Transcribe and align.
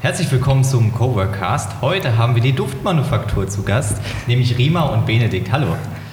Herzlich 0.00 0.30
willkommen 0.30 0.62
zum 0.62 0.92
Coworkcast. 0.92 1.80
Heute 1.80 2.18
haben 2.18 2.34
wir 2.34 2.42
die 2.42 2.52
Duftmanufaktur 2.52 3.48
zu 3.48 3.62
Gast, 3.62 3.98
nämlich 4.26 4.56
Rima 4.58 4.82
und 4.82 5.06
Benedikt. 5.06 5.50
Hallo. 5.50 5.68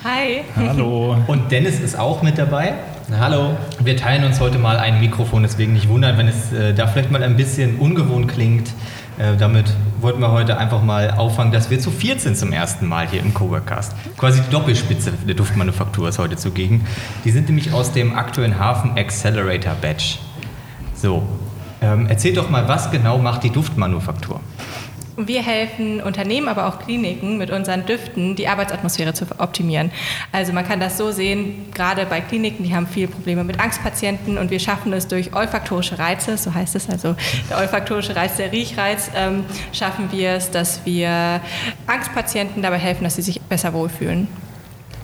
Hi. 0.06 0.46
Hallo. 0.56 1.18
Und 1.28 1.52
Dennis 1.52 1.80
ist 1.80 2.00
auch 2.00 2.24
mit 2.24 2.38
dabei. 2.38 2.76
Hallo. 3.20 3.58
Wir 3.80 3.98
teilen 3.98 4.24
uns 4.24 4.40
heute 4.40 4.58
mal 4.58 4.78
ein 4.78 5.02
Mikrofon, 5.02 5.44
deswegen 5.44 5.74
nicht 5.74 5.90
wundern, 5.90 6.18
wenn 6.18 6.30
es 6.30 6.54
äh, 6.54 6.74
da 6.74 6.88
vielleicht 6.88 7.12
mal 7.12 7.24
ein 7.24 7.36
bisschen 7.36 7.78
ungewohnt 7.78 8.30
klingt. 8.30 8.70
Äh, 9.18 9.36
damit 9.38 9.66
wollten 10.00 10.22
wir 10.22 10.32
heute 10.32 10.58
einfach 10.58 10.82
mal 10.82 11.12
auffangen, 11.12 11.52
dass 11.52 11.70
wir 11.70 11.80
zu 11.80 11.92
viert 11.92 12.22
sind 12.22 12.38
zum 12.38 12.54
ersten 12.54 12.88
Mal 12.88 13.08
hier 13.08 13.20
im 13.20 13.34
Coworkcast. 13.34 13.94
Quasi 14.18 14.42
die 14.42 14.50
Doppelspitze 14.50 15.12
der 15.28 15.36
Duftmanufaktur 15.36 16.08
ist 16.08 16.20
heute 16.20 16.38
zugegen. 16.38 16.86
Die 17.26 17.32
sind 17.32 17.48
nämlich 17.48 17.74
aus 17.74 17.92
dem 17.92 18.16
aktuellen 18.16 18.58
Hafen 18.58 18.98
Accelerator 18.98 19.76
Batch. 19.76 20.20
So, 20.96 21.24
ähm, 21.84 22.08
erzähl 22.10 22.34
doch 22.34 22.50
mal, 22.50 22.68
was 22.68 22.90
genau 22.92 23.18
macht 23.18 23.44
die 23.44 23.50
Duftmanufaktur? 23.50 24.40
Wir 25.16 25.44
helfen 25.44 26.02
Unternehmen, 26.02 26.48
aber 26.48 26.68
auch 26.68 26.80
Kliniken 26.80 27.38
mit 27.38 27.52
unseren 27.52 27.86
Düften 27.86 28.36
die 28.36 28.48
Arbeitsatmosphäre 28.48 29.14
zu 29.14 29.26
optimieren. 29.38 29.92
Also 30.32 30.54
man 30.54 30.66
kann 30.66 30.80
das 30.80 30.98
so 30.98 31.12
sehen, 31.12 31.72
gerade 31.72 32.08
bei 32.08 32.20
Kliniken, 32.20 32.64
die 32.64 32.74
haben 32.74 32.88
viele 32.88 33.10
Probleme 33.10 33.44
mit 33.44 33.60
Angstpatienten 33.60 34.40
und 34.40 34.50
wir 34.50 34.60
schaffen 34.60 34.92
es 34.92 35.08
durch 35.08 35.36
olfaktorische 35.36 36.00
Reize, 36.00 36.36
so 36.38 36.56
heißt 36.56 36.76
es, 36.76 36.90
also 36.90 37.16
der 37.48 37.60
olfaktorische 37.60 38.16
Reiz, 38.16 38.38
der 38.38 38.52
Riechreiz, 38.52 39.12
ähm, 39.16 39.46
schaffen 39.72 40.12
wir 40.12 40.32
es, 40.32 40.50
dass 40.50 40.84
wir 40.84 41.42
Angstpatienten 41.86 42.64
dabei 42.64 42.80
helfen, 42.80 43.04
dass 43.04 43.18
sie 43.18 43.22
sich 43.22 43.40
besser 43.40 43.74
wohlfühlen. 43.74 44.28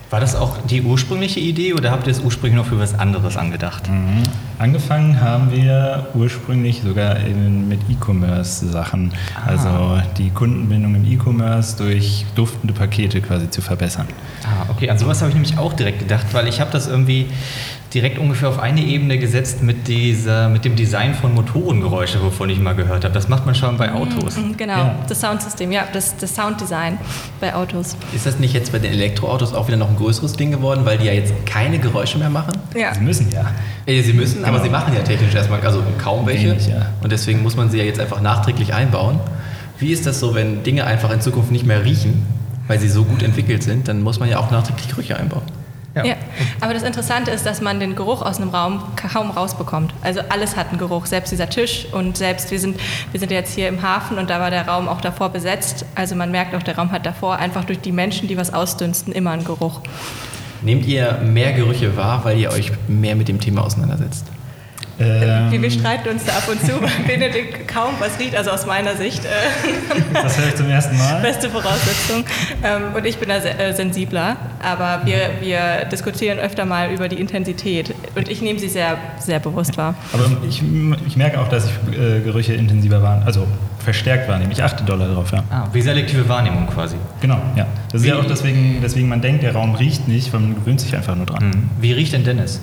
War 0.10 0.20
das 0.20 0.36
auch 0.36 0.58
die 0.68 0.82
ursprüngliche 0.82 1.40
Idee 1.40 1.74
oder 1.74 1.92
habt 1.92 2.08
ihr 2.08 2.12
es 2.12 2.20
ursprünglich 2.20 2.58
noch 2.58 2.66
für 2.66 2.80
was 2.80 2.98
anderes 2.98 3.38
angedacht? 3.38 3.88
Mhm. 3.88 4.24
Angefangen 4.58 5.22
haben 5.22 5.52
wir 5.52 6.08
ursprünglich 6.16 6.82
sogar 6.82 7.18
in, 7.18 7.68
mit 7.68 7.80
E-Commerce-Sachen, 7.90 9.14
ah. 9.36 9.48
also 9.48 10.02
die 10.18 10.32
Kundenbindung 10.32 10.96
im 10.96 11.06
E-Commerce 11.06 11.78
durch 11.78 12.26
duftende 12.34 12.74
Pakete 12.74 13.22
quasi 13.22 13.52
zu 13.52 13.62
verbessern. 13.62 14.08
Ah, 14.44 14.66
okay, 14.70 14.90
an 14.90 14.98
sowas 14.98 15.22
habe 15.22 15.30
ich 15.30 15.36
nämlich 15.36 15.58
auch 15.60 15.74
direkt 15.74 16.00
gedacht, 16.00 16.26
weil 16.32 16.48
ich 16.48 16.60
habe 16.60 16.72
das 16.72 16.88
irgendwie 16.88 17.28
direkt 17.94 18.20
ungefähr 18.20 18.50
auf 18.50 18.60
eine 18.60 18.82
Ebene 18.82 19.18
gesetzt 19.18 19.64
mit, 19.64 19.88
dieser, 19.88 20.50
mit 20.50 20.66
dem 20.66 20.76
Design 20.76 21.16
von 21.16 21.34
Motorengeräusche, 21.34 22.22
wovon 22.22 22.50
ich 22.50 22.60
mal 22.60 22.74
gehört 22.74 23.04
habe. 23.04 23.14
Das 23.14 23.28
macht 23.30 23.46
man 23.46 23.56
schon 23.56 23.78
bei 23.78 23.90
mhm, 23.90 23.96
Autos. 23.96 24.38
Mhm, 24.38 24.58
genau, 24.58 24.78
ja. 24.78 24.96
das 25.08 25.20
Soundsystem, 25.22 25.72
ja, 25.72 25.88
das, 25.92 26.16
das 26.18 26.36
Sounddesign 26.36 26.98
bei 27.40 27.54
Autos. 27.56 27.96
Ist 28.14 28.26
das 28.26 28.40
nicht 28.40 28.54
jetzt 28.54 28.72
bei 28.72 28.80
den 28.80 28.92
Elektroautos 28.92 29.54
auch 29.54 29.68
wieder 29.68 29.78
noch 29.78 29.90
ein 29.90 29.96
größeres 29.96 30.34
Ding 30.34 30.52
geworden, 30.52 30.82
weil 30.86 30.98
die 30.98 31.06
ja 31.06 31.14
jetzt 31.14 31.34
keine 31.46 31.80
Geräusche 31.80 32.18
mehr 32.20 32.30
machen? 32.30 32.54
Ja. 32.76 32.94
Sie 32.94 33.02
müssen 33.02 33.28
ja. 33.32 33.52
ja 33.88 34.04
sie 34.04 34.14
müssen, 34.14 34.38
genau. 34.38 34.50
aber 34.50 34.62
sie 34.62 34.70
machen 34.70 34.94
ja 34.94 35.02
technisch 35.02 35.34
erstmal 35.34 35.60
also 35.62 35.84
kaum 36.02 36.26
welche. 36.26 36.52
Wenig, 36.52 36.68
ja. 36.68 36.88
Und 37.02 37.12
deswegen 37.12 37.42
muss 37.42 37.56
man 37.56 37.70
sie 37.70 37.80
ja 37.80 37.84
jetzt 37.84 38.00
einfach 38.00 38.22
nachträglich 38.22 38.74
einbauen. 38.74 39.20
Wie 39.80 39.92
ist 39.92 40.06
das 40.06 40.20
so, 40.20 40.36
wenn 40.36 40.64
Dinge 40.64 40.86
einfach 40.86 41.12
in 41.12 41.22
Zukunft 41.22 41.52
nicht 41.52 41.66
mehr 41.66 41.86
riechen, 41.86 42.26
weil 42.68 42.80
sie 42.80 42.90
so 42.90 43.04
gut 43.04 43.24
entwickelt 43.24 43.64
sind, 43.64 43.88
dann 43.88 44.04
muss 44.04 44.20
man 44.20 44.30
ja 44.30 44.38
auch 44.40 44.52
nachträglich 44.52 44.90
Gerüche 44.90 45.18
einbauen. 45.18 45.44
Ja. 45.96 46.06
ja. 46.06 46.16
aber 46.62 46.74
das 46.74 46.84
Interessante 46.84 47.32
ist, 47.32 47.46
dass 47.46 47.62
man 47.62 47.80
den 47.80 47.96
Geruch 47.96 48.22
aus 48.22 48.40
einem 48.40 48.50
Raum 48.50 48.84
kaum 48.96 49.32
rausbekommt. 49.32 49.94
Also 50.02 50.22
alles 50.30 50.56
hat 50.56 50.70
einen 50.70 50.78
Geruch, 50.78 51.06
selbst 51.06 51.32
dieser 51.32 51.50
Tisch 51.50 51.88
und 51.92 52.18
selbst 52.18 52.52
wir 52.52 52.60
sind, 52.60 52.80
wir 53.12 53.20
sind 53.20 53.32
jetzt 53.32 53.56
hier 53.56 53.68
im 53.68 53.82
Hafen 53.82 54.18
und 54.18 54.30
da 54.30 54.40
war 54.40 54.52
der 54.52 54.68
Raum 54.68 54.88
auch 54.88 55.02
davor 55.02 55.30
besetzt. 55.30 55.86
Also 55.96 56.16
man 56.16 56.32
merkt 56.32 56.54
auch, 56.56 56.64
der 56.64 56.78
Raum 56.78 56.92
hat 56.92 57.06
davor 57.06 57.38
einfach 57.38 57.66
durch 57.66 57.80
die 57.80 57.92
Menschen, 57.92 58.28
die 58.28 58.38
was 58.38 58.54
ausdünsten, 58.54 59.14
immer 59.14 59.32
einen 59.32 59.46
Geruch. 59.46 59.82
Nehmt 60.62 60.86
ihr 60.86 61.20
mehr 61.24 61.54
Gerüche 61.54 61.96
wahr, 61.96 62.22
weil 62.24 62.38
ihr 62.38 62.52
euch 62.52 62.72
mehr 62.88 63.16
mit 63.16 63.28
dem 63.28 63.40
Thema 63.40 63.64
auseinandersetzt? 63.64 64.26
Ähm, 65.00 65.52
wir, 65.52 65.62
wir 65.62 65.72
streiten 65.72 66.10
uns 66.10 66.26
da 66.26 66.34
ab 66.34 66.50
und 66.50 66.60
zu, 66.62 66.74
weil 66.82 66.90
Benedikt 67.08 67.68
kaum 67.68 67.94
was 68.00 68.20
riecht, 68.20 68.36
also 68.36 68.52
aus 68.52 68.66
meiner 68.66 68.96
Sicht. 68.96 69.24
Äh, 69.26 69.30
das 70.14 70.38
höre 70.38 70.48
ich 70.48 70.56
zum 70.56 70.70
ersten 70.70 70.98
Mal. 70.98 71.22
Beste 71.22 71.50
Voraussetzung. 71.50 72.26
Ähm, 72.64 72.96
und 72.96 73.06
ich 73.06 73.18
bin 73.18 73.30
da 73.30 73.38
äh, 73.38 73.74
sensibler, 73.74 74.38
aber 74.62 75.02
wir, 75.06 75.32
wir 75.42 75.86
diskutieren 75.92 76.40
öfter 76.40 76.66
mal 76.66 76.92
über 76.92 77.08
die 77.08 77.20
Intensität 77.20 77.94
und 78.16 78.30
ich 78.30 78.42
nehme 78.42 78.60
sie 78.60 78.70
sehr, 78.70 78.98
sehr 79.20 79.40
bewusst 79.40 79.78
wahr. 79.78 79.96
Aber 80.12 80.26
ich, 80.48 80.62
ich 81.08 81.18
merke 81.18 81.40
auch, 81.40 81.48
dass 81.48 81.66
ich 81.66 81.98
äh, 81.98 82.20
Gerüche 82.22 82.54
intensiver 82.54 83.02
wahrnehme, 83.02 83.26
also 83.26 83.48
verstärkt 83.80 84.28
wahrnehme. 84.28 84.52
Ich 84.52 84.62
achte 84.62 84.84
doller 84.84 85.14
drauf, 85.14 85.32
ja. 85.32 85.44
Ah, 85.50 85.68
wie 85.72 85.82
selektive 85.82 86.28
Wahrnehmung 86.28 86.68
quasi. 86.68 86.96
Genau, 87.22 87.40
ja. 87.56 87.66
Das 87.92 88.04
wie, 88.04 88.08
ist 88.08 88.14
ja 88.14 88.20
auch 88.20 88.26
deswegen, 88.26 88.80
deswegen 88.82 89.08
man 89.08 89.22
denkt, 89.22 89.44
der 89.44 89.54
Raum 89.54 89.76
riecht 89.76 90.08
nicht, 90.08 90.32
weil 90.34 90.42
man 90.42 90.56
gewöhnt 90.56 90.82
sich 90.82 90.96
einfach 90.96 91.16
nur 91.16 91.26
dran. 91.26 91.48
Mhm. 91.48 91.70
Wie 91.80 91.94
riecht 91.94 92.14
denn 92.14 92.24
Dennis? 92.24 92.60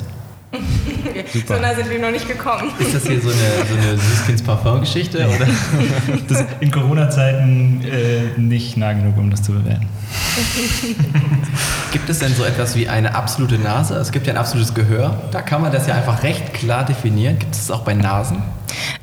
So 1.46 1.54
nah 1.54 1.74
sind 1.74 1.90
wir 1.90 1.98
noch 1.98 2.10
nicht 2.10 2.28
gekommen. 2.28 2.70
Ist 2.78 2.94
das 2.94 3.06
hier 3.06 3.20
so 3.20 3.28
eine, 3.28 3.66
so 3.68 3.74
eine 3.74 3.98
Süßkinds-Parfum-Geschichte? 3.98 5.26
in 6.60 6.70
Corona-Zeiten 6.70 7.82
äh, 7.84 8.40
nicht 8.40 8.76
nah 8.76 8.92
genug, 8.92 9.16
um 9.18 9.30
das 9.30 9.42
zu 9.42 9.52
bewerten. 9.52 9.88
Gibt 11.92 12.08
es 12.08 12.18
denn 12.18 12.34
so 12.34 12.44
etwas 12.44 12.76
wie 12.76 12.88
eine 12.88 13.14
absolute 13.14 13.58
Nase? 13.58 13.94
Es 13.94 14.12
gibt 14.12 14.26
ja 14.26 14.34
ein 14.34 14.38
absolutes 14.38 14.74
Gehör. 14.74 15.22
Da 15.30 15.42
kann 15.42 15.62
man 15.62 15.72
das 15.72 15.86
ja 15.86 15.94
einfach 15.94 16.22
recht 16.22 16.52
klar 16.54 16.84
definieren. 16.84 17.38
Gibt 17.38 17.54
es 17.54 17.66
das 17.66 17.70
auch 17.70 17.82
bei 17.82 17.94
Nasen? 17.94 18.42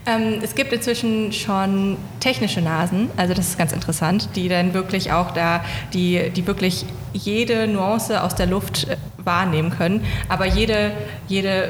Ähm, 0.05 0.39
es 0.43 0.55
gibt 0.55 0.73
inzwischen 0.73 1.31
schon 1.31 1.97
technische 2.19 2.61
Nasen, 2.61 3.09
also 3.15 3.33
das 3.33 3.47
ist 3.47 3.57
ganz 3.57 3.71
interessant, 3.71 4.29
die 4.35 4.49
dann 4.49 4.73
wirklich 4.73 5.11
auch 5.11 5.31
da, 5.31 5.63
die, 5.93 6.29
die 6.29 6.45
wirklich 6.45 6.85
jede 7.13 7.67
Nuance 7.67 8.21
aus 8.21 8.35
der 8.35 8.47
Luft 8.47 8.87
äh, 8.89 8.97
wahrnehmen 9.25 9.71
können. 9.71 10.03
Aber 10.29 10.45
jede, 10.45 10.91
jede 11.27 11.69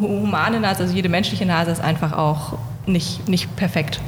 humane 0.00 0.60
Nase, 0.60 0.82
also 0.82 0.94
jede 0.94 1.08
menschliche 1.08 1.46
Nase 1.46 1.70
ist 1.70 1.80
einfach 1.80 2.12
auch 2.12 2.58
nicht, 2.86 3.28
nicht 3.28 3.54
perfekt. 3.56 4.00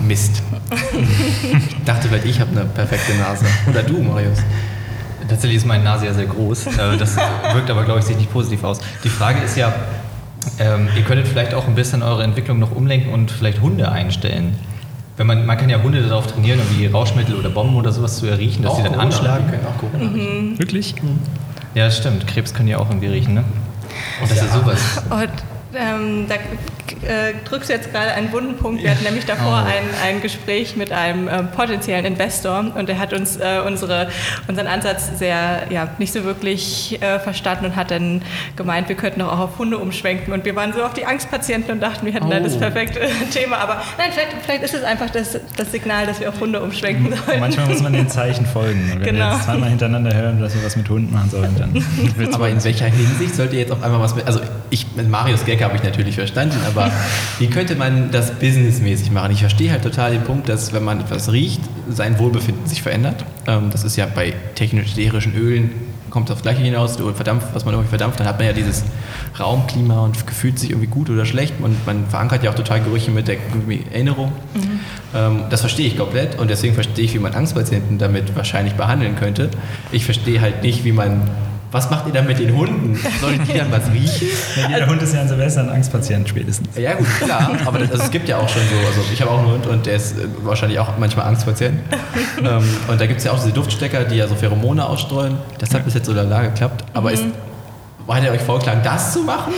Mist. 0.00 0.42
ich 0.70 1.84
dachte 1.84 2.08
vielleicht, 2.08 2.26
ich 2.26 2.40
habe 2.40 2.50
eine 2.50 2.64
perfekte 2.64 3.14
Nase. 3.14 3.44
Oder 3.68 3.82
du, 3.82 4.02
Marius. 4.02 4.38
Tatsächlich 5.28 5.58
ist 5.58 5.66
meine 5.66 5.84
Nase 5.84 6.06
ja 6.06 6.14
sehr 6.14 6.26
groß. 6.26 6.66
Äh, 6.66 6.96
das 6.98 7.16
wirkt 7.52 7.70
aber, 7.70 7.84
glaube 7.84 8.00
ich, 8.00 8.06
sich 8.06 8.16
nicht 8.16 8.32
positiv 8.32 8.64
aus. 8.64 8.80
Die 9.04 9.08
Frage 9.08 9.40
ist 9.40 9.56
ja, 9.56 9.72
ähm, 10.58 10.88
ihr 10.96 11.02
könntet 11.02 11.28
vielleicht 11.28 11.54
auch 11.54 11.68
ein 11.68 11.74
bisschen 11.74 12.02
eure 12.02 12.24
Entwicklung 12.24 12.58
noch 12.58 12.74
umlenken 12.74 13.12
und 13.12 13.30
vielleicht 13.30 13.60
Hunde 13.60 13.90
einstellen. 13.90 14.56
Wenn 15.16 15.26
man, 15.26 15.46
man 15.46 15.56
kann 15.56 15.68
ja 15.68 15.82
Hunde 15.82 16.02
darauf 16.02 16.26
trainieren, 16.26 16.58
irgendwie 16.58 16.86
Rauschmittel 16.86 17.36
oder 17.36 17.50
Bomben 17.50 17.76
oder 17.76 17.92
sowas 17.92 18.16
zu 18.16 18.26
erriechen, 18.26 18.62
dass 18.62 18.76
sie 18.76 18.82
dann 18.82 18.94
anschlagen. 18.94 19.44
Mhm. 19.98 20.58
Wirklich? 20.58 20.94
Ja, 21.74 21.90
stimmt. 21.90 22.26
Krebs 22.26 22.52
können 22.52 22.68
ja 22.68 22.78
auch 22.78 22.88
irgendwie 22.88 23.08
riechen, 23.08 23.34
ne? 23.34 23.44
Und 24.20 24.30
das 24.30 24.38
ja. 24.38 24.44
ist 24.44 24.52
sowas. 24.52 24.80
Und 25.10 25.30
ähm, 25.74 26.26
da 26.28 26.34
äh, 27.02 27.34
drückst 27.44 27.68
du 27.68 27.74
jetzt 27.74 27.92
gerade 27.92 28.12
einen 28.12 28.32
wunden 28.32 28.56
Punkt. 28.56 28.82
Wir 28.82 28.90
hatten 28.90 29.04
nämlich 29.04 29.24
davor 29.24 29.64
oh. 29.64 29.68
ein, 29.68 29.84
ein 30.04 30.20
Gespräch 30.20 30.76
mit 30.76 30.92
einem 30.92 31.28
äh, 31.28 31.42
potenziellen 31.42 32.04
Investor 32.04 32.64
und 32.74 32.88
der 32.88 32.98
hat 32.98 33.12
uns 33.12 33.36
äh, 33.36 33.60
unsere, 33.64 34.08
unseren 34.48 34.66
Ansatz 34.66 35.18
sehr, 35.18 35.62
ja, 35.70 35.88
nicht 35.98 36.12
so 36.12 36.24
wirklich 36.24 37.00
äh, 37.02 37.18
verstanden 37.18 37.66
und 37.66 37.76
hat 37.76 37.90
dann 37.90 38.22
gemeint, 38.56 38.88
wir 38.88 38.96
könnten 38.96 39.22
auch 39.22 39.38
auf 39.38 39.58
Hunde 39.58 39.78
umschwenken 39.78 40.32
und 40.32 40.44
wir 40.44 40.56
waren 40.56 40.72
so 40.72 40.82
auf 40.82 40.94
die 40.94 41.04
Angstpatienten 41.04 41.72
und 41.72 41.80
dachten, 41.80 42.06
wir 42.06 42.12
hätten 42.12 42.26
oh. 42.26 42.30
da 42.30 42.40
das 42.40 42.56
oh. 42.56 42.58
perfekte 42.58 43.00
Thema. 43.32 43.58
Aber 43.58 43.82
nein, 43.98 44.10
vielleicht, 44.12 44.32
vielleicht 44.44 44.62
ist 44.62 44.74
es 44.74 44.84
einfach 44.84 45.10
das, 45.10 45.38
das 45.56 45.72
Signal, 45.72 46.06
dass 46.06 46.20
wir 46.20 46.28
auf 46.28 46.40
Hunde 46.40 46.60
umschwenken 46.60 47.14
sollen. 47.26 47.40
Manchmal 47.40 47.66
muss 47.66 47.82
man 47.82 47.92
den 47.92 48.08
Zeichen 48.08 48.46
folgen. 48.46 48.90
wenn 48.94 49.02
genau. 49.02 49.30
wir 49.30 49.34
jetzt 49.34 49.44
zweimal 49.44 49.68
hintereinander 49.68 50.14
hören, 50.14 50.40
dass 50.40 50.54
wir 50.54 50.64
was 50.64 50.76
mit 50.76 50.88
Hunden 50.88 51.12
machen 51.12 51.30
sollen, 51.30 51.54
dann 51.58 51.72
Aber 52.32 52.48
in 52.48 52.62
welcher 52.64 52.86
Hinsicht 52.86 53.34
sollt 53.34 53.52
ihr 53.52 53.60
jetzt 53.60 53.72
auf 53.72 53.82
einmal 53.82 54.00
was 54.00 54.14
mit, 54.14 54.26
also 54.26 54.40
ich, 54.70 54.86
mit 54.96 55.08
Marius 55.08 55.44
Gag 55.44 55.62
habe 55.62 55.76
ich 55.76 55.82
natürlich 55.82 56.14
verstanden, 56.14 56.58
aber 56.66 56.71
wie 57.38 57.46
könnte 57.48 57.76
man 57.76 58.10
das 58.10 58.32
businessmäßig 58.32 59.10
machen? 59.10 59.32
Ich 59.32 59.40
verstehe 59.40 59.70
halt 59.70 59.82
total 59.82 60.12
den 60.12 60.22
Punkt, 60.22 60.48
dass 60.48 60.72
wenn 60.72 60.84
man 60.84 61.00
etwas 61.00 61.32
riecht, 61.32 61.60
sein 61.88 62.18
Wohlbefinden 62.18 62.66
sich 62.66 62.82
verändert. 62.82 63.24
Ähm, 63.46 63.70
das 63.70 63.84
ist 63.84 63.96
ja 63.96 64.06
bei 64.06 64.34
technisch-ätherischen 64.54 65.34
Ölen 65.34 65.70
kommt 66.12 66.30
aufs 66.30 66.42
Gleiche 66.42 66.60
hinaus, 66.60 66.96
verdampft, 66.96 67.48
was 67.54 67.64
man 67.64 67.72
irgendwie 67.72 67.88
verdampft, 67.88 68.20
dann 68.20 68.26
hat 68.26 68.36
man 68.38 68.46
ja 68.46 68.52
dieses 68.52 68.84
Raumklima 69.40 70.00
und 70.00 70.14
fühlt 70.14 70.58
sich 70.58 70.68
irgendwie 70.68 70.88
gut 70.88 71.08
oder 71.08 71.24
schlecht 71.24 71.54
und 71.60 71.86
man 71.86 72.06
verankert 72.06 72.44
ja 72.44 72.50
auch 72.50 72.54
total 72.54 72.82
Gerüche 72.82 73.10
mit 73.10 73.28
der 73.28 73.38
Erinnerung. 73.90 74.30
Mhm. 74.52 74.80
Ähm, 75.14 75.44
das 75.48 75.60
verstehe 75.60 75.86
ich 75.86 75.96
komplett 75.96 76.38
und 76.38 76.50
deswegen 76.50 76.74
verstehe 76.74 77.06
ich, 77.06 77.14
wie 77.14 77.18
man 77.18 77.32
Angstpatienten 77.32 77.96
damit 77.96 78.36
wahrscheinlich 78.36 78.74
behandeln 78.74 79.16
könnte. 79.16 79.50
Ich 79.90 80.04
verstehe 80.04 80.42
halt 80.42 80.62
nicht, 80.62 80.84
wie 80.84 80.92
man 80.92 81.22
Was 81.72 81.88
macht 81.88 82.06
ihr 82.06 82.12
dann 82.12 82.26
mit 82.26 82.38
den 82.38 82.54
Hunden? 82.54 82.98
Sollen 83.20 83.40
die 83.44 83.56
dann 83.56 83.72
was 83.72 83.90
riechen? 83.90 84.28
Ja, 84.56 84.68
jeder 84.68 84.86
Hund 84.86 85.00
ist 85.00 85.14
ja 85.14 85.22
an 85.22 85.28
Silvester 85.28 85.62
ein 85.62 85.70
Angstpatient 85.70 86.28
spätestens. 86.28 86.76
Ja 86.76 86.92
gut, 86.92 87.06
klar, 87.18 87.50
aber 87.64 87.78
das, 87.78 87.92
also 87.92 88.04
es 88.04 88.10
gibt 88.10 88.28
ja 88.28 88.36
auch 88.36 88.48
schon 88.48 88.60
so, 88.62 88.86
also 88.86 89.00
ich 89.10 89.20
habe 89.22 89.30
auch 89.30 89.38
einen 89.38 89.52
Hund 89.52 89.66
und 89.66 89.86
der 89.86 89.96
ist 89.96 90.18
äh, 90.18 90.26
wahrscheinlich 90.42 90.78
auch 90.78 90.98
manchmal 90.98 91.26
Angstpatient. 91.26 91.80
ähm, 92.44 92.62
und 92.88 93.00
da 93.00 93.06
gibt 93.06 93.20
es 93.20 93.24
ja 93.24 93.32
auch 93.32 93.38
diese 93.38 93.52
Duftstecker, 93.52 94.04
die 94.04 94.16
ja 94.16 94.28
so 94.28 94.34
Pheromone 94.34 94.86
ausstreuen. 94.86 95.38
Das 95.58 95.72
hat 95.72 95.86
bis 95.86 95.94
jetzt 95.94 96.04
so 96.04 96.12
lala 96.12 96.42
geklappt. 96.42 96.84
Aber 96.92 97.10
ist, 97.10 97.24
hat 98.06 98.22
er 98.22 98.32
euch 98.32 98.42
vorgeschlagen, 98.42 98.82
das 98.84 99.14
zu 99.14 99.22
machen? 99.22 99.54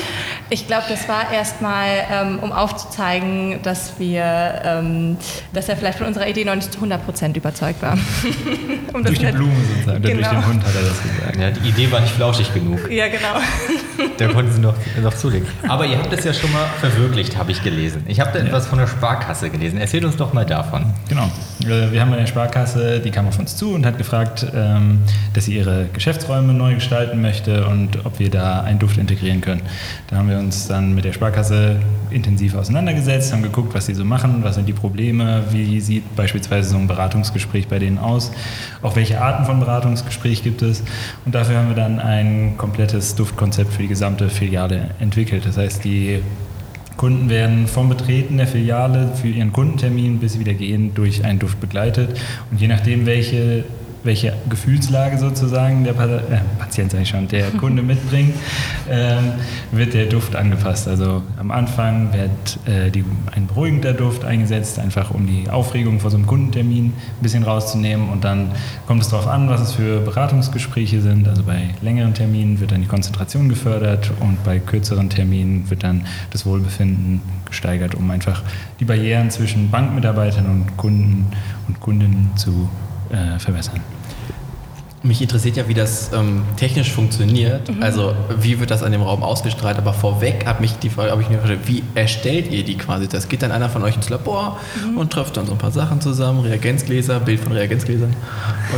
Ich 0.55 0.69
glaube, 0.69 0.85
das 0.89 1.09
war 1.09 1.33
erstmal, 1.33 1.89
ähm, 2.13 2.39
um 2.41 2.53
aufzuzeigen, 2.53 3.59
dass 3.65 3.99
wir, 3.99 4.23
ähm, 4.65 5.17
dass 5.53 5.69
er 5.69 5.77
vielleicht 5.77 5.99
von 5.99 6.07
unserer 6.07 6.29
Idee 6.29 6.45
noch 6.45 6.55
nicht 6.55 6.73
zu 6.73 6.79
100% 6.79 7.37
überzeugt 7.37 7.83
war. 7.83 7.95
um 8.93 9.03
das 9.03 9.07
Durch 9.11 9.19
die 9.19 9.25
nicht- 9.25 9.35
Blume 9.35 9.53
sozusagen, 9.69 9.99
oder 9.99 10.15
durch 10.15 10.15
Genau. 10.29 10.31
den 10.31 10.47
Hund 10.47 10.65
hat 10.65 10.75
er 10.77 10.83
das 10.83 11.03
gesagt. 11.03 11.37
Ja, 11.41 11.51
die 11.51 11.69
Idee 11.71 11.91
war 11.91 11.99
nicht 11.99 12.13
flauschig 12.15 12.55
genug. 12.55 12.89
Ja, 12.89 13.09
genau. 13.09 13.35
Da 14.17 14.29
konnten 14.29 14.53
sie 14.53 14.61
noch, 14.61 14.75
noch 15.03 15.15
zulegen. 15.15 15.49
Aber 15.67 15.87
ihr 15.87 15.99
habt 15.99 16.13
es 16.13 16.23
ja 16.25 16.33
schon 16.33 16.53
mal 16.53 16.67
verwirklicht, 16.79 17.37
habe 17.37 17.51
ich 17.51 17.61
gelesen. 17.65 18.05
Ich 18.07 18.21
habe 18.21 18.31
da 18.33 18.39
etwas 18.45 18.69
von 18.69 18.79
der 18.79 18.87
Sparkasse 18.87 19.51
gelesen. 19.51 19.79
Erzählt 19.81 20.05
uns 20.05 20.17
doch 20.17 20.33
mal 20.33 20.47
davon. 20.47 20.87
Genau. 21.09 21.25
Äh, 21.65 21.91
Wir 21.91 22.01
haben 22.01 22.13
eine 22.13 22.29
Sparkasse, 22.29 23.01
die 23.01 23.11
kam 23.11 23.27
auf 23.27 23.41
uns 23.41 23.57
zu 23.57 23.75
und 23.75 23.85
hat 23.85 23.99
gefragt, 23.99 24.47
ähm, 24.55 25.01
dass 25.33 25.47
sie 25.47 25.57
ihre 25.57 25.87
Geschäftsräume 25.93 26.53
neu 26.55 26.75
gestalten 26.77 27.21
möchte 27.21 27.67
und 27.67 28.05
ob 28.07 28.21
wir 28.21 28.31
da 28.31 28.61
einen 28.61 28.79
Duft 28.79 28.99
integrieren 28.99 29.41
können. 29.41 29.63
Da 30.09 30.17
haben 30.19 30.29
wir 30.31 30.39
uns 30.39 30.44
dann 30.51 30.95
mit 30.95 31.05
der 31.05 31.13
Sparkasse 31.13 31.77
intensiv 32.11 32.55
auseinandergesetzt, 32.55 33.33
haben 33.33 33.43
geguckt, 33.43 33.75
was 33.75 33.87
sie 33.87 33.95
so 33.95 34.05
machen, 34.05 34.41
was 34.43 34.55
sind 34.55 34.67
die 34.67 34.73
Probleme, 34.73 35.45
wie 35.51 35.81
sieht 35.81 36.17
beispielsweise 36.17 36.71
so 36.71 36.77
ein 36.77 36.87
Beratungsgespräch 36.87 37.69
bei 37.69 37.79
denen 37.79 37.99
aus, 37.99 38.33
auch 38.83 38.97
welche 38.97 39.21
Arten 39.21 39.45
von 39.45 39.61
Beratungsgespräch 39.61 40.43
gibt 40.43 40.63
es. 40.63 40.83
Und 41.25 41.35
dafür 41.35 41.59
haben 41.59 41.69
wir 41.69 41.77
dann 41.77 41.99
ein 41.99 42.55
komplettes 42.57 43.15
Duftkonzept 43.15 43.73
für 43.73 43.83
die 43.83 43.89
gesamte 43.89 44.29
Filiale 44.29 44.91
entwickelt. 45.01 45.47
Das 45.47 45.57
heißt, 45.57 45.85
die 45.85 46.21
Kunden 46.97 47.29
werden 47.29 47.67
vom 47.67 47.89
Betreten 47.89 48.37
der 48.37 48.47
Filiale 48.47 49.11
für 49.21 49.29
ihren 49.29 49.53
Kundentermin 49.53 50.19
bis 50.19 50.35
sie 50.35 50.41
wieder 50.41 50.55
gehen 50.55 50.95
durch 50.95 51.25
einen 51.25 51.39
Duft 51.39 51.61
begleitet. 51.61 52.19
Und 52.51 52.61
je 52.61 52.69
nachdem, 52.69 53.07
welche, 53.07 53.65
welche 54.05 54.35
Gefühlslage 54.49 55.19
sozusagen 55.19 55.83
der 55.85 55.95
Pa- 55.95 56.05
äh, 56.07 56.21
Patient, 56.59 56.93
sag 56.93 57.01
ich 57.01 57.09
schon, 57.09 57.27
der 57.29 57.51
Kunde 57.59 57.83
mitbringt, 57.83 58.35
ähm, 58.91 59.33
wird 59.73 59.95
der 59.95 60.07
Duft 60.07 60.37
angepasst. 60.37 60.87
Also 60.87 61.23
am 61.39 61.51
Anfang 61.51 62.13
wird 62.13 62.59
äh, 62.69 62.91
die, 62.91 63.05
ein 63.35 63.47
beruhigender 63.47 63.95
Duft 63.95 64.25
eingesetzt, 64.25 64.79
einfach 64.79 65.11
um 65.11 65.27
die 65.27 65.49
Aufregung 65.49 66.01
vor 66.01 66.11
so 66.11 66.17
einem 66.19 66.27
Kundentermin 66.27 66.87
ein 66.87 66.93
bisschen 67.23 67.43
rauszunehmen. 67.43 68.09
Und 68.11 68.25
dann 68.25 68.51
kommt 68.87 69.03
es 69.03 69.09
darauf 69.09 69.27
an, 69.27 69.49
was 69.49 69.61
es 69.63 69.73
für 69.73 70.01
Beratungsgespräche 70.01 71.01
sind. 71.01 71.27
Also 71.27 71.43
bei 71.43 71.71
längeren 71.81 72.13
Terminen 72.15 72.61
wird 72.61 72.73
dann 72.73 72.83
die 72.83 72.87
Konzentration 72.89 73.49
gefördert 73.49 74.11
und 74.21 74.43
bei 74.45 74.59
kürzeren 74.59 75.09
Terminen 75.11 75.69
wird 75.71 75.83
dann 75.83 76.07
das 76.31 76.45
Wohlbefinden 76.45 77.23
gesteigert, 77.47 77.95
um 77.95 78.11
einfach 78.11 78.43
die 78.81 78.85
Barrieren 78.85 79.31
zwischen 79.31 79.71
Bankmitarbeitern 79.71 80.47
und 80.47 80.77
Kunden 80.77 81.27
und 81.69 81.81
Kundinnen 81.81 82.31
zu 82.37 82.69
äh, 83.15 83.39
verbessern. 83.39 83.81
Mich 85.03 85.21
interessiert 85.21 85.59
ja, 85.59 85.69
wie 85.69 85.75
das 85.75 86.13
ähm, 86.15 86.45
technisch 86.57 86.91
funktioniert. 86.91 87.71
Also 87.83 88.15
wie 88.39 88.59
wird 88.59 88.71
das 88.71 88.83
an 88.83 88.91
dem 88.91 89.03
Raum 89.03 89.23
ausgestrahlt? 89.23 89.77
Aber 89.77 89.93
vorweg 89.93 90.47
habe 90.47 90.63
mich 90.63 90.79
die 90.79 90.89
Frage, 90.89 91.11
habe 91.11 91.21
ich 91.21 91.29
mir 91.29 91.37
gefragt, 91.37 91.61
wie 91.67 91.83
erstellt 91.95 92.51
ihr 92.51 92.65
die 92.65 92.79
quasi? 92.79 93.07
Das 93.07 93.29
geht 93.29 93.43
dann 93.43 93.53
einer 93.53 93.69
von 93.69 93.83
euch 93.83 93.97
ins 93.97 94.09
Labor 94.09 94.59
und 94.97 95.13
trifft 95.13 95.37
dann 95.37 95.45
so 95.45 95.53
ein 95.53 95.59
paar 95.59 95.73
Sachen 95.73 96.01
zusammen, 96.01 96.41
Reagenzgläser, 96.41 97.21
Bild 97.21 97.41
von 97.41 97.53
Reagenzgläsern. 97.53 98.17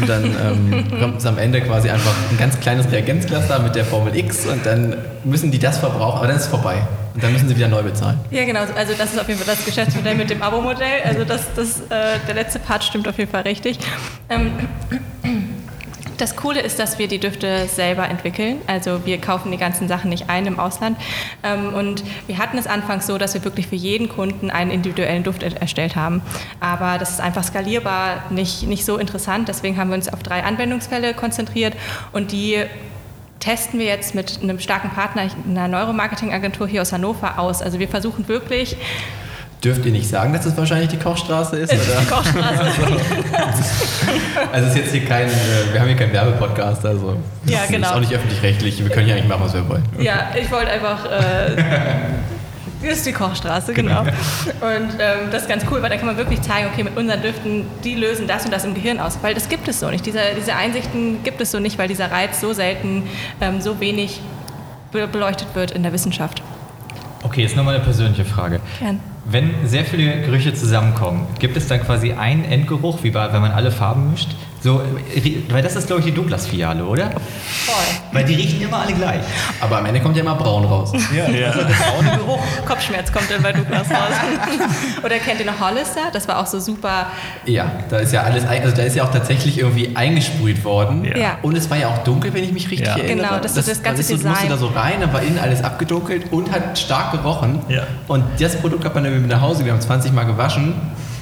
Und 0.01 0.09
dann 0.09 0.25
ähm, 0.25 0.85
kommt 1.01 1.19
es 1.19 1.27
am 1.27 1.39
Ende 1.39 1.61
quasi 1.61 1.91
einfach 1.91 2.15
ein 2.29 2.37
ganz 2.37 2.59
kleines 2.59 2.91
Reagenzglas 2.91 3.47
da 3.47 3.61
mit 3.61 3.77
der 3.77 3.85
Formel 3.85 4.17
X 4.17 4.47
und 4.47 4.67
dann 4.67 4.97
müssen 5.23 5.53
die 5.53 5.61
das 5.61 5.79
verbrauchen, 5.79 6.19
aber 6.19 6.27
dann 6.27 6.37
ist 6.37 6.43
es 6.43 6.49
vorbei. 6.49 6.83
Und 7.17 7.23
dann 7.25 7.33
müssen 7.33 7.49
sie 7.49 7.57
wieder 7.57 7.69
neu 7.69 7.83
bezahlen. 7.83 8.21
Ja, 8.31 8.45
genau. 8.45 8.61
Also 8.77 8.93
das 8.97 9.15
ist 9.15 9.19
auf 9.19 9.27
jeden 9.27 9.41
Fall 9.41 9.55
das 9.57 9.65
Geschäftsmodell 9.65 10.15
mit 10.17 10.29
dem 10.29 10.43
Abo-Modell. 10.43 11.01
Also 11.03 11.25
das, 11.25 11.47
das, 11.57 11.81
äh, 11.89 12.19
der 12.29 12.35
letzte 12.35 12.59
Part 12.59 12.85
stimmt 12.85 13.09
auf 13.09 13.17
jeden 13.17 13.31
Fall 13.31 13.41
richtig. 13.43 13.79
Ähm, 14.29 14.53
das 16.19 16.37
Coole 16.37 16.61
ist, 16.61 16.79
dass 16.79 16.99
wir 16.99 17.09
die 17.09 17.19
Düfte 17.19 17.67
selber 17.69 18.07
entwickeln. 18.09 18.59
Also 18.67 19.07
wir 19.07 19.19
kaufen 19.19 19.51
die 19.51 19.57
ganzen 19.57 19.89
Sachen 19.89 20.11
nicht 20.11 20.29
ein 20.29 20.45
im 20.47 20.59
Ausland. 20.59 20.99
Ähm, 21.43 21.73
und 21.73 22.05
wir 22.27 22.37
hatten 22.37 22.59
es 22.59 22.67
anfangs 22.67 23.07
so, 23.07 23.17
dass 23.17 23.33
wir 23.33 23.45
wirklich 23.45 23.67
für 23.67 23.77
jeden 23.77 24.11
Kunden 24.11 24.51
einen 24.51 24.71
individuellen 24.71 25.23
Duft 25.25 25.43
er- 25.43 25.59
erstellt 25.59 25.97
haben. 25.97 26.21
Aber 26.61 26.99
das 26.99 27.13
ist 27.13 27.21
einfach 27.23 27.45
skalierbar 27.45 28.25
nicht, 28.29 28.65
nicht 28.65 28.85
so 28.85 28.99
interessant. 28.99 29.49
Deswegen 29.49 29.79
haben 29.79 29.89
wir 29.89 29.95
uns 29.97 30.11
auf 30.13 30.23
drei 30.23 30.43
Anwendungsfälle 30.45 31.15
konzentriert 31.15 31.75
und 32.13 32.31
die 32.33 32.59
testen 33.47 33.79
wir 33.79 33.87
jetzt 33.87 34.15
mit 34.17 34.41
einem 34.43 34.59
starken 34.59 34.91
Partner, 34.91 35.23
einer 35.49 35.69
Neuromarketing-Agentur 35.69 36.67
hier 36.67 36.83
aus 36.83 36.93
Hannover 36.93 37.39
aus. 37.39 37.63
Also 37.63 37.79
wir 37.79 37.89
versuchen 37.89 38.27
wirklich, 38.29 38.77
Dürft 39.65 39.87
ihr 39.87 39.93
nicht 39.93 40.09
sagen, 40.09 40.33
dass 40.35 40.45
es 40.45 40.57
wahrscheinlich 40.57 40.91
die 40.91 40.99
Kochstraße 40.99 41.57
ist? 41.57 41.73
ist 41.73 41.87
die 41.87 41.91
Oder? 41.93 42.17
Kochstraße. 42.17 42.63
Also 44.53 44.69
es 44.69 44.75
ist 44.75 44.79
jetzt 44.81 44.93
hier 44.93 45.05
kein, 45.07 45.29
äh, 45.29 45.33
wir 45.73 45.81
haben 45.81 45.87
hier 45.89 45.97
keinen 45.97 46.13
Werbepodcast, 46.13 46.85
also 46.85 47.17
Ja, 47.47 47.61
genau. 47.69 47.89
ist 47.89 47.95
auch 47.95 48.01
nicht 48.01 48.13
öffentlich-rechtlich. 48.13 48.83
Wir 48.83 48.91
können 48.91 49.07
hier 49.07 49.15
eigentlich 49.15 49.29
machen, 49.29 49.43
was 49.45 49.55
wir 49.55 49.69
wollen. 49.69 49.85
Ja, 49.99 50.29
ich 50.41 50.51
wollte 50.51 50.71
einfach. 50.71 51.05
Äh, 51.07 51.57
das 52.83 52.99
ist 52.99 53.07
die 53.07 53.13
Kochstraße, 53.13 53.73
genau. 53.73 54.01
Und 54.01 54.11
ähm, 54.99 55.31
das 55.31 55.43
ist 55.43 55.49
ganz 55.49 55.65
cool, 55.71 55.83
weil 55.83 55.91
da 55.91 55.97
kann 55.97 56.07
man 56.07 56.17
wirklich 56.17 56.41
zeigen, 56.43 56.69
okay, 56.73 56.85
mit 56.85 56.97
unseren 56.97 57.23
Düften, 57.23 57.67
die 57.85 57.95
lösen 57.95 58.27
das 58.27 58.45
und 58.45 58.53
das 58.53 58.65
im 58.65 58.75
Gehirn 58.75 59.01
aus. 59.01 59.19
Weil 59.23 59.35
das 59.35 59.49
gibt 59.49 59.69
es 59.69 59.81
so 59.81 59.91
nicht. 59.91 60.05
Diese, 60.07 60.21
diese 60.39 60.55
Einsichten 60.55 61.23
gibt 61.23 61.41
es 61.41 61.51
so 61.51 61.59
nicht, 61.59 61.79
weil 61.79 61.89
dieser 61.89 62.11
Reiz 62.11 62.41
so 62.41 62.53
selten, 62.53 63.05
ähm, 63.41 63.61
so 63.61 63.81
wenig 63.81 64.21
be 64.93 65.07
beleuchtet 65.07 65.49
wird 65.55 65.71
in 65.73 65.83
der 65.83 65.93
Wissenschaft. 65.93 66.43
Okay, 67.23 67.43
jetzt 67.43 67.57
nochmal 67.57 67.75
eine 67.75 67.85
persönliche 67.85 68.25
Frage. 68.25 68.61
Gern. 68.79 69.01
Wenn 69.25 69.67
sehr 69.67 69.85
viele 69.85 70.21
Gerüche 70.21 70.55
zusammenkommen, 70.55 71.27
gibt 71.41 71.57
es 71.57 71.67
dann 71.67 71.81
quasi 71.83 72.13
einen 72.13 72.45
Endgeruch, 72.45 73.03
wie 73.03 73.11
bei, 73.11 73.33
wenn 73.33 73.41
man 73.41 73.51
alle 73.51 73.73
Farben 73.73 74.13
mischt? 74.13 74.29
So, 74.67 74.81
äh, 75.15 75.43
weil 75.49 75.63
das 75.63 75.77
ist, 75.77 75.87
glaube 75.87 76.01
ich, 76.01 76.07
die 76.07 76.13
Douglas-Filiale, 76.13 76.85
oder? 76.85 77.13
Voll. 77.13 77.75
Weil 78.11 78.25
die 78.25 78.35
riechen 78.35 78.61
immer 78.63 78.79
alle 78.81 78.95
gleich. 78.95 79.21
Aber 79.61 79.79
am 79.79 79.87
Ende 79.87 80.01
kommt 80.01 80.17
ja 80.17 80.23
immer 80.25 80.35
braun 80.35 80.65
raus. 80.65 80.93
Ja, 81.17 81.29
ja. 81.29 81.53
Braune 81.53 82.19
Geruch. 82.19 82.41
Kopfschmerz 82.67 83.13
kommt 83.13 83.31
dann 83.31 83.45
bei 83.45 83.53
Douglas 83.53 83.89
raus. 83.89 84.17
Oder 85.05 85.19
kennt 85.19 85.39
ihr 85.39 85.47
noch 85.47 85.61
Hollister? 85.61 86.01
Das 86.13 86.27
war 86.27 86.41
auch 86.41 86.47
so 86.47 86.59
super. 86.59 87.07
Ja, 87.45 87.71
da 87.89 87.99
ist 87.99 88.13
ja 88.13 88.23
alles, 88.25 88.45
also 88.45 88.75
da 88.75 88.83
ist 88.83 88.97
ja 88.97 89.05
auch 89.05 89.13
tatsächlich 89.13 89.57
irgendwie 89.59 89.95
eingesprüht 89.95 90.65
worden. 90.65 91.05
Ja. 91.05 91.17
Ja. 91.17 91.39
Und 91.43 91.57
es 91.57 91.71
war 91.71 91.77
ja 91.77 91.87
auch 91.87 91.99
dunkel, 91.99 92.35
wenn 92.35 92.43
ich 92.43 92.53
mich 92.53 92.69
richtig 92.69 92.89
Ja. 92.89 92.97
erinnere. 92.97 93.29
Genau, 93.29 93.41
das 93.41 93.57
ist 93.57 93.69
das 93.69 93.83
ganze 93.85 93.89
man 93.89 94.01
ist 94.01 94.09
so, 94.09 94.17
du 94.17 94.29
musste 94.29 94.47
Design. 94.49 94.51
da 94.51 94.57
so 94.59 94.67
rein, 94.67 94.95
dann 95.01 95.13
war 95.13 95.23
innen 95.23 95.39
alles 95.39 95.63
abgedunkelt 95.63 96.33
und 96.33 96.51
hat 96.51 96.77
stark 96.77 97.13
gerochen. 97.13 97.61
Ja. 97.69 97.85
Und 98.09 98.25
das 98.41 98.57
Produkt 98.57 98.85
hat 98.85 98.97
man 98.97 99.05
dann 99.05 99.13
mit 99.21 99.31
nach 99.31 99.41
Hause, 99.41 99.65
wir 99.65 99.71
haben 99.73 99.81
20 99.81 100.13
Mal 100.13 100.25
gewaschen. 100.25 100.75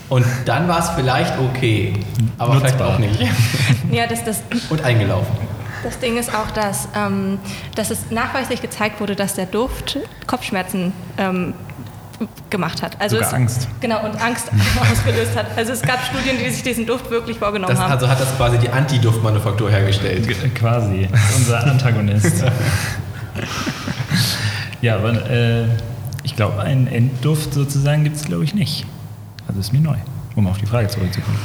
Und 0.09 0.25
dann 0.45 0.69
war 0.69 0.81
es 0.81 0.91
vielleicht 0.91 1.39
okay, 1.39 1.94
aber 2.39 2.55
vielleicht 2.56 2.79
Nutzbar. 2.79 2.94
auch 2.94 2.99
nicht. 2.99 3.19
Ja, 3.91 4.06
das, 4.06 4.25
das, 4.25 4.43
Und 4.70 4.82
eingelaufen. 4.84 5.34
Das 5.82 5.99
Ding 5.99 6.17
ist 6.19 6.34
auch, 6.34 6.51
dass, 6.51 6.89
ähm, 6.96 7.39
dass 7.75 7.91
es 7.91 8.11
nachweislich 8.11 8.61
gezeigt 8.63 9.01
wurde, 9.01 9.15
dass 9.15 9.34
der 9.34 9.46
Duft 9.46 9.99
Kopfschmerzen 10.27 10.93
ähm, 11.19 11.55
gemacht 12.51 12.82
hat. 12.82 13.01
Also 13.01 13.17
Sogar 13.17 13.29
es, 13.29 13.34
Angst. 13.34 13.69
Genau, 13.81 14.05
und 14.05 14.20
Angst 14.20 14.49
ausgelöst 14.93 15.37
hat. 15.37 15.46
Also 15.56 15.73
es 15.73 15.82
gab 15.82 15.99
Studien, 16.05 16.37
die 16.43 16.51
sich 16.51 16.63
diesen 16.63 16.87
Duft 16.87 17.11
wirklich 17.11 17.39
vorgenommen 17.39 17.75
Das, 17.75 17.82
haben. 17.82 17.93
also 17.93 18.08
hat 18.08 18.20
das 18.20 18.34
quasi 18.37 18.58
die 18.58 18.69
Anti-Duftmanufaktur 18.70 19.70
hergestellt. 19.70 20.27
G- 20.27 20.34
Quasi, 20.51 21.08
unser 21.37 21.65
Antagonist. 21.67 22.44
ja, 24.81 24.96
aber 24.96 25.29
äh, 25.31 25.65
ich 26.23 26.37
glaube, 26.37 26.61
einen 26.63 26.87
Endduft 26.87 27.53
sozusagen 27.55 28.05
gibt 28.05 28.17
es, 28.17 28.25
glaube 28.25 28.44
ich, 28.44 28.55
nicht. 28.55 28.87
Also 29.55 29.61
ist 29.61 29.73
mir 29.73 29.81
neu, 29.81 29.96
um 30.34 30.46
auf 30.49 30.58
die 30.58 30.67
Frage 30.67 30.89
zurückzukommen. 30.89 31.39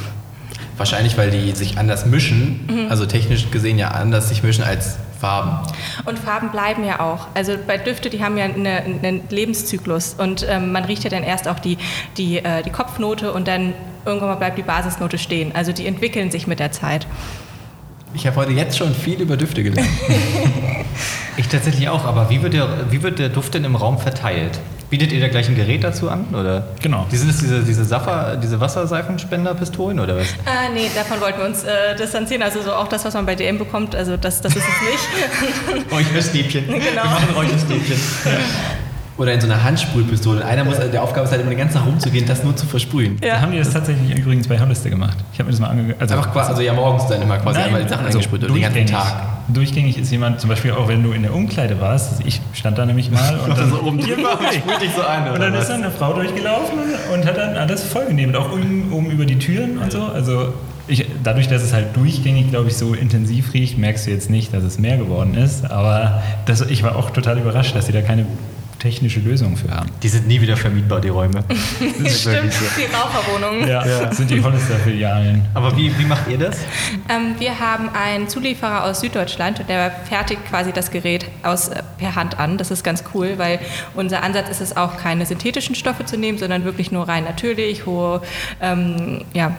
Wahrscheinlich, 0.76 1.16
weil 1.16 1.30
die 1.30 1.52
sich 1.52 1.78
anders 1.78 2.06
mischen, 2.06 2.66
Mhm. 2.68 2.90
also 2.90 3.06
technisch 3.06 3.50
gesehen 3.50 3.78
ja 3.78 3.88
anders 3.88 4.30
sich 4.30 4.42
mischen 4.42 4.64
als 4.64 4.96
Farben. 5.20 5.58
Und 6.06 6.18
Farben 6.18 6.48
bleiben 6.50 6.84
ja 6.84 7.00
auch. 7.00 7.28
Also 7.34 7.52
bei 7.66 7.76
Düfte, 7.76 8.08
die 8.10 8.24
haben 8.24 8.36
ja 8.38 8.46
eine, 8.46 8.78
einen 8.82 9.20
Lebenszyklus 9.28 10.14
und 10.18 10.46
ähm, 10.48 10.72
man 10.72 10.84
riecht 10.84 11.04
ja 11.04 11.10
dann 11.10 11.22
erst 11.22 11.46
auch 11.46 11.58
die, 11.58 11.76
die, 12.16 12.38
äh, 12.38 12.62
die 12.62 12.70
Kopfnote 12.70 13.32
und 13.32 13.46
dann 13.46 13.74
irgendwann 14.06 14.30
mal 14.30 14.36
bleibt 14.36 14.56
die 14.58 14.62
Basisnote 14.62 15.18
stehen. 15.18 15.54
Also 15.54 15.72
die 15.72 15.86
entwickeln 15.86 16.30
sich 16.30 16.46
mit 16.46 16.58
der 16.58 16.72
Zeit. 16.72 17.06
Ich 18.14 18.26
habe 18.26 18.36
heute 18.36 18.52
jetzt 18.52 18.76
schon 18.78 18.92
viel 18.94 19.20
über 19.20 19.36
Düfte 19.36 19.62
gelernt. 19.62 19.88
Ich 21.36 21.48
tatsächlich 21.48 21.88
auch, 21.88 22.04
aber 22.04 22.28
wie 22.28 22.42
wird, 22.42 22.52
der, 22.52 22.90
wie 22.90 23.02
wird 23.02 23.18
der 23.18 23.30
Duft 23.30 23.54
denn 23.54 23.64
im 23.64 23.74
Raum 23.74 23.98
verteilt? 23.98 24.58
Bietet 24.90 25.12
ihr 25.12 25.20
da 25.20 25.28
gleich 25.28 25.48
ein 25.48 25.54
Gerät 25.54 25.84
dazu 25.84 26.10
an? 26.10 26.26
Oder? 26.32 26.66
Genau. 26.82 27.06
Die 27.12 27.16
sind 27.16 27.30
es 27.30 27.38
diese, 27.38 27.62
diese, 27.62 27.84
Saffer, 27.84 28.36
diese 28.36 28.58
Wasserseifenspenderpistolen 28.58 30.00
oder 30.00 30.16
was? 30.16 30.26
Äh, 30.26 30.72
nee, 30.74 30.90
davon 30.92 31.20
wollten 31.20 31.38
wir 31.38 31.46
uns 31.46 31.62
äh, 31.62 31.94
distanzieren. 31.96 32.42
Also 32.42 32.60
so 32.60 32.72
auch 32.72 32.88
das, 32.88 33.04
was 33.04 33.14
man 33.14 33.24
bei 33.24 33.36
DM 33.36 33.56
bekommt, 33.56 33.94
also 33.94 34.16
das, 34.16 34.40
das 34.40 34.56
ist 34.56 34.64
es 34.64 35.74
nicht. 35.76 35.86
Räucherstäbchen. 35.92 36.66
Genau. 36.66 36.82
Wir 36.82 37.04
machen 37.04 37.34
Räucherstäbchen. 37.36 37.96
Oder 39.20 39.34
in 39.34 39.40
so 39.42 39.46
einer 39.46 39.62
Handsprühpistole. 39.62 40.42
Einer 40.42 40.64
muss, 40.64 40.78
der 40.78 41.02
Aufgabe 41.02 41.26
ist 41.26 41.30
halt 41.30 41.42
immer 41.42 41.50
den 41.50 41.58
ganzen 41.58 41.76
Tag 41.76 41.86
rumzugehen, 41.86 42.26
das 42.26 42.42
nur 42.42 42.56
zu 42.56 42.64
versprühen. 42.64 43.18
Ja. 43.22 43.34
Da 43.34 43.40
haben 43.42 43.52
die 43.52 43.58
das 43.58 43.70
tatsächlich 43.70 44.16
übrigens 44.16 44.48
bei 44.48 44.58
Hollister 44.58 44.88
gemacht. 44.88 45.18
Ich 45.34 45.38
habe 45.38 45.48
mir 45.48 45.50
das 45.50 45.60
mal 45.60 45.68
angeguckt. 45.68 46.00
Also, 46.00 46.14
Einfach 46.14 46.32
quasi, 46.32 46.50
also 46.52 46.62
ja 46.62 46.72
morgens 46.72 47.06
dann 47.06 47.20
immer 47.20 47.36
quasi 47.36 47.58
Nein, 47.58 47.66
einmal 47.66 47.82
die 47.82 47.88
Sachen 47.90 48.06
also 48.06 48.16
eingesprüht 48.16 48.44
oder 48.44 48.54
den 48.54 48.62
ganzen 48.62 48.76
durchgängig. 48.78 49.02
Tag. 49.04 49.22
Durchgängig 49.48 49.98
ist 49.98 50.10
jemand, 50.10 50.40
zum 50.40 50.48
Beispiel 50.48 50.72
auch 50.72 50.88
wenn 50.88 51.02
du 51.02 51.12
in 51.12 51.20
der 51.20 51.34
Umkleide 51.34 51.78
warst, 51.78 52.12
also 52.12 52.22
ich 52.24 52.40
stand 52.54 52.78
da 52.78 52.86
nämlich 52.86 53.10
mal 53.10 53.38
und 53.40 53.50
dann, 53.58 53.68
so 53.68 53.82
oben 53.82 54.00
drüber 54.00 54.38
und 54.40 54.54
sprüht 54.54 54.80
dich 54.80 54.94
so 54.96 55.02
ein, 55.02 55.24
und 55.24 55.32
oder 55.32 55.38
dann 55.38 55.52
was? 55.52 55.62
ist 55.64 55.68
dann 55.68 55.82
eine 55.82 55.90
Frau 55.90 56.14
durchgelaufen 56.14 56.78
und 57.12 57.26
hat 57.26 57.36
dann 57.36 57.56
alles 57.56 57.82
vollgenommen, 57.82 58.34
auch 58.36 58.50
oben, 58.52 58.90
oben 58.90 59.10
über 59.10 59.26
die 59.26 59.38
Türen 59.38 59.76
und 59.76 59.92
so. 59.92 60.02
Also 60.02 60.54
ich, 60.88 61.04
dadurch, 61.22 61.46
dass 61.46 61.62
es 61.62 61.74
halt 61.74 61.94
durchgängig, 61.94 62.48
glaube 62.48 62.68
ich, 62.68 62.76
so 62.78 62.94
intensiv 62.94 63.52
riecht, 63.52 63.76
merkst 63.76 64.06
du 64.06 64.12
jetzt 64.12 64.30
nicht, 64.30 64.54
dass 64.54 64.64
es 64.64 64.78
mehr 64.78 64.96
geworden 64.96 65.34
ist. 65.34 65.70
Aber 65.70 66.22
das, 66.46 66.62
ich 66.62 66.82
war 66.82 66.96
auch 66.96 67.10
total 67.10 67.36
überrascht, 67.36 67.76
dass 67.76 67.84
sie 67.84 67.92
da 67.92 68.00
keine 68.00 68.24
technische 68.80 69.20
Lösung 69.20 69.56
für 69.56 69.70
haben. 69.70 69.90
Die 70.02 70.08
sind 70.08 70.26
nie 70.26 70.40
wieder 70.40 70.56
vermietbar, 70.56 71.00
die 71.00 71.08
Räume. 71.08 71.44
Das 72.02 72.20
Stimmt, 72.22 72.52
so. 72.52 72.64
die 72.76 72.86
Raucherwohnung. 72.86 73.68
Ja, 73.68 73.84
das 73.84 74.16
sind 74.16 74.30
die 74.30 74.42
Hollister-Filialen. 74.42 75.46
Aber 75.54 75.76
wie, 75.76 75.96
wie 75.98 76.04
macht 76.04 76.28
ihr 76.28 76.38
das? 76.38 76.58
Ähm, 77.08 77.34
wir 77.38 77.58
haben 77.58 77.88
einen 77.90 78.28
Zulieferer 78.28 78.84
aus 78.84 79.00
Süddeutschland 79.00 79.60
und 79.60 79.68
der 79.68 79.90
fertigt 79.90 80.44
quasi 80.48 80.72
das 80.72 80.90
Gerät 80.90 81.26
aus, 81.42 81.68
äh, 81.68 81.82
per 81.98 82.14
Hand 82.14 82.38
an. 82.38 82.58
Das 82.58 82.70
ist 82.70 82.82
ganz 82.82 83.04
cool, 83.14 83.34
weil 83.36 83.60
unser 83.94 84.22
Ansatz 84.22 84.48
ist 84.48 84.60
es 84.60 84.76
auch, 84.76 84.96
keine 84.96 85.26
synthetischen 85.26 85.74
Stoffe 85.74 86.04
zu 86.04 86.16
nehmen, 86.16 86.38
sondern 86.38 86.64
wirklich 86.64 86.90
nur 86.90 87.06
rein 87.06 87.24
natürlich, 87.24 87.86
hohe, 87.86 88.22
ähm, 88.60 89.22
ja, 89.34 89.54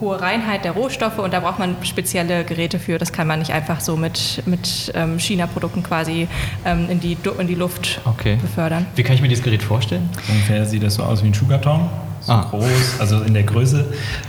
hohe 0.00 0.20
Reinheit 0.20 0.64
der 0.64 0.72
Rohstoffe 0.72 1.18
und 1.18 1.32
da 1.32 1.40
braucht 1.40 1.58
man 1.58 1.76
spezielle 1.82 2.44
Geräte 2.44 2.78
für. 2.78 2.98
Das 2.98 3.12
kann 3.12 3.26
man 3.26 3.38
nicht 3.38 3.52
einfach 3.52 3.80
so 3.80 3.96
mit, 3.96 4.42
mit 4.46 4.92
ähm, 4.94 5.18
China-Produkten 5.18 5.82
quasi 5.82 6.28
ähm, 6.64 6.88
in, 6.90 7.00
die, 7.00 7.16
in 7.38 7.46
die 7.46 7.54
Luft 7.54 8.00
Okay. 8.04 8.36
befördern. 8.40 8.86
Wie 8.96 9.02
kann 9.02 9.14
ich 9.14 9.22
mir 9.22 9.28
dieses 9.28 9.44
Gerät 9.44 9.62
vorstellen? 9.62 10.08
Ungefähr 10.28 10.64
sieht 10.66 10.82
das 10.82 10.94
so 10.94 11.02
aus 11.02 11.22
wie 11.22 11.28
ein 11.28 11.34
Schuhkarton. 11.34 11.88
So 12.24 12.32
Ah. 12.32 12.46
groß, 12.50 13.00
also 13.00 13.20
in 13.22 13.34
der 13.34 13.42
Größe 13.42 13.84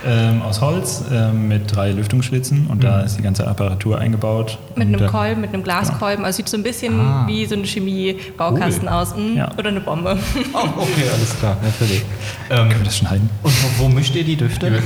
ähm, 0.06 0.42
aus 0.42 0.62
Holz 0.62 1.04
ähm, 1.12 1.48
mit 1.48 1.76
drei 1.76 1.92
Lüftungsschlitzen 1.92 2.68
und 2.68 2.84
da 2.84 3.02
ist 3.02 3.18
die 3.18 3.22
ganze 3.22 3.48
Apparatur 3.48 4.00
eingebaut. 4.00 4.58
Mit 4.76 4.88
einem 4.88 5.00
da- 5.00 5.08
Kolben, 5.08 5.42
mit 5.42 5.54
einem 5.54 5.64
Glaskolben. 5.64 6.26
Also 6.26 6.38
sieht 6.38 6.50
so 6.50 6.58
ein 6.58 6.64
bisschen 6.64 7.00
Ah. 7.00 7.26
wie 7.28 7.46
so 7.46 7.56
ein 7.56 7.66
Chemie-Baukasten 7.66 8.88
Cool. 8.88 8.94
aus. 8.94 9.16
Mm, 9.16 9.38
Ja. 9.38 9.52
Oder 9.58 9.70
eine 9.70 9.80
Bombe. 9.82 10.18
Oh, 10.54 10.58
okay, 10.78 11.04
alles 11.14 11.38
klar, 11.40 11.56
natürlich. 11.64 12.02
Ähm, 12.50 12.58
Können 12.70 12.72
wir 12.80 12.86
das 12.86 12.98
schneiden? 12.98 13.30
und 13.44 13.54
wo, 13.80 13.84
wo 13.86 13.90
mischt 13.90 14.16
ihr 14.16 14.24
die 14.24 14.36
Düfte? 14.36 14.72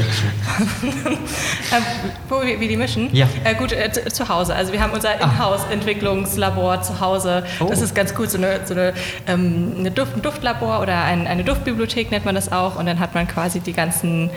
Ähm, 1.69 1.83
wo 2.29 2.41
wir, 2.41 2.59
wir 2.59 2.67
die 2.67 2.77
mischen? 2.77 3.09
Ja. 3.13 3.27
Äh, 3.43 3.53
gut, 3.55 3.73
äh, 3.73 3.91
zu, 3.91 4.05
zu 4.05 4.29
Hause. 4.29 4.55
Also 4.55 4.71
wir 4.71 4.81
haben 4.81 4.93
unser 4.93 5.19
Inhouse-Entwicklungslabor 5.19 6.81
zu 6.81 6.99
Hause. 7.01 7.43
Oh. 7.59 7.65
Das 7.69 7.81
ist 7.81 7.93
ganz 7.93 8.15
gut, 8.15 8.29
so 8.31 8.37
eine, 8.37 8.61
so 8.65 8.73
eine, 8.73 8.93
ähm, 9.27 9.73
eine 9.77 9.91
Duft, 9.91 10.15
ein 10.15 10.21
Duftlabor 10.21 10.79
oder 10.81 11.03
ein, 11.03 11.27
eine 11.27 11.43
Duftbibliothek 11.43 12.09
nennt 12.11 12.23
man 12.25 12.35
das 12.35 12.51
auch. 12.51 12.77
Und 12.79 12.85
dann 12.85 12.96
hat 12.99 13.13
man 13.15 13.27
quasi 13.27 13.59
die 13.59 13.73
ganzen 13.73 14.29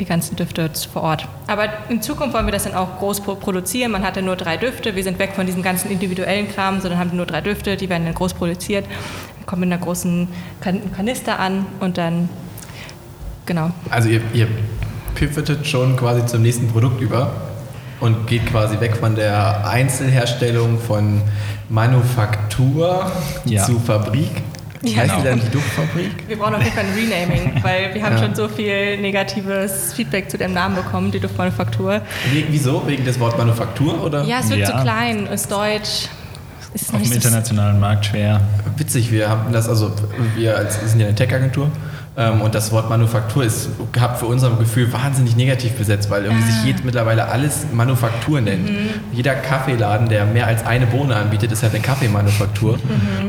die 0.00 0.04
ganzen 0.06 0.34
Düfte 0.34 0.68
vor 0.92 1.02
Ort. 1.02 1.28
Aber 1.46 1.68
in 1.88 2.02
Zukunft 2.02 2.34
wollen 2.34 2.46
wir 2.46 2.52
das 2.52 2.64
dann 2.64 2.74
auch 2.74 2.98
groß 2.98 3.20
pro- 3.20 3.36
produzieren. 3.36 3.92
Man 3.92 4.02
hat 4.02 4.16
dann 4.16 4.24
nur 4.24 4.34
drei 4.34 4.56
Düfte. 4.56 4.96
Wir 4.96 5.04
sind 5.04 5.20
weg 5.20 5.34
von 5.36 5.46
diesem 5.46 5.62
ganzen 5.62 5.88
individuellen 5.88 6.48
Kram, 6.52 6.80
sondern 6.80 6.98
haben 6.98 7.16
nur 7.16 7.26
drei 7.26 7.40
Düfte. 7.40 7.76
Die 7.76 7.88
werden 7.88 8.04
dann 8.04 8.14
groß 8.14 8.34
produziert, 8.34 8.86
kommen 9.46 9.62
in 9.62 9.72
einer 9.72 9.80
großen 9.80 10.26
kan 10.60 10.80
Kanister 10.96 11.38
an 11.38 11.66
und 11.78 11.96
dann, 11.96 12.28
genau. 13.46 13.70
Also 13.88 14.08
ihr, 14.08 14.20
ihr 14.32 14.48
pivotet 15.14 15.64
schon 15.64 15.96
quasi 15.96 16.26
zum 16.26 16.42
nächsten 16.42 16.66
Produkt 16.66 17.00
über 17.00 17.30
und 18.00 18.26
geht 18.26 18.46
quasi 18.46 18.80
weg 18.80 18.96
von 18.96 19.14
der 19.14 19.64
Einzelherstellung 19.68 20.80
von 20.80 21.22
Manufaktur 21.68 23.12
Ja. 23.44 23.62
zu 23.64 23.78
Fabrik. 23.78 24.42
Ja, 24.92 24.98
heißt 25.02 25.10
die 25.12 25.22
genau. 25.22 25.24
dann 25.24 25.40
die 25.40 25.50
Duftfabrik? 25.50 26.10
Wir 26.28 26.36
brauchen 26.38 26.54
auf 26.54 26.62
jeden 26.62 26.74
Fall 26.74 26.84
ein 26.84 26.94
Renaming, 26.94 27.52
weil 27.62 27.94
wir 27.94 28.02
haben 28.02 28.16
Ja. 28.16 28.22
schon 28.22 28.34
so 28.34 28.48
viel 28.48 28.98
negatives 28.98 29.92
Feedback 29.94 30.30
zu 30.30 30.38
dem 30.38 30.52
Namen 30.52 30.76
bekommen, 30.76 31.10
die 31.10 31.20
Duftmanufaktur. 31.20 32.00
Wie, 32.32 32.44
wieso? 32.50 32.86
Wegen 32.86 33.04
des 33.04 33.18
Wort 33.20 33.36
Manufaktur 33.38 34.02
oder? 34.04 34.24
Ja, 34.24 34.40
es 34.40 34.48
wirkt 34.50 34.62
Ja. 34.68 34.76
zu 34.76 34.82
klein, 34.82 35.26
ist 35.26 35.50
deutsch. 35.50 36.08
Ist 36.74 36.92
Auf 36.92 37.00
dem 37.02 37.12
internationalen 37.12 37.78
Markt 37.78 38.06
schwer. 38.06 38.40
Witzig, 38.76 39.12
wir 39.12 39.28
haben 39.28 39.52
das, 39.52 39.68
also 39.68 39.92
wir 40.34 40.56
als, 40.56 40.80
wir 40.80 40.88
sind 40.88 40.98
ja 41.00 41.06
eine 41.06 41.14
Tech-Agentur 41.14 41.70
und 42.16 42.54
das 42.54 42.70
Wort 42.70 42.88
Manufaktur 42.88 43.42
ist 43.42 43.70
hat 43.98 44.18
für 44.18 44.26
unser 44.26 44.50
Gefühl 44.50 44.92
wahnsinnig 44.92 45.34
negativ 45.34 45.72
besetzt, 45.72 46.10
weil 46.10 46.24
irgendwie 46.24 46.44
sich 46.44 46.64
jed, 46.64 46.84
mittlerweile 46.84 47.26
alles 47.26 47.66
Manufaktur 47.72 48.40
nennt. 48.40 48.70
Jeder 49.12 49.34
Kaffeeladen, 49.34 50.08
der 50.08 50.24
mehr 50.24 50.46
als 50.46 50.64
eine 50.64 50.86
Bohne 50.86 51.16
anbietet, 51.16 51.50
ist 51.50 51.64
halt 51.64 51.74
eine 51.74 51.82
Kaffeemanufaktur. 51.82 52.78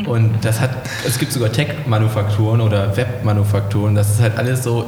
Und 0.06 0.34
das 0.44 0.60
hat, 0.62 0.70
es 1.08 1.18
gibt 1.18 1.32
sogar 1.32 1.52
Tech-Manufakturen 1.52 2.62
oder 2.62 2.96
Web-Manufakturen, 2.96 3.96
das 3.96 4.12
ist 4.12 4.22
halt 4.22 4.38
alles 4.38 4.64
so 4.64 4.88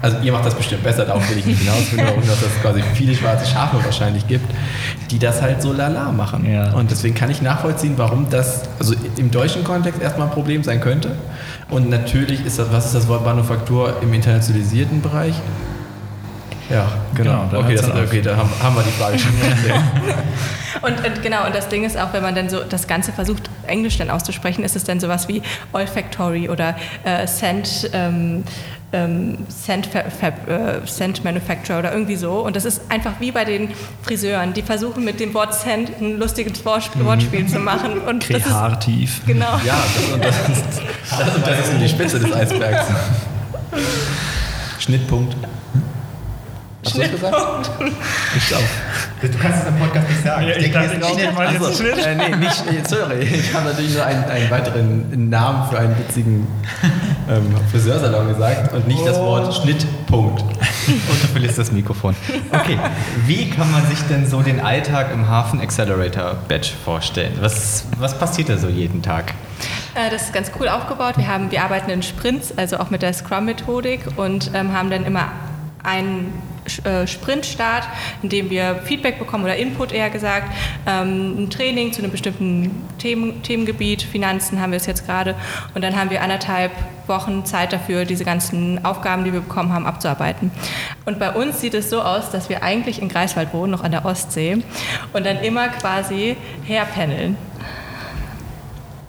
also 0.00 0.18
ihr 0.22 0.32
macht 0.32 0.46
das 0.46 0.54
bestimmt 0.54 0.82
besser, 0.82 1.04
darauf 1.04 1.28
will 1.28 1.38
ich 1.38 1.46
nicht 1.46 1.60
hinaus, 1.60 1.92
nur, 1.92 2.24
dass 2.24 2.42
es 2.42 2.62
quasi 2.62 2.82
viele 2.94 3.14
schwarze 3.14 3.46
Schafe 3.46 3.82
wahrscheinlich 3.84 4.26
gibt, 4.26 4.46
die 5.10 5.18
das 5.18 5.42
halt 5.42 5.60
so 5.60 5.72
lala 5.72 6.12
machen. 6.12 6.50
Ja. 6.50 6.72
Und 6.72 6.90
deswegen 6.90 7.14
kann 7.14 7.30
ich 7.30 7.42
nachvollziehen, 7.42 7.94
warum 7.96 8.30
das 8.30 8.62
also 8.78 8.94
im 9.16 9.30
deutschen 9.30 9.64
Kontext 9.64 10.00
erstmal 10.00 10.28
ein 10.28 10.32
Problem 10.32 10.62
sein 10.62 10.80
könnte. 10.80 11.12
Und 11.70 11.90
natürlich 11.90 12.44
ist 12.46 12.58
das, 12.58 12.72
was 12.72 12.86
ist 12.86 12.94
das 12.94 13.08
Wort 13.08 13.24
Manufaktur 13.24 13.96
im 14.00 14.12
internationalisierten 14.12 15.02
Bereich? 15.02 15.34
Ja, 16.70 16.86
genau. 17.14 17.46
Genau, 17.50 17.62
okay, 17.62 17.74
das, 17.76 17.88
okay, 17.90 18.20
da 18.20 18.36
haben, 18.36 18.50
haben 18.62 18.76
wir 18.76 18.82
die 18.82 18.90
Frage 18.90 19.18
schon. 19.18 19.32
Und, 20.82 21.04
und 21.04 21.22
genau, 21.22 21.44
und 21.44 21.54
das 21.56 21.68
Ding 21.68 21.82
ist 21.84 21.98
auch, 21.98 22.12
wenn 22.12 22.22
man 22.22 22.36
dann 22.36 22.48
so 22.48 22.60
das 22.62 22.86
Ganze 22.86 23.10
versucht, 23.10 23.50
Englisch 23.66 23.98
dann 23.98 24.10
auszusprechen, 24.10 24.62
ist 24.62 24.76
es 24.76 24.84
dann 24.84 25.00
sowas 25.00 25.26
wie 25.26 25.42
Olfactory 25.72 26.48
oder 26.48 26.76
äh, 27.02 27.26
Scent, 27.26 27.90
ähm, 27.92 28.44
ähm, 28.92 29.38
Scent, 29.50 29.86
Fa 29.86 30.04
Fab, 30.08 30.48
äh, 30.48 30.86
Scent 30.86 31.24
Manufacturer 31.24 31.80
oder 31.80 31.92
irgendwie 31.92 32.14
so. 32.14 32.44
Und 32.44 32.54
das 32.54 32.64
ist 32.64 32.82
einfach 32.90 33.14
wie 33.18 33.32
bei 33.32 33.44
den 33.44 33.70
Friseuren, 34.02 34.52
die 34.52 34.62
versuchen 34.62 35.04
mit 35.04 35.18
dem 35.18 35.34
Wort 35.34 35.52
Scent 35.52 35.90
ein 36.00 36.16
lustiges 36.16 36.64
Wort- 36.64 36.90
Wortspiel 37.04 37.46
zu 37.48 37.58
machen. 37.58 37.98
Und 38.06 38.22
das 38.32 38.36
ist, 38.42 38.44
Kreativ. 38.46 39.20
genau. 39.26 39.58
Ja, 39.66 39.74
das, 39.96 40.12
und 40.14 40.24
das, 40.24 40.36
ist, 40.36 40.64
das, 41.10 41.34
und 41.34 41.44
das 41.46 41.58
ist 41.60 41.72
nur 41.72 41.80
die 41.80 41.88
Spitze 41.88 42.20
des 42.20 42.32
Eisbergs. 42.32 42.84
Schnittpunkt. 44.78 45.34
Hast 46.84 46.94
du 46.94 47.00
das 47.00 47.10
gesagt? 47.10 47.70
Ich 48.36 48.54
auch. 48.54 48.60
Du 49.20 49.28
kannst 49.38 49.62
es 49.62 49.68
im 49.68 49.76
Podcast 49.78 50.08
nicht 50.08 50.22
sagen. 50.22 50.46
Ja, 50.46 50.56
ich 50.56 50.72
dachte, 50.72 50.96
ich 50.96 51.16
nehme 51.16 51.32
mal 51.32 51.52
jetzt 51.52 51.64
Also, 51.64 51.82
Schnitt. 51.82 51.98
äh, 52.06 52.14
nee, 52.14 52.36
nicht, 52.36 52.88
sorry, 52.88 53.18
ich 53.22 53.52
habe 53.52 53.68
natürlich 53.70 53.94
nur 53.94 54.04
einen, 54.06 54.24
einen 54.24 54.50
weiteren 54.50 55.28
Namen 55.28 55.68
für 55.68 55.78
einen 55.78 55.98
witzigen 55.98 56.46
ähm, 57.28 57.52
Friseursalon 57.72 58.28
gesagt 58.28 58.72
und 58.72 58.86
nicht 58.86 59.04
das 59.04 59.18
Wort 59.18 59.52
Schnittpunkt. 59.54 60.40
Und 60.42 61.22
du 61.22 61.26
verlierst 61.32 61.58
das 61.58 61.72
Mikrofon. 61.72 62.14
Okay, 62.52 62.78
wie 63.26 63.50
kann 63.50 63.70
man 63.72 63.84
sich 63.88 63.98
denn 64.08 64.24
so 64.26 64.40
den 64.42 64.60
Alltag 64.60 65.08
im 65.12 65.28
Hafen 65.28 65.60
Accelerator 65.60 66.36
Badge 66.48 66.70
vorstellen? 66.84 67.32
Was, 67.40 67.86
was 67.98 68.16
passiert 68.16 68.48
da 68.50 68.56
so 68.56 68.68
jeden 68.68 69.02
Tag? 69.02 69.34
Äh, 69.96 70.10
Das 70.10 70.22
ist 70.22 70.32
ganz 70.32 70.52
cool 70.60 70.68
aufgebaut. 70.68 71.14
Wir, 71.18 71.26
haben, 71.26 71.50
wir 71.50 71.62
arbeiten 71.64 71.90
in 71.90 72.02
Sprints, 72.04 72.56
also 72.56 72.78
auch 72.78 72.90
mit 72.90 73.02
der 73.02 73.12
Scrum-Methodik 73.12 74.00
und 74.16 74.52
ähm, 74.54 74.72
haben 74.72 74.90
dann 74.90 75.04
immer 75.04 75.26
einen 75.82 76.32
Sprintstart, 76.68 77.88
in 78.22 78.28
dem 78.28 78.50
wir 78.50 78.76
Feedback 78.84 79.18
bekommen 79.18 79.44
oder 79.44 79.56
Input 79.56 79.92
eher 79.92 80.10
gesagt, 80.10 80.52
ähm, 80.86 81.44
ein 81.44 81.50
Training 81.50 81.92
zu 81.92 82.02
einem 82.02 82.10
bestimmten 82.10 82.88
Themen, 82.98 83.42
Themengebiet, 83.42 84.02
Finanzen 84.02 84.60
haben 84.60 84.72
wir 84.72 84.76
es 84.76 84.86
jetzt 84.86 85.06
gerade 85.06 85.34
und 85.74 85.82
dann 85.82 85.96
haben 85.96 86.10
wir 86.10 86.22
anderthalb 86.22 86.72
Wochen 87.06 87.44
Zeit 87.44 87.72
dafür, 87.72 88.04
diese 88.04 88.24
ganzen 88.24 88.84
Aufgaben, 88.84 89.24
die 89.24 89.32
wir 89.32 89.40
bekommen 89.40 89.72
haben, 89.72 89.86
abzuarbeiten. 89.86 90.50
Und 91.06 91.18
bei 91.18 91.30
uns 91.32 91.60
sieht 91.60 91.74
es 91.74 91.90
so 91.90 92.02
aus, 92.02 92.30
dass 92.30 92.48
wir 92.48 92.62
eigentlich 92.62 93.00
in 93.00 93.08
Greifswald 93.08 93.52
wohnen, 93.52 93.72
noch 93.72 93.82
an 93.82 93.90
der 93.90 94.04
Ostsee 94.04 94.62
und 95.12 95.26
dann 95.26 95.38
immer 95.38 95.68
quasi 95.68 96.36
herpendeln. 96.64 97.36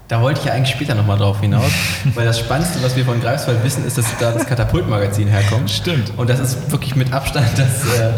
Da 0.10 0.20
wollte 0.22 0.40
ich 0.42 0.46
ja 0.48 0.54
eigentlich 0.54 0.76
später 0.76 0.96
nochmal 0.96 1.18
drauf 1.20 1.40
hinaus, 1.40 1.72
weil 2.16 2.26
das 2.26 2.40
Spannendste, 2.40 2.84
was 2.84 2.96
wir 2.96 3.06
von 3.06 3.22
Greifswald 3.22 3.64
wissen, 3.64 3.86
ist, 3.86 3.98
dass 3.98 4.06
da 4.20 4.32
das 4.32 4.46
Katapult-Magazin 4.46 5.28
herkommt. 5.28 5.70
Stimmt. 5.70 6.12
Und 6.18 6.30
das 6.30 6.40
ist 6.40 6.72
wirklich 6.72 6.96
mit 6.96 7.14
Abstand 7.14 7.48
das 7.56 7.84
äh, 8.00 8.10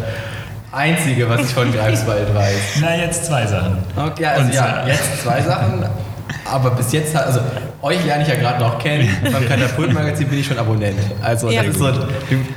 Einzige, 0.71 1.29
was 1.29 1.41
ich 1.41 1.53
von 1.53 1.71
Greifswald 1.73 2.33
weiß. 2.33 2.55
Na, 2.79 2.95
jetzt 2.95 3.25
zwei 3.25 3.45
Sachen. 3.45 3.77
Okay, 3.95 4.23
ja, 4.23 4.29
also 4.31 4.43
Und, 4.45 4.53
ja, 4.53 4.87
jetzt 4.87 5.21
zwei 5.21 5.41
Sachen, 5.41 5.85
aber 6.49 6.71
bis 6.71 6.93
jetzt, 6.93 7.13
hat- 7.13 7.25
also 7.27 7.41
euch 7.81 8.05
lerne 8.05 8.23
ich 8.23 8.29
ja 8.29 8.35
gerade 8.35 8.63
noch 8.63 8.79
kennen. 8.79 9.09
Beim 9.29 9.45
Katapult-Magazin 9.49 10.29
bin 10.29 10.39
ich 10.39 10.45
schon 10.47 10.57
Abonnent. 10.59 10.97
Also 11.21 11.49
Ja. 11.49 11.61
das 11.63 11.71
ist 11.75 11.79
so, 11.79 11.91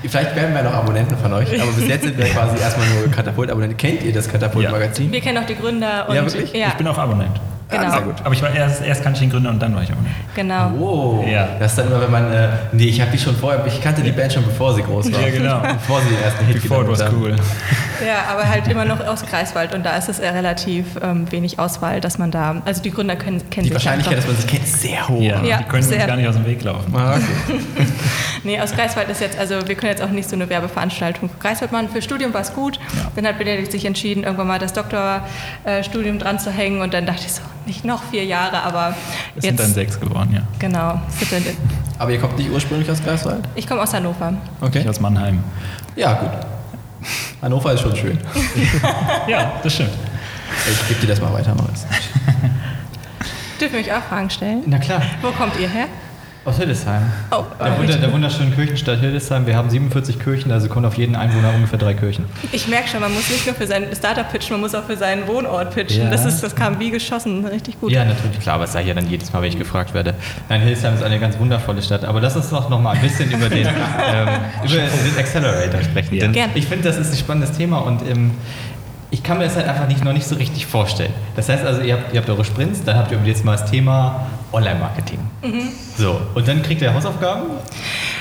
vielleicht 0.09 0.37
werden 0.37 0.55
wir 0.55 0.63
noch 0.63 0.75
Abonnenten 0.75 1.17
von 1.19 1.33
euch, 1.33 1.61
aber 1.61 1.73
bis 1.73 1.89
jetzt 1.89 2.05
sind 2.05 2.17
wir 2.17 2.27
quasi 2.27 2.57
erstmal 2.63 2.87
nur 2.89 3.11
Katapult-Abonnenten. 3.11 3.77
Kennt 3.79 4.03
ihr 4.05 4.13
das 4.13 4.29
Katapult-Magazin? 4.29 5.11
Wir 5.11 5.21
kennen 5.21 5.39
auch 5.39 5.47
die 5.47 5.57
Gründer 5.57 6.09
und 6.09 6.15
Ja, 6.15 6.23
wirklich? 6.25 6.53
Ja. 6.53 6.69
Ich 6.69 6.75
bin 6.75 6.87
auch 6.87 6.99
Abonnent. 6.99 7.41
Genau. 7.71 7.91
Sehr 7.91 8.01
gut. 8.03 8.15
Aber 8.23 8.35
ich 8.35 8.43
war 8.43 8.55
erst, 8.55 8.83
erst 8.85 9.03
kannte 9.03 9.17
ich 9.17 9.21
den 9.21 9.31
Gründer 9.31 9.51
und 9.51 9.61
dann 9.61 9.75
war 9.75 9.83
ich 9.83 9.91
auch 9.91 9.97
nicht. 10.01 10.15
Genau. 10.35 10.71
Oh, 10.79 11.25
Ja. 11.27 11.49
das 11.59 11.73
ist 11.73 11.79
dann 11.79 11.87
immer, 11.89 12.01
wenn 12.03 12.11
man, 12.11 12.33
äh, 12.33 12.49
nee, 12.73 12.85
ich 12.85 13.01
habe 13.01 13.11
die 13.11 13.19
schon 13.19 13.35
vorher, 13.35 13.65
ich 13.67 13.81
kannte 13.83 14.03
die 14.03 14.13
Band 14.13 14.33
schon 14.33 14.45
bevor 14.45 14.75
sie 14.75 14.83
groß 14.83 15.11
war. 15.13 15.21
Ja, 15.21 15.31
genau. 15.31 15.61
Bevor 15.75 16.01
sie 16.03 16.11
den 16.11 16.23
ersten 16.23 16.45
Hit 16.47 16.63
Before 16.63 16.83
it 16.85 16.91
was 16.91 17.03
haben. 17.05 17.17
cool. 17.21 17.37
Ja, 18.05 18.25
aber 18.35 18.47
halt 18.49 18.67
immer 18.69 18.85
noch 18.85 19.01
aus 19.07 19.25
Greifswald 19.25 19.73
und 19.75 19.87
da 19.87 19.97
ist 19.97 20.09
es 20.09 20.19
eher 20.19 20.35
relativ 20.35 20.85
ähm, 21.01 21.31
wenig 21.31 21.59
Auswahl, 21.61 22.01
dass 22.01 22.19
man 22.19 22.31
da, 22.33 22.61
also 22.65 22.83
die 22.83 22.91
Gründer 22.91 23.15
können, 23.17 23.39
kennen 23.51 23.63
Die 23.63 23.69
sich 23.69 23.73
Wahrscheinlichkeit, 23.73 24.19
dass 24.19 24.25
einfach. 24.27 24.35
man 24.43 24.43
sich 24.43 24.51
kennt, 24.51 24.65
ist 24.65 24.83
sehr 24.83 25.09
hoch. 25.09 25.23
Ja, 25.23 25.43
Ja, 25.43 25.59
die 25.59 25.65
können 25.65 25.77
uns 25.83 25.89
sehr. 25.89 26.05
gar 26.07 26.17
nicht 26.17 26.29
aus 26.29 26.35
dem 26.35 26.45
Weg 26.45 26.63
laufen. 26.65 26.93
Ah, 26.95 27.13
okay. 27.15 27.61
Nee, 28.47 28.61
aus 28.61 28.73
Greifswald 28.75 29.09
ist 29.09 29.23
jetzt, 29.23 29.39
also 29.39 29.67
wir 29.67 29.75
können 29.75 29.91
jetzt 29.93 30.03
auch 30.03 30.11
nicht 30.11 30.29
so 30.29 30.37
eine 30.37 30.51
Werbeveranstaltung 30.51 31.31
für 31.31 31.37
Greifswald 31.39 31.73
machen. 31.73 31.89
Für 31.91 32.03
Studium 32.03 32.35
war 32.35 32.43
es 32.43 32.53
gut. 32.53 32.77
Ja. 32.95 33.11
Dann 33.17 33.27
hat 33.27 33.39
Benedikt 33.39 33.73
sich 33.73 33.87
entschieden, 33.87 34.23
irgendwann 34.25 34.49
mal 34.49 34.59
das 34.59 34.75
Doktorstudium 34.75 36.19
dran 36.19 36.39
zu 36.39 36.51
hängen 36.51 36.83
und 36.83 36.93
dann 36.93 37.07
dachte 37.07 37.23
ich 37.25 37.33
so, 37.33 37.43
nicht 37.67 37.85
noch 37.85 38.03
vier 38.11 38.25
Jahre, 38.25 38.63
aber 38.63 38.95
Es 39.37 39.45
sind 39.45 39.59
dann 39.59 39.73
sechs 39.73 39.99
geworden, 39.99 40.31
ja. 40.35 40.43
genau. 40.59 41.01
Aber 41.99 42.11
ihr 42.11 42.21
kommt 42.21 42.37
nicht 42.39 42.51
ursprünglich 42.51 42.91
aus 42.91 43.03
Greifswald? 43.03 43.45
Ich 43.55 43.67
komme 43.67 43.83
aus 43.83 43.93
Hannover. 43.95 44.35
Okay. 44.61 44.81
Ich 44.81 44.89
aus 44.89 45.01
Mannheim. 45.01 45.43
Ja, 45.97 46.15
gut. 46.15 46.31
Hannover 47.43 47.73
ist 47.73 47.81
schon 47.81 47.97
schön. 47.97 48.19
Ja, 49.29 49.53
das 49.63 49.75
stimmt. 49.75 49.91
Ich 50.71 50.89
gebe 50.89 51.01
dir 51.01 51.07
das 51.09 51.21
mal 51.21 51.33
weiter, 51.33 51.55
Maurice. 51.55 51.87
Dürfen 53.61 53.75
wir 53.75 53.81
euch 53.81 53.93
auch 53.93 54.03
Fragen 54.09 54.29
stellen? 54.31 54.63
Na 54.67 54.79
klar, 54.79 55.01
Wo 55.23 55.31
kommt 55.31 55.59
ihr 55.59 55.69
her? 55.69 55.87
Aus 56.45 56.59
Hildesheim. 56.59 57.03
Oh, 57.31 57.45
Der, 57.59 57.79
wunder, 57.79 57.97
der 57.97 58.13
wunderschönen 58.13 58.55
Kirchenstadt 58.55 59.01
Hildesheim. 59.01 59.47
Wir 59.47 59.57
haben 59.57 59.71
47 59.71 60.19
Kirchen, 60.19 60.53
also 60.53 60.69
kommen 60.69 60.85
auf 60.85 60.97
jeden 60.97 61.17
Einwohner 61.17 61.55
ungefähr 61.55 61.79
drei 61.79 61.95
Kirchen. 61.95 62.27
Ich 62.53 62.69
merke 62.69 62.89
schon, 62.89 63.01
man 63.01 63.13
muss 63.15 63.31
nicht 63.31 63.47
nur 63.47 63.55
für 63.55 63.67
seinen 63.67 63.95
Startup 63.95 64.31
pitchen, 64.31 64.53
man 64.53 64.61
muss 64.61 64.75
auch 64.75 64.85
für 64.85 64.97
seinen 64.97 65.27
Wohnort 65.27 65.75
pitchen. 65.75 66.05
Ja. 66.05 66.11
Das, 66.11 66.25
ist, 66.27 66.43
das 66.43 66.55
kam 66.55 66.79
wie 66.81 66.91
geschossen, 66.91 67.47
richtig 67.47 67.81
gut. 67.81 67.93
Ja, 67.93 68.05
natürlich, 68.05 68.41
klar, 68.41 68.57
aber 68.57 68.65
es 68.65 68.73
sei 68.73 68.83
ja 68.83 68.95
dann 68.95 69.09
jedes 69.09 69.33
Mal, 69.33 69.41
wenn 69.43 69.49
ich 69.49 69.59
gefragt 69.59 69.95
werde. 69.95 70.15
Nein, 70.49 70.61
Hildesheim 70.61 70.95
ist 70.95 71.03
eine 71.03 71.19
ganz 71.19 71.39
wundervolle 71.39 71.83
Stadt, 71.83 72.05
aber 72.05 72.21
lass 72.21 72.37
uns 72.37 72.51
doch 72.51 72.69
noch 72.69 72.81
mal 72.81 72.93
ein 72.93 73.01
bisschen 73.01 73.31
über 73.31 73.49
den, 73.49 73.67
ähm, 74.15 74.29
über 74.65 74.75
den 74.75 75.19
Accelerator 75.19 75.83
sprechen. 75.83 76.15
Ja. 76.15 76.21
Denn 76.23 76.33
Gern. 76.33 76.51
ich 76.55 76.67
finde, 76.67 76.85
das 76.85 76.99
ist 76.99 77.13
ein 77.13 77.19
spannendes 77.19 77.53
Thema 77.57 77.79
und 77.79 78.03
ähm, 78.09 78.33
ich 79.15 79.23
kann 79.23 79.39
mir 79.39 79.45
das 79.45 79.55
halt 79.55 79.69
einfach 79.69 79.87
nicht, 79.87 80.03
noch 80.03 80.13
nicht 80.13 80.27
so 80.27 80.35
richtig 80.35 80.67
vorstellen. 80.67 81.13
Das 81.37 81.49
heißt 81.49 81.65
also, 81.65 81.83
ihr 81.83 81.95
habt, 81.95 82.13
ihr 82.13 82.19
habt 82.19 82.29
eure 82.29 82.45
Sprints, 82.45 82.83
dann 82.83 82.97
habt 82.97 83.13
ihr 83.13 83.21
jetzt 83.25 83.45
mal 83.45 83.53
das 83.53 83.71
Thema 83.71 84.27
Online-Marketing. 84.53 85.21
So, 85.97 86.21
und 86.35 86.49
dann 86.49 86.63
kriegt 86.63 86.83
ihr 86.83 86.93
Hausaufgaben. 86.93 87.45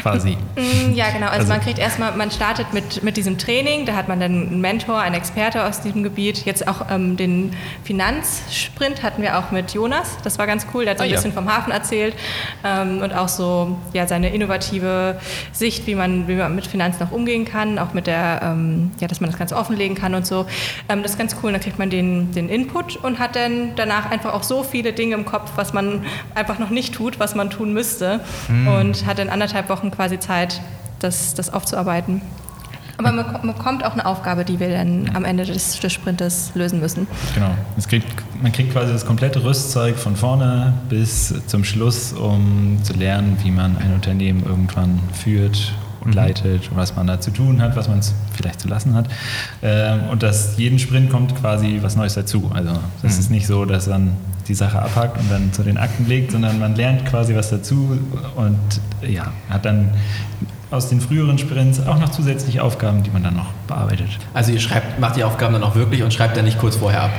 Quasi. 0.04 0.38
Mm, 0.56 0.94
Ja, 0.94 1.10
genau. 1.12 1.28
Also, 1.28 1.40
Also- 1.40 1.54
man 1.54 1.62
kriegt 1.62 1.80
erstmal, 1.80 2.12
man 2.16 2.30
startet 2.30 2.74
mit, 2.74 3.04
mit 3.04 3.18
diesem 3.18 3.38
Training, 3.38 3.86
da 3.86 3.94
hat 3.96 4.08
man 4.08 4.20
dann 4.20 4.32
einen 4.50 4.62
Mentor, 4.62 5.00
einen 5.00 5.16
Experte 5.16 5.64
aus 5.66 5.82
diesem 5.82 6.04
Gebiet. 6.04 6.46
Jetzt 6.46 6.68
auch 6.68 6.86
ähm, 6.92 7.18
den 7.18 7.52
Finanzsprint 7.84 9.02
hatten 9.04 9.22
wir 9.22 9.38
auch 9.40 9.52
mit 9.52 9.74
Jonas. 9.74 10.18
Das 10.24 10.38
war 10.38 10.46
ganz 10.48 10.68
cool. 10.74 10.84
Der 10.84 10.92
hat 10.92 10.98
so 10.98 11.04
Ah, 11.04 11.06
ein 11.06 11.12
ja. 11.12 11.16
bisschen 11.18 11.34
vom 11.34 11.52
Hafen 11.54 11.72
erzählt 11.72 12.16
ähm, 12.64 13.00
und 13.02 13.14
auch 13.14 13.28
so 13.28 13.78
ja, 13.94 14.08
seine 14.08 14.30
innovative 14.34 15.20
Sicht, 15.52 15.88
wie 15.88 15.96
man, 15.96 16.28
wie 16.28 16.36
man 16.36 16.54
mit 16.56 16.68
Finanzen 16.68 17.04
auch 17.04 17.12
umgehen 17.12 17.46
kann, 17.46 17.80
auch 17.80 17.94
mit 17.94 18.08
der, 18.08 18.42
ähm, 18.44 18.92
ja, 19.00 19.08
dass 19.08 19.22
man 19.22 19.30
das 19.30 19.40
Ganze 19.40 19.56
offenlegen 19.56 19.96
kann 19.96 20.14
und 20.16 20.26
so. 20.28 20.46
Ähm, 20.90 21.02
das 21.02 21.14
ist 21.14 21.18
ganz 21.18 21.36
cool. 21.42 21.52
Da 21.52 21.60
kriegt 21.60 21.80
man 21.80 21.90
den, 21.90 22.32
den 22.34 22.50
Input 22.50 22.98
und 22.98 23.20
hat 23.20 23.36
dann 23.36 23.72
danach 23.76 24.12
einfach 24.12 24.34
auch 24.34 24.44
so 24.44 24.64
viele 24.64 24.94
Dinge 24.94 25.16
im 25.16 25.26
Kopf, 25.26 25.52
was 25.56 25.74
man 25.74 26.06
einfach 26.36 26.60
noch 26.60 26.70
nicht 26.70 26.94
tut, 26.94 27.20
was 27.20 27.36
man 27.36 27.50
tun 27.50 27.74
müsste. 27.74 28.20
Und 28.50 29.06
hat 29.06 29.20
dann 29.20 29.30
anderthalb 29.30 29.70
Wochen 29.70 29.92
quasi 29.96 30.20
Zeit, 30.20 30.62
das, 31.00 31.34
das 31.34 31.54
aufzuarbeiten. 31.54 32.22
Aber 32.98 33.12
man 33.12 33.26
ko- 33.26 33.40
man 33.46 33.56
bekommt 33.56 33.84
auch 33.84 33.94
eine 33.94 34.06
Aufgabe, 34.06 34.46
die 34.46 34.60
wir 34.60 34.70
dann 34.70 35.10
am 35.16 35.26
Ende 35.26 35.46
des, 35.46 35.80
des 35.80 35.92
Sprintes 35.92 36.52
lösen 36.54 36.80
müssen. 36.80 37.08
Genau. 37.34 37.50
Kriegt, 37.88 38.08
man 38.42 38.52
kriegt 38.52 38.72
quasi 38.72 38.94
das 38.94 39.06
komplette 39.06 39.44
Rüstzeug 39.44 39.98
von 39.98 40.16
vorne 40.16 40.74
bis 40.90 41.34
zum 41.48 41.64
Schluss, 41.64 42.14
um 42.14 42.78
zu 42.84 42.94
lernen, 42.94 43.38
wie 43.44 43.52
man 43.52 43.78
ein 43.78 43.94
Unternehmen 43.94 44.44
irgendwann 44.46 45.00
führt 45.14 45.74
und 46.06 46.16
leitet, 46.16 46.70
was 46.76 46.96
man 46.96 47.08
da 47.08 47.20
zu 47.20 47.32
tun 47.32 47.62
hat, 47.62 47.76
was 47.76 47.88
man 47.88 48.02
vielleicht 48.34 48.60
zu 48.62 48.68
lassen 48.68 48.94
hat. 48.94 49.08
Ähm, 49.62 50.02
und 50.12 50.24
dass 50.24 50.58
jeden 50.58 50.80
Sprint 50.80 51.10
kommt 51.10 51.36
quasi 51.36 51.80
was 51.82 51.96
Neues 51.96 52.14
dazu. 52.14 52.52
Also 52.54 52.72
das 53.02 53.20
ist 53.20 53.32
nicht 53.32 53.48
so, 53.48 53.66
dass 53.66 53.88
man 53.88 54.16
die 54.48 54.54
Sache 54.54 54.82
abhakt 54.82 55.18
und 55.20 55.32
dann 55.32 55.54
zu 55.54 55.64
den 55.64 55.78
Akten 55.78 56.08
legt, 56.08 56.32
sondern 56.32 56.60
man 56.60 56.76
lernt 56.76 57.06
quasi 57.06 57.36
was 57.36 57.50
dazu 57.50 57.98
und 58.36 58.60
ja, 59.02 59.32
hat 59.50 59.66
dann 59.66 59.92
aus 60.72 60.90
den 60.90 61.00
früheren 61.00 61.38
Sprints 61.38 61.86
auch 61.86 62.00
noch 62.00 62.10
zusätzliche 62.10 62.64
Aufgaben, 62.64 63.04
die 63.04 63.12
man 63.12 63.24
dann 63.24 63.36
noch 63.36 63.54
bearbeitet. 63.68 64.10
Also 64.34 64.52
ihr 64.52 64.60
schreibt, 64.60 65.00
macht 65.00 65.16
die 65.16 65.24
Aufgaben 65.24 65.54
dann 65.54 65.64
auch 65.64 65.76
wirklich 65.76 66.04
und 66.04 66.14
schreibt 66.14 66.36
dann 66.36 66.46
nicht 66.46 66.58
kurz 66.58 66.78
vorher 66.78 67.04
ab. 67.04 67.12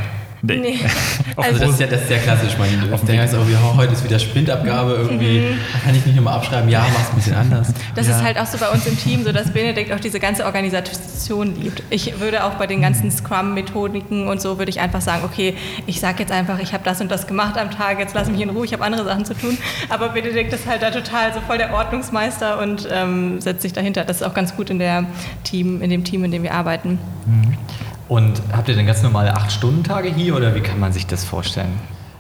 Nee. 0.47 0.79
Also 1.37 1.59
das 1.59 1.71
ist 1.71 1.81
ja, 1.81 1.87
das 1.89 2.03
ist 2.03 2.11
ja 2.11 2.19
klassisch. 2.19 2.57
Man 2.59 2.69
der 3.09 3.23
heißt 3.23 3.35
auch, 3.35 3.41
oh, 3.41 3.77
heute 3.77 3.93
ist 3.93 4.05
wieder 4.05 4.21
Sprintabgabe 4.21 4.93
irgendwie. 4.93 5.57
Kann 5.85 5.95
ich 5.95 6.07
nicht 6.07 6.15
nochmal 6.15 6.37
abschreiben? 6.37 6.71
Ja, 6.71 6.87
mach's 6.95 7.11
ein 7.11 7.17
bisschen 7.17 7.35
anders. 7.35 7.75
Das 7.97 8.07
ja. 8.07 8.17
ist 8.17 8.23
halt 8.23 8.39
auch 8.39 8.47
so 8.47 8.57
bei 8.59 8.69
uns 8.69 8.87
im 8.87 8.97
Team, 8.97 9.25
so 9.25 9.33
dass 9.33 9.51
Benedikt 9.51 9.93
auch 9.93 9.99
diese 9.99 10.21
ganze 10.21 10.45
Organisation 10.45 11.61
liebt. 11.61 11.83
Ich 11.91 12.21
würde 12.21 12.45
auch 12.45 12.55
bei 12.55 12.69
den 12.69 12.81
ganzen 12.81 13.11
Scrum-Methodiken 13.11 14.29
und 14.29 14.41
so 14.41 14.59
würde 14.59 14.71
ich 14.71 14.81
einfach 14.81 15.01
sagen, 15.01 15.25
okay, 15.25 15.55
ich 15.87 15.99
sage 15.99 16.21
jetzt 16.21 16.31
einfach, 16.31 16.61
ich 16.61 16.73
habe 16.73 16.85
das 16.85 17.01
und 17.01 17.11
das 17.11 17.27
gemacht 17.27 17.59
am 17.59 17.73
Tag, 17.73 17.99
jetzt 17.99 18.15
lass 18.15 18.31
mich 18.31 18.41
in 18.41 18.51
Ruhe, 18.51 18.65
ich 18.65 18.73
habe 18.73 18.85
andere 18.85 19.05
Sachen 19.05 19.25
zu 19.25 19.35
tun. 19.35 19.59
Aber 19.89 20.11
Benedikt 20.11 20.53
ist 20.53 20.69
halt 20.69 20.83
da 20.83 20.93
total 20.93 21.35
so 21.35 21.41
voll 21.41 21.59
der 21.59 21.75
Ordnungsmeister 21.75 22.61
und 22.61 22.89
ähm, 22.93 23.41
setzt 23.41 23.63
sich 23.63 23.73
dahinter. 23.73 24.05
Das 24.05 24.19
ist 24.19 24.23
auch 24.23 24.35
ganz 24.35 24.55
gut 24.55 24.71
in 24.71 24.79
der 24.79 25.05
Team, 25.43 25.83
in 25.83 25.91
dem 25.91 26.05
Team, 26.05 26.25
in 26.25 26.31
dem 26.31 26.45
wir 26.45 26.55
arbeiten. 26.55 26.99
Und 28.09 28.43
habt 28.53 28.69
ihr 28.69 28.75
denn 28.75 28.87
ganz 28.87 29.03
normale 29.03 29.35
8-Stunden-Tage 29.35 30.09
hier 30.09 30.37
oder 30.37 30.55
wie 30.55 30.61
kann 30.61 30.79
man 30.79 30.93
sich 30.93 31.07
das 31.07 31.25
vorstellen? 31.25 31.73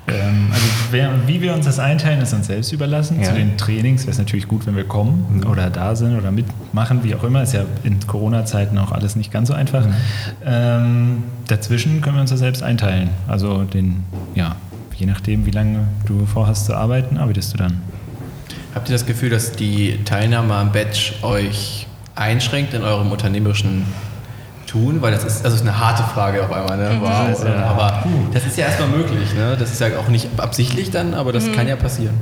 Ähm, 0.07 0.49
also 0.53 0.65
wer, 0.91 1.11
wie 1.27 1.41
wir 1.41 1.55
uns 1.55 1.65
das 1.65 1.79
einteilen, 1.79 2.21
ist 2.21 2.33
uns 2.35 2.47
selbst 2.47 2.73
überlassen. 2.73 3.21
Ja. 3.21 3.29
Zu 3.29 3.35
den 3.35 3.57
Trainings 3.57 4.03
wäre 4.03 4.13
es 4.13 4.19
natürlich 4.19 4.49
gut, 4.49 4.67
wenn 4.67 4.77
wir 4.77 4.85
kommen 4.85 5.45
oder 5.51 5.71
da 5.71 5.97
sind 5.97 6.17
oder 6.17 6.31
mitmachen, 6.31 7.03
wie 7.05 7.15
auch 7.15 7.25
immer. 7.25 7.43
Ist 7.43 7.55
ja 7.55 7.65
in 7.85 8.07
Corona-Zeiten 8.07 8.77
auch 8.79 8.93
alles 8.93 9.17
nicht 9.17 9.33
ganz 9.33 9.49
so 9.49 9.55
einfach. 9.55 9.87
Ähm, 10.45 11.25
dazwischen 11.49 12.01
können 12.01 12.17
wir 12.17 12.21
uns 12.21 12.31
das 12.31 12.41
selbst 12.41 12.63
einteilen. 12.63 13.11
Also 13.29 13.65
den, 13.65 14.05
ja, 14.35 14.57
je 14.95 15.07
nachdem, 15.07 15.47
wie 15.47 15.51
lange 15.51 15.89
du 16.07 16.27
vorhast 16.27 16.67
zu 16.67 16.75
arbeiten, 16.75 17.17
arbeitest 17.17 17.55
du 17.55 17.59
dann. 17.59 17.83
Habt 18.75 18.89
ihr 18.89 18.93
das 18.93 19.07
Gefühl, 19.07 19.31
dass 19.31 19.53
die 19.53 20.03
Teilnahme 20.05 20.55
am 20.55 20.73
Badge 20.73 21.13
euch 21.23 21.87
einschränkt 22.15 22.75
in 22.75 22.83
eurem 22.83 23.11
unternehmerischen 23.11 23.87
Tun? 24.75 25.01
Weil 25.01 25.13
das 25.13 25.23
ist, 25.23 25.45
also 25.45 25.55
ist 25.55 25.63
eine 25.63 25.79
harte 25.79 26.03
Frage 26.03 26.43
auf 26.43 26.53
einmal, 26.53 26.77
ne? 26.77 26.97
Wow. 27.01 27.29
Das 27.29 27.39
ist 27.39 27.45
ja- 27.47 27.65
aber 27.67 28.05
das 28.33 28.45
ist 28.45 28.59
ja 28.59 28.67
erstmal 28.67 28.89
möglich, 28.89 29.33
ne? 29.35 29.57
Das 29.57 29.71
ist 29.71 29.81
ja 29.81 29.87
auch 30.01 30.09
nicht 30.09 30.29
absichtlich 30.37 30.91
dann, 30.91 31.15
aber 31.15 31.33
das 31.33 31.51
kann 31.53 31.69
ja 31.69 31.77
passieren. 31.77 32.15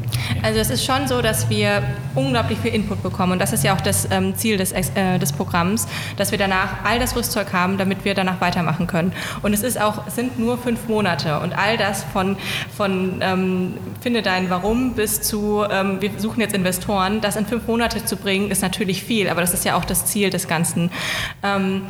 Also 0.43 0.59
es 0.61 0.69
ist 0.69 0.85
schon 0.85 1.09
so, 1.09 1.23
dass 1.23 1.49
wir 1.49 1.83
unglaublich 2.15 2.59
viel 2.59 2.75
Input 2.75 3.03
bekommen 3.03 3.33
und 3.33 3.39
das 3.39 3.55
ist 3.55 3.65
ja 3.65 3.75
auch 3.75 3.81
das 3.81 4.07
ähm, 4.11 4.37
Ziel 4.37 4.59
des, 4.59 4.73
äh, 4.73 5.19
des 5.19 5.33
Programms, 5.33 5.89
dass 6.19 6.31
wir 6.31 6.37
danach 6.37 6.85
all 6.85 6.99
das 6.99 7.17
Rüstzeug 7.17 7.55
haben, 7.55 7.79
damit 7.79 8.05
wir 8.05 8.13
danach 8.15 8.41
weitermachen 8.43 8.87
können. 8.87 9.13
Und 9.41 9.55
es 9.55 9.63
ist 9.63 9.81
auch, 9.81 10.07
es 10.07 10.15
sind 10.17 10.39
nur 10.39 10.59
fünf 10.59 10.89
Monate 10.89 11.41
und 11.41 11.55
all 11.57 11.79
das 11.79 12.05
von, 12.13 12.37
von 12.77 13.15
ähm, 13.23 13.75
finde 14.03 14.21
dein 14.21 14.51
Warum 14.51 14.93
bis 14.93 15.23
zu 15.23 15.65
ähm, 15.71 16.03
wir 16.03 16.11
suchen 16.19 16.41
jetzt 16.43 16.55
Investoren, 16.55 17.23
das 17.23 17.37
in 17.37 17.47
fünf 17.47 17.67
Monate 17.67 18.05
zu 18.05 18.17
bringen, 18.17 18.51
ist 18.51 18.61
natürlich 18.61 19.03
viel, 19.03 19.31
aber 19.31 19.41
das 19.41 19.55
ist 19.55 19.65
ja 19.65 19.75
auch 19.77 19.87
das 19.87 20.05
Ziel 20.05 20.29
des 20.29 20.49
Ganzen. 20.49 20.91
Ähm, 21.43 21.83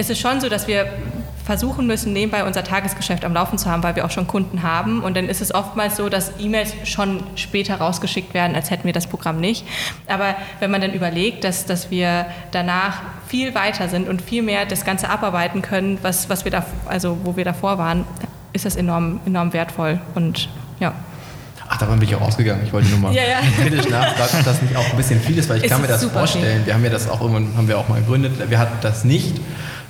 es 0.00 0.08
ist 0.10 0.18
schon 0.18 0.40
so, 0.40 0.48
dass 0.48 0.66
wir 0.66 0.86
versuchen 1.44 1.86
müssen, 1.86 2.12
nebenbei 2.12 2.44
unser 2.44 2.64
Tagesgeschäft 2.64 3.24
am 3.24 3.34
Laufen 3.34 3.58
zu 3.58 3.70
haben, 3.70 3.82
weil 3.82 3.96
wir 3.96 4.04
auch 4.04 4.10
schon 4.10 4.26
Kunden 4.26 4.62
haben. 4.62 5.02
Und 5.02 5.16
dann 5.16 5.28
ist 5.28 5.40
es 5.40 5.54
oftmals 5.54 5.96
so, 5.96 6.08
dass 6.08 6.32
E-Mails 6.38 6.74
schon 6.84 7.22
später 7.34 7.76
rausgeschickt 7.76 8.34
werden, 8.34 8.54
als 8.54 8.70
hätten 8.70 8.84
wir 8.84 8.92
das 8.92 9.06
Programm 9.06 9.40
nicht. 9.40 9.66
Aber 10.06 10.36
wenn 10.60 10.70
man 10.70 10.80
dann 10.80 10.92
überlegt, 10.92 11.44
dass, 11.44 11.66
dass 11.66 11.90
wir 11.90 12.26
danach 12.52 12.98
viel 13.26 13.54
weiter 13.54 13.88
sind 13.88 14.08
und 14.08 14.22
viel 14.22 14.42
mehr 14.42 14.64
das 14.64 14.84
Ganze 14.84 15.08
abarbeiten 15.08 15.60
können, 15.60 15.98
was, 16.02 16.28
was 16.28 16.44
wir 16.44 16.52
da, 16.52 16.64
also 16.86 17.18
wo 17.24 17.36
wir 17.36 17.44
davor 17.44 17.78
waren, 17.78 18.04
ist 18.52 18.64
das 18.64 18.76
enorm, 18.76 19.20
enorm 19.26 19.52
wertvoll. 19.52 20.00
Und 20.14 20.48
ja. 20.78 20.92
Ach, 21.68 21.78
davon 21.78 21.98
bin 21.98 22.08
ich 22.08 22.14
auch 22.14 22.22
ausgegangen. 22.22 22.62
Ich 22.64 22.72
wollte 22.72 22.88
nur 22.88 22.98
mal 22.98 23.14
Ja, 23.14 23.22
ja. 23.22 23.38
kritisch 23.60 23.88
nachfragen, 23.88 24.38
ob 24.38 24.44
das 24.44 24.62
nicht 24.62 24.76
auch 24.76 24.90
ein 24.90 24.96
bisschen 24.96 25.20
viel 25.20 25.38
ist, 25.38 25.48
weil 25.48 25.58
ich 25.58 25.64
Ist 25.64 25.70
kann 25.70 25.80
mir 25.80 25.88
das 25.88 26.04
vorstellen. 26.04 26.64
Wir 26.64 26.74
haben 26.74 26.84
ja 26.84 26.90
das 26.90 27.08
auch 27.08 27.20
irgendwann, 27.20 27.56
haben 27.56 27.68
wir 27.68 27.78
auch 27.78 27.88
mal 27.88 28.00
gegründet. 28.00 28.32
Wir 28.48 28.58
hatten 28.58 28.76
das 28.82 29.04
nicht, 29.04 29.40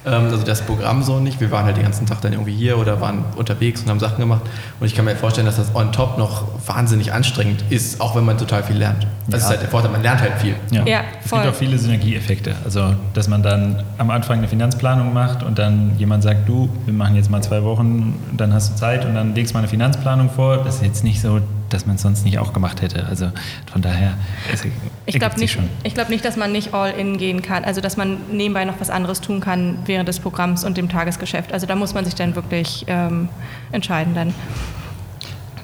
also 0.05 0.39
das 0.45 0.63
Programm 0.63 1.03
so 1.03 1.19
nicht. 1.21 1.41
Wir 1.41 1.51
waren 1.51 1.65
halt 1.65 1.77
den 1.77 1.83
ganzen 1.85 2.07
Tag 2.07 2.21
dann 2.23 2.33
irgendwie 2.33 2.55
hier 2.55 2.79
oder 2.79 3.01
waren 3.01 3.25
unterwegs 3.37 3.83
und 3.83 3.91
haben 3.91 4.01
Sachen 4.01 4.19
gemacht. 4.19 4.43
Und 4.81 4.87
ich 4.87 4.95
kann 4.95 5.05
mir 5.05 5.15
vorstellen, 5.17 5.47
dass 5.47 5.57
das 5.57 5.75
on 5.75 5.93
top 5.93 6.17
noch 6.19 6.45
wahnsinnig 6.67 7.13
anstrengend 7.13 7.65
ist, 7.71 8.01
auch 8.01 8.17
wenn 8.17 8.25
man 8.25 8.39
total 8.39 8.63
viel 8.63 8.77
lernt. 8.77 9.07
Das 9.27 9.41
Ja. 9.43 9.47
ist 9.47 9.51
halt 9.51 9.63
der 9.63 9.69
Vorteil, 9.69 9.91
man 9.91 10.03
lernt 10.03 10.21
halt 10.21 10.33
viel. 10.41 10.55
Ja, 10.71 10.85
Ja, 10.87 11.01
es 11.25 11.31
gibt 11.31 11.47
auch 11.47 11.55
viele 11.55 11.79
Synergieeffekte. 11.79 12.55
Also, 12.65 12.95
dass 13.15 13.29
man 13.29 13.43
dann 13.43 13.83
am 13.99 14.11
Anfang 14.11 14.39
eine 14.39 14.49
Finanzplanung 14.49 15.13
macht 15.13 15.43
und 15.43 15.59
dann 15.59 15.93
jemand 15.99 16.23
sagt, 16.23 16.49
du, 16.49 16.69
wir 16.87 16.95
machen 16.95 17.17
jetzt 17.17 17.31
mal 17.31 17.43
zwei 17.43 17.63
Wochen, 17.63 18.15
dann 18.37 18.53
hast 18.55 18.73
du 18.73 18.77
Zeit 18.77 19.05
und 19.05 19.15
dann 19.15 19.35
legst 19.35 19.53
du 19.53 19.55
mal 19.55 19.61
eine 19.61 19.69
Finanzplanung 19.69 20.31
vor. 20.31 20.59
Das 20.65 20.77
ist 20.77 20.83
jetzt 20.85 21.05
nicht 21.05 21.21
so, 21.21 21.41
dass 21.73 21.87
man 21.87 21.97
es 21.97 22.03
sonst 22.03 22.25
nicht 22.25 22.39
auch 22.39 22.53
gemacht 22.53 22.83
hätte. 22.83 23.07
Also 23.07 23.31
von 23.71 23.83
daher, 23.83 24.15
es 24.53 24.65
Ich 25.07 25.19
glaube 25.19 25.39
nicht, 25.39 25.53
schon. 25.53 25.69
ich 25.83 25.97
nicht, 26.09 26.25
dass 26.25 26.37
man 26.37 26.53
nicht 26.53 26.75
all 26.75 26.91
in 26.91 27.19
gehen 27.19 27.43
kann, 27.43 27.65
also 27.65 27.81
dass 27.81 27.97
man 27.97 28.19
nebenbei 28.33 28.65
noch 28.65 28.81
was 28.81 28.91
anderes 28.91 29.21
tun 29.21 29.41
kann 29.41 29.79
während 29.87 30.09
des 30.09 30.21
Programms 30.21 30.65
und 30.65 30.77
dem 30.77 30.89
Tagesgeschäft. 30.89 31.53
Also 31.53 31.67
da 31.67 31.75
muss 31.77 31.95
man 31.95 32.05
sich 32.05 32.15
dann 32.15 32.35
wirklich 32.35 32.85
ähm, 32.89 33.29
entscheiden 33.73 34.15
dann. 34.15 34.35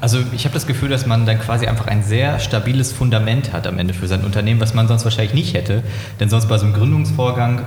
Also 0.01 0.21
ich 0.33 0.45
habe 0.45 0.53
das 0.53 0.67
Gefühl, 0.67 0.91
dass 0.91 1.07
man 1.07 1.27
dann 1.27 1.41
quasi 1.41 1.67
einfach 1.67 1.87
ein 1.87 2.03
sehr 2.03 2.39
stabiles 2.39 2.93
Fundament 2.93 3.53
hat 3.53 3.67
am 3.67 3.79
Ende 3.79 3.95
für 3.95 4.07
sein 4.07 4.25
Unternehmen, 4.25 4.61
was 4.61 4.75
man 4.75 4.89
sonst 4.89 5.05
wahrscheinlich 5.05 5.35
nicht 5.35 5.55
hätte. 5.55 5.83
Denn 6.21 6.29
sonst 6.29 6.49
bei 6.49 6.59
so 6.59 6.67
einem 6.67 6.75
Gründungsvorgang 6.75 7.63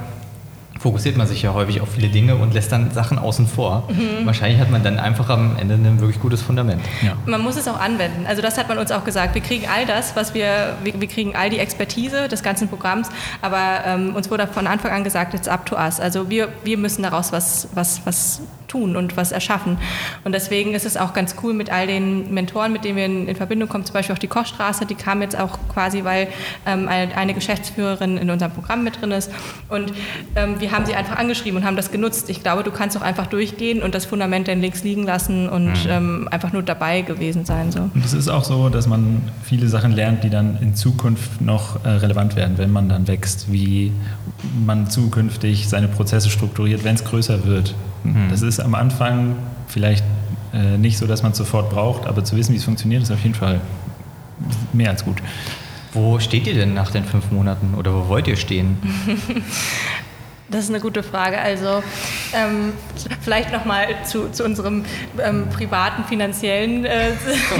fokussiert 0.80 1.18
man 1.18 1.28
sich 1.28 1.42
ja 1.42 1.54
häufig 1.54 1.82
auf 1.82 1.90
viele 1.92 2.08
Dinge 2.08 2.36
und 2.36 2.54
lässt 2.54 2.72
dann 2.72 2.92
Sachen 2.92 3.20
außen 3.20 3.48
vor. 3.48 3.88
Mhm. 3.90 4.26
Wahrscheinlich 4.26 4.60
hat 4.60 4.72
man 4.72 4.82
dann 4.82 4.98
einfach 4.98 5.30
am 5.30 5.58
Ende 5.60 5.76
ein 5.76 6.00
wirklich 6.00 6.20
gutes 6.20 6.42
Fundament. 6.42 6.82
Ja. 7.02 7.18
Man 7.26 7.42
muss 7.42 7.58
es 7.58 7.68
auch 7.68 7.80
anwenden. 7.80 8.26
Also 8.28 8.42
das 8.42 8.58
hat 8.58 8.70
man 8.70 8.78
uns 8.78 8.92
auch 8.92 9.04
gesagt. 9.04 9.36
Wir 9.36 9.42
kriegen 9.42 9.68
all 9.68 9.86
das, 9.86 10.16
was 10.16 10.34
wir, 10.34 10.78
wir, 10.84 11.00
wir 11.00 11.08
kriegen 11.08 11.36
all 11.36 11.50
die 11.50 11.60
Expertise 11.60 12.30
des 12.30 12.44
ganzen 12.44 12.70
Programms, 12.70 13.10
aber 13.42 13.82
ähm, 13.86 14.16
uns 14.16 14.32
wurde 14.32 14.48
von 14.48 14.68
Anfang 14.68 14.92
an 14.92 15.04
gesagt, 15.04 15.34
it's 15.34 15.48
up 15.48 15.66
to 15.66 15.76
us. 15.76 16.00
Also 16.00 16.30
wir, 16.30 16.50
wir 16.64 16.78
müssen 16.78 17.04
daraus 17.04 17.32
was, 17.32 17.68
was, 17.74 18.02
was 18.06 18.42
tun 18.70 18.96
und 18.96 19.18
was 19.18 19.34
erschaffen. 19.34 19.78
Und 20.24 20.32
deswegen 20.34 20.74
ist 20.74 20.86
es 20.86 20.96
auch 20.96 21.14
ganz 21.14 21.36
cool 21.44 21.54
mit 21.54 21.70
all 21.70 21.88
den 21.88 22.34
Mentoren, 22.34 22.72
mit 22.72 22.86
denen 22.86 22.96
wir 22.96 23.06
in, 23.06 23.28
in 23.28 23.36
Verbindung 23.36 23.68
kommen, 23.68 23.86
zum 23.86 23.94
Beispiel 23.94 24.16
auch 24.16 24.20
die 24.20 24.28
Kochstraße, 24.28 24.86
die 24.86 24.96
kam 24.96 25.22
jetzt 25.22 25.38
auch 25.38 25.60
quasi, 25.74 26.04
weil 26.04 26.28
ähm, 26.66 26.88
eine, 26.88 27.16
eine 27.18 27.34
Geschäftsführerin 27.34 28.18
in 28.18 28.30
unserem 28.30 28.52
Programm 28.52 28.84
mit 28.84 29.02
drin 29.02 29.12
ist. 29.12 29.32
Und 29.68 29.92
ähm, 30.36 30.60
wir 30.60 30.72
haben 30.72 30.86
sie 30.86 30.96
einfach 30.96 31.18
angeschrieben 31.18 31.60
und 31.60 31.66
haben 31.66 31.76
das 31.76 31.92
genutzt. 31.92 32.30
Ich 32.30 32.42
glaube, 32.42 32.64
du 32.64 32.72
kannst 32.72 32.96
auch 32.98 33.02
einfach 33.02 33.28
durchgehen 33.28 33.82
und 33.82 33.96
das 33.96 34.06
Fundament 34.06 34.48
dann 34.48 34.62
links 34.62 34.84
liegen 34.84 35.04
lassen 35.04 35.50
und 35.50 35.74
ähm, 35.90 36.28
einfach 36.32 36.54
nur 36.54 36.64
dabei 36.64 37.02
gewesen 37.02 37.46
sein. 37.46 37.72
So. 37.72 37.90
Und 37.94 38.06
es 38.06 38.14
ist 38.14 38.30
auch 38.30 38.44
so, 38.44 38.70
dass 38.70 38.88
man 38.88 39.22
viele 39.44 39.68
Sachen 39.68 39.92
lernt, 39.92 40.24
die 40.24 40.30
dann 40.30 40.58
in 40.62 40.76
Zukunft 40.76 41.42
noch 41.42 41.84
äh, 41.84 41.90
relevant 41.90 42.36
werden, 42.36 42.58
wenn 42.58 42.72
man 42.72 42.90
dann 42.90 43.08
wächst, 43.08 43.52
wie 43.52 43.92
man 44.66 44.90
zukünftig 44.90 45.68
seine 45.68 45.88
Prozesse 45.88 46.30
strukturiert, 46.30 46.84
wenn 46.84 46.96
es 46.96 47.04
größer 47.04 47.46
wird. 47.46 47.76
Das 48.30 48.42
ist 48.42 48.60
am 48.60 48.76
Anfang 48.76 49.36
vielleicht 49.68 50.04
äh, 50.54 50.78
nicht 50.78 50.98
so, 50.98 51.08
dass 51.08 51.24
man 51.24 51.32
es 51.32 51.38
sofort 51.38 51.70
braucht, 51.70 52.08
aber 52.08 52.24
zu 52.24 52.36
wissen, 52.36 52.54
wie 52.54 52.58
es 52.58 52.64
funktioniert, 52.64 53.04
ist 53.04 53.12
auf 53.12 53.22
jeden 53.24 53.36
Fall 53.36 53.62
mehr 54.74 54.90
als 54.90 55.04
gut. 55.04 55.18
Wo 55.92 56.20
steht 56.20 56.48
ihr 56.48 56.54
denn 56.54 56.74
nach 56.74 56.92
den 56.92 57.04
fünf 57.04 57.32
Monaten 57.32 57.74
oder 57.76 57.94
wo 57.94 58.08
wollt 58.08 58.28
ihr 58.28 58.36
stehen? 58.36 58.78
Das 60.52 60.64
ist 60.64 60.70
eine 60.70 60.80
gute 60.80 61.04
Frage. 61.04 61.38
Also 61.38 61.84
ähm, 62.34 62.74
vielleicht 63.22 63.52
nochmal 63.52 63.88
zu, 64.04 64.32
zu 64.32 64.44
unserem 64.44 64.84
ähm, 65.24 65.48
privaten 65.50 66.04
finanziellen. 66.06 66.86
Äh, 66.86 67.12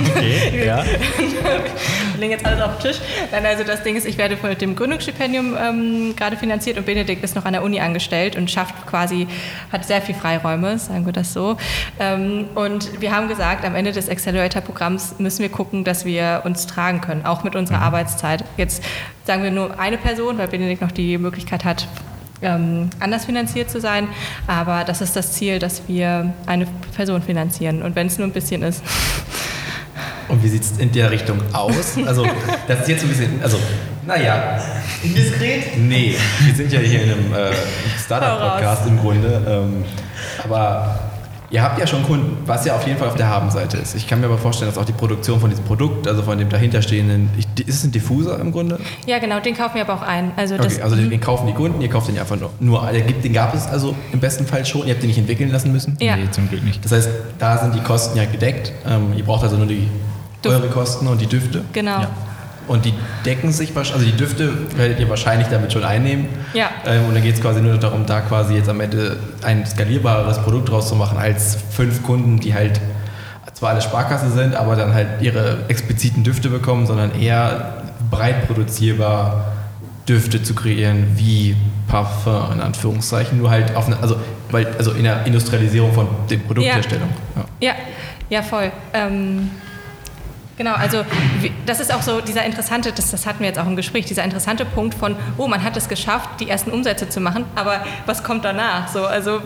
Okay, 0.10 0.66
ja. 0.66 0.84
wir 0.84 2.20
legen 2.20 2.32
jetzt 2.32 2.46
alles 2.46 2.62
auf 2.62 2.78
den 2.78 2.92
Tisch. 2.92 3.02
Nein, 3.32 3.46
also 3.46 3.64
das 3.64 3.84
Ding 3.84 3.96
ist, 3.96 4.06
ich 4.06 4.18
werde 4.18 4.38
mit 4.42 4.62
dem 4.62 4.76
Gründungsstipendium 4.76 5.56
ähm, 5.60 6.16
gerade 6.16 6.38
finanziert 6.38 6.78
und 6.78 6.86
Benedikt 6.86 7.24
ist 7.24 7.36
noch 7.36 7.46
an 7.46 7.54
der 7.54 7.64
Uni 7.64 7.80
angestellt 7.80 8.36
und 8.36 8.50
schafft 8.50 8.86
quasi, 8.88 9.28
hat 9.72 9.86
sehr 9.86 10.02
viel 10.02 10.16
Freiräume, 10.16 10.78
sagen 10.80 11.06
wir 11.06 11.14
das 11.14 11.34
so. 11.34 11.58
Ähm, 12.00 12.46
und 12.56 13.02
wir 13.02 13.16
haben 13.16 13.28
gesagt, 13.28 13.66
am 13.66 13.76
Ende 13.76 13.92
des 13.92 14.10
Accelerator-Programms 14.10 15.16
müssen 15.20 15.42
wir 15.42 15.50
gucken, 15.50 15.84
dass 15.84 16.06
wir 16.06 16.42
uns 16.46 16.66
tragen 16.66 17.02
können, 17.02 17.26
auch 17.26 17.44
mit 17.44 17.56
unserer 17.56 17.82
Arbeitszeit. 17.82 18.44
Jetzt 18.58 18.84
sagen 19.26 19.44
wir 19.44 19.52
nur 19.52 19.80
eine 19.80 19.98
Person, 19.98 20.38
weil 20.38 20.48
Benedikt 20.48 20.82
noch 20.82 20.92
die 20.92 21.18
Möglichkeit 21.18 21.66
hat, 21.66 21.88
ähm, 22.42 22.90
anders 23.00 23.26
finanziert 23.26 23.70
zu 23.70 23.80
sein. 23.80 24.08
Aber 24.48 24.84
das 24.84 25.02
ist 25.02 25.16
das 25.16 25.34
Ziel, 25.34 25.60
dass 25.60 25.84
wir 25.88 26.34
eine 26.46 26.68
Person 26.96 27.22
finanzieren. 27.22 27.82
Und 27.82 27.96
wenn 27.96 28.08
es 28.08 28.18
nur 28.18 28.28
ein 28.28 28.34
bisschen 28.34 28.64
ist. 28.64 28.84
Und 30.28 30.44
wie 30.44 30.48
sieht 30.48 30.62
es 30.62 30.78
in 30.78 30.92
der 30.92 31.10
Richtung 31.12 31.40
aus? 31.54 31.98
Also, 32.06 32.26
das 32.68 32.82
ist 32.82 32.88
jetzt 32.90 33.02
so 33.02 33.08
ein 33.08 33.10
bisschen, 33.10 33.40
also, 33.42 33.58
naja. 34.06 34.60
Indiskret? 35.04 35.78
Nee, 35.78 36.16
wir 36.40 36.56
sind 36.56 36.72
ja 36.72 36.80
hier 36.80 37.04
in 37.04 37.12
einem 37.12 37.34
äh, 37.34 37.52
Startup-Podcast 38.04 38.88
im 38.88 39.00
Grunde. 39.00 39.42
Ähm, 39.48 39.86
aber 40.44 41.09
ihr 41.52 41.62
habt 41.64 41.80
ja 41.80 41.88
schon 41.88 42.04
Kunden, 42.04 42.38
was 42.46 42.66
ja 42.66 42.76
auf 42.76 42.86
jeden 42.86 43.00
Fall 43.00 43.08
auf 43.08 43.16
der 43.16 43.28
Habenseite 43.28 43.78
ist. 43.78 43.96
Ich 43.96 44.08
kann 44.08 44.20
mir 44.20 44.28
aber 44.28 44.38
vorstellen, 44.38 44.70
dass 44.72 44.78
auch 44.78 44.86
die 44.86 44.94
Produktion 44.94 45.40
von 45.40 45.50
diesem 45.50 45.66
Produkt, 45.66 46.08
also 46.08 46.22
von 46.24 46.38
dem 46.38 46.50
dahinterstehenden, 46.50 47.30
ist 47.66 47.76
es 47.80 47.84
ein 47.84 47.92
Diffuser 47.92 48.40
im 48.40 48.52
Grunde? 48.52 48.80
Ja, 49.06 49.20
genau, 49.20 49.40
den 49.40 49.56
kaufen 49.56 49.76
wir 49.76 49.82
aber 49.82 49.96
auch 49.96 50.02
ein. 50.08 50.32
Also 50.36 50.58
das, 50.58 50.74
Okay, 50.76 50.82
also 50.84 50.96
den, 50.96 51.10
den 51.10 51.20
kaufen 51.20 51.48
die 51.48 51.54
Kunden, 51.54 51.82
ihr 51.82 51.90
kauft 51.90 52.08
den 52.08 52.18
einfach 52.20 52.36
nur. 52.38 52.52
nur 52.60 52.88
der 52.92 53.02
gibt- 53.02 53.24
den 53.24 53.34
gab 53.34 53.54
es 53.56 53.68
also 53.68 53.96
im 54.12 54.20
besten 54.20 54.46
Fall 54.46 54.66
schon, 54.66 54.86
ihr 54.88 54.94
habt 54.94 55.02
den 55.04 55.08
nicht 55.10 55.18
entwickeln 55.20 55.52
lassen 55.52 55.72
müssen? 55.72 55.98
Ja. 56.00 56.16
Nee, 56.16 56.30
zum 56.32 56.48
Glück 56.50 56.64
nicht. 56.64 56.84
Das 56.86 56.92
heißt, 56.92 57.10
da 57.40 57.58
sind 57.58 57.74
die 57.76 57.82
Kosten 57.82 58.18
ja 58.18 58.26
gedeckt. 58.26 58.72
Ähm, 58.88 59.14
ihr 59.16 59.24
braucht 59.26 59.44
also 59.44 59.58
nur 59.58 59.66
die 59.68 59.88
Duft. 60.42 60.56
eure 60.56 60.68
Kosten 60.70 61.08
und 61.08 61.20
die 61.20 61.28
Düfte. 61.28 61.64
Genau. 61.74 62.02
Ja. 62.02 62.10
Und 62.70 62.86
die 62.86 62.94
decken 63.26 63.52
sich 63.52 63.76
wahrscheinlich, 63.76 64.12
also 64.14 64.18
die 64.18 64.24
Düfte 64.24 64.78
werdet 64.78 65.00
ihr 65.00 65.10
wahrscheinlich 65.10 65.48
damit 65.48 65.74
schon 65.74 65.84
einnehmen. 65.84 66.28
Ja. 66.54 66.70
Ähm, 66.86 67.06
und 67.06 67.16
dann 67.16 67.24
geht 67.24 67.34
es 67.34 67.42
quasi 67.42 67.62
nur 67.62 67.78
darum, 67.78 68.06
da 68.06 68.22
quasi 68.22 68.54
jetzt 68.54 68.70
am 68.70 68.80
Ende 68.80 69.18
ein 69.42 69.66
skalierbares 69.66 70.38
Produkt 70.44 70.70
draus 70.70 70.88
zu 70.88 70.96
machen, 70.96 71.18
als 71.18 71.58
fünf 71.72 72.04
Kunden, 72.04 72.40
die 72.40 72.54
halt 72.54 72.80
zwar 73.54 73.72
alle 73.72 73.82
Sparkasse 73.82 74.30
sind, 74.30 74.56
aber 74.56 74.76
dann 74.76 74.94
halt 74.94 75.08
ihre 75.22 75.66
expliziten 75.68 76.24
Düfte 76.24 76.50
bekommen, 76.50 76.86
sondern 76.86 77.20
eher 77.20 77.84
breit 78.12 78.46
produzierbar 78.46 79.52
Düfte 80.08 80.44
zu 80.44 80.54
kreieren, 80.54 81.08
wie 81.16 81.56
Parfum 81.88 82.54
in 82.54 82.62
Anführungszeichen, 82.62 83.40
nur 83.40 83.50
halt 83.50 83.76
auf 83.76 83.88
eine, 83.88 84.00
also, 84.00 84.16
weil, 84.52 84.68
also 84.78 84.92
in 84.92 85.06
der 85.06 85.26
Industrialisierung 85.26 85.92
von 85.92 86.08
der 86.30 86.38
Produktherstellung. 86.38 87.10
Ja. 87.36 87.70
Ja, 87.70 87.76
ja, 88.30 88.44
voll. 88.44 88.72
Ähm, 88.94 89.50
genau, 90.60 90.74
also 90.74 91.04
das 91.66 91.80
ist 91.80 91.92
auch 91.92 92.04
so 92.04 92.22
dieser 92.22 92.46
interessante, 92.46 92.92
das, 92.92 93.10
das 93.10 93.26
hatten 93.26 93.40
wir 93.40 93.48
jetzt 93.48 93.58
auch 93.58 93.66
im 93.66 93.76
Gespräch, 93.76 94.06
dieser 94.06 94.24
interessante 94.24 94.66
Punkt 94.66 94.94
von, 94.94 95.16
oh, 95.38 95.48
man 95.48 95.64
hat 95.64 95.76
es 95.78 95.90
geschafft, 95.90 96.30
die 96.40 96.50
ersten 96.50 96.70
Umsätze 96.70 97.10
zu 97.10 97.20
machen, 97.20 97.46
aber 97.56 97.84
was 98.06 98.24
kommt 98.24 98.46
danach? 98.46 98.90
So, 98.90 99.06
also 99.06 99.42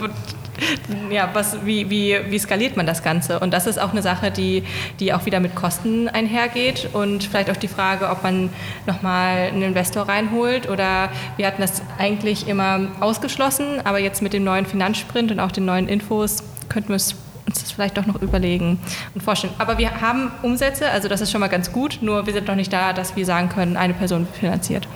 ja, 1.09 1.29
was, 1.33 1.65
wie, 1.65 1.89
wie, 1.89 2.17
wie 2.29 2.39
skaliert 2.39 2.77
man 2.77 2.85
das 2.85 3.03
Ganze? 3.03 3.39
Und 3.39 3.53
das 3.53 3.67
ist 3.67 3.79
auch 3.79 3.91
eine 3.91 4.01
Sache, 4.01 4.31
die, 4.31 4.63
die 4.99 5.13
auch 5.13 5.25
wieder 5.25 5.39
mit 5.39 5.55
Kosten 5.55 6.09
einhergeht 6.09 6.89
und 6.93 7.23
vielleicht 7.23 7.49
auch 7.51 7.57
die 7.57 7.67
Frage, 7.67 8.09
ob 8.09 8.23
man 8.23 8.49
nochmal 8.85 9.49
einen 9.49 9.61
Investor 9.61 10.09
reinholt 10.09 10.69
oder 10.69 11.09
wir 11.37 11.47
hatten 11.47 11.61
das 11.61 11.81
eigentlich 11.99 12.47
immer 12.47 12.87
ausgeschlossen, 12.99 13.81
aber 13.83 13.99
jetzt 13.99 14.21
mit 14.21 14.33
dem 14.33 14.43
neuen 14.43 14.65
Finanzsprint 14.65 15.31
und 15.31 15.39
auch 15.39 15.51
den 15.51 15.65
neuen 15.65 15.87
Infos 15.87 16.43
könnten 16.69 16.89
wir 16.89 16.95
es 16.95 17.15
uns 17.45 17.61
das 17.61 17.71
vielleicht 17.71 17.97
doch 17.97 18.05
noch 18.05 18.21
überlegen 18.21 18.79
und 19.13 19.21
vorstellen. 19.21 19.53
Aber 19.57 19.77
wir 19.77 20.01
haben 20.01 20.31
Umsätze, 20.41 20.89
also 20.89 21.07
das 21.07 21.21
ist 21.21 21.31
schon 21.31 21.41
mal 21.41 21.47
ganz 21.47 21.71
gut, 21.71 21.99
nur 22.01 22.25
wir 22.25 22.33
sind 22.33 22.47
noch 22.47 22.55
nicht 22.55 22.71
da, 22.71 22.93
dass 22.93 23.15
wir 23.15 23.25
sagen 23.25 23.49
können, 23.49 23.77
eine 23.77 23.93
Person 23.93 24.27
finanziert. 24.39 24.87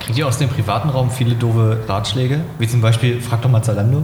Kriegt 0.00 0.18
ihr 0.18 0.26
aus 0.26 0.38
dem 0.38 0.48
privaten 0.48 0.90
Raum 0.90 1.10
viele 1.10 1.34
doofe 1.34 1.80
Ratschläge? 1.88 2.40
Wie 2.58 2.68
zum 2.68 2.80
Beispiel, 2.80 3.20
frag 3.20 3.42
doch 3.42 3.50
mal 3.50 3.62
Zalando. 3.62 4.02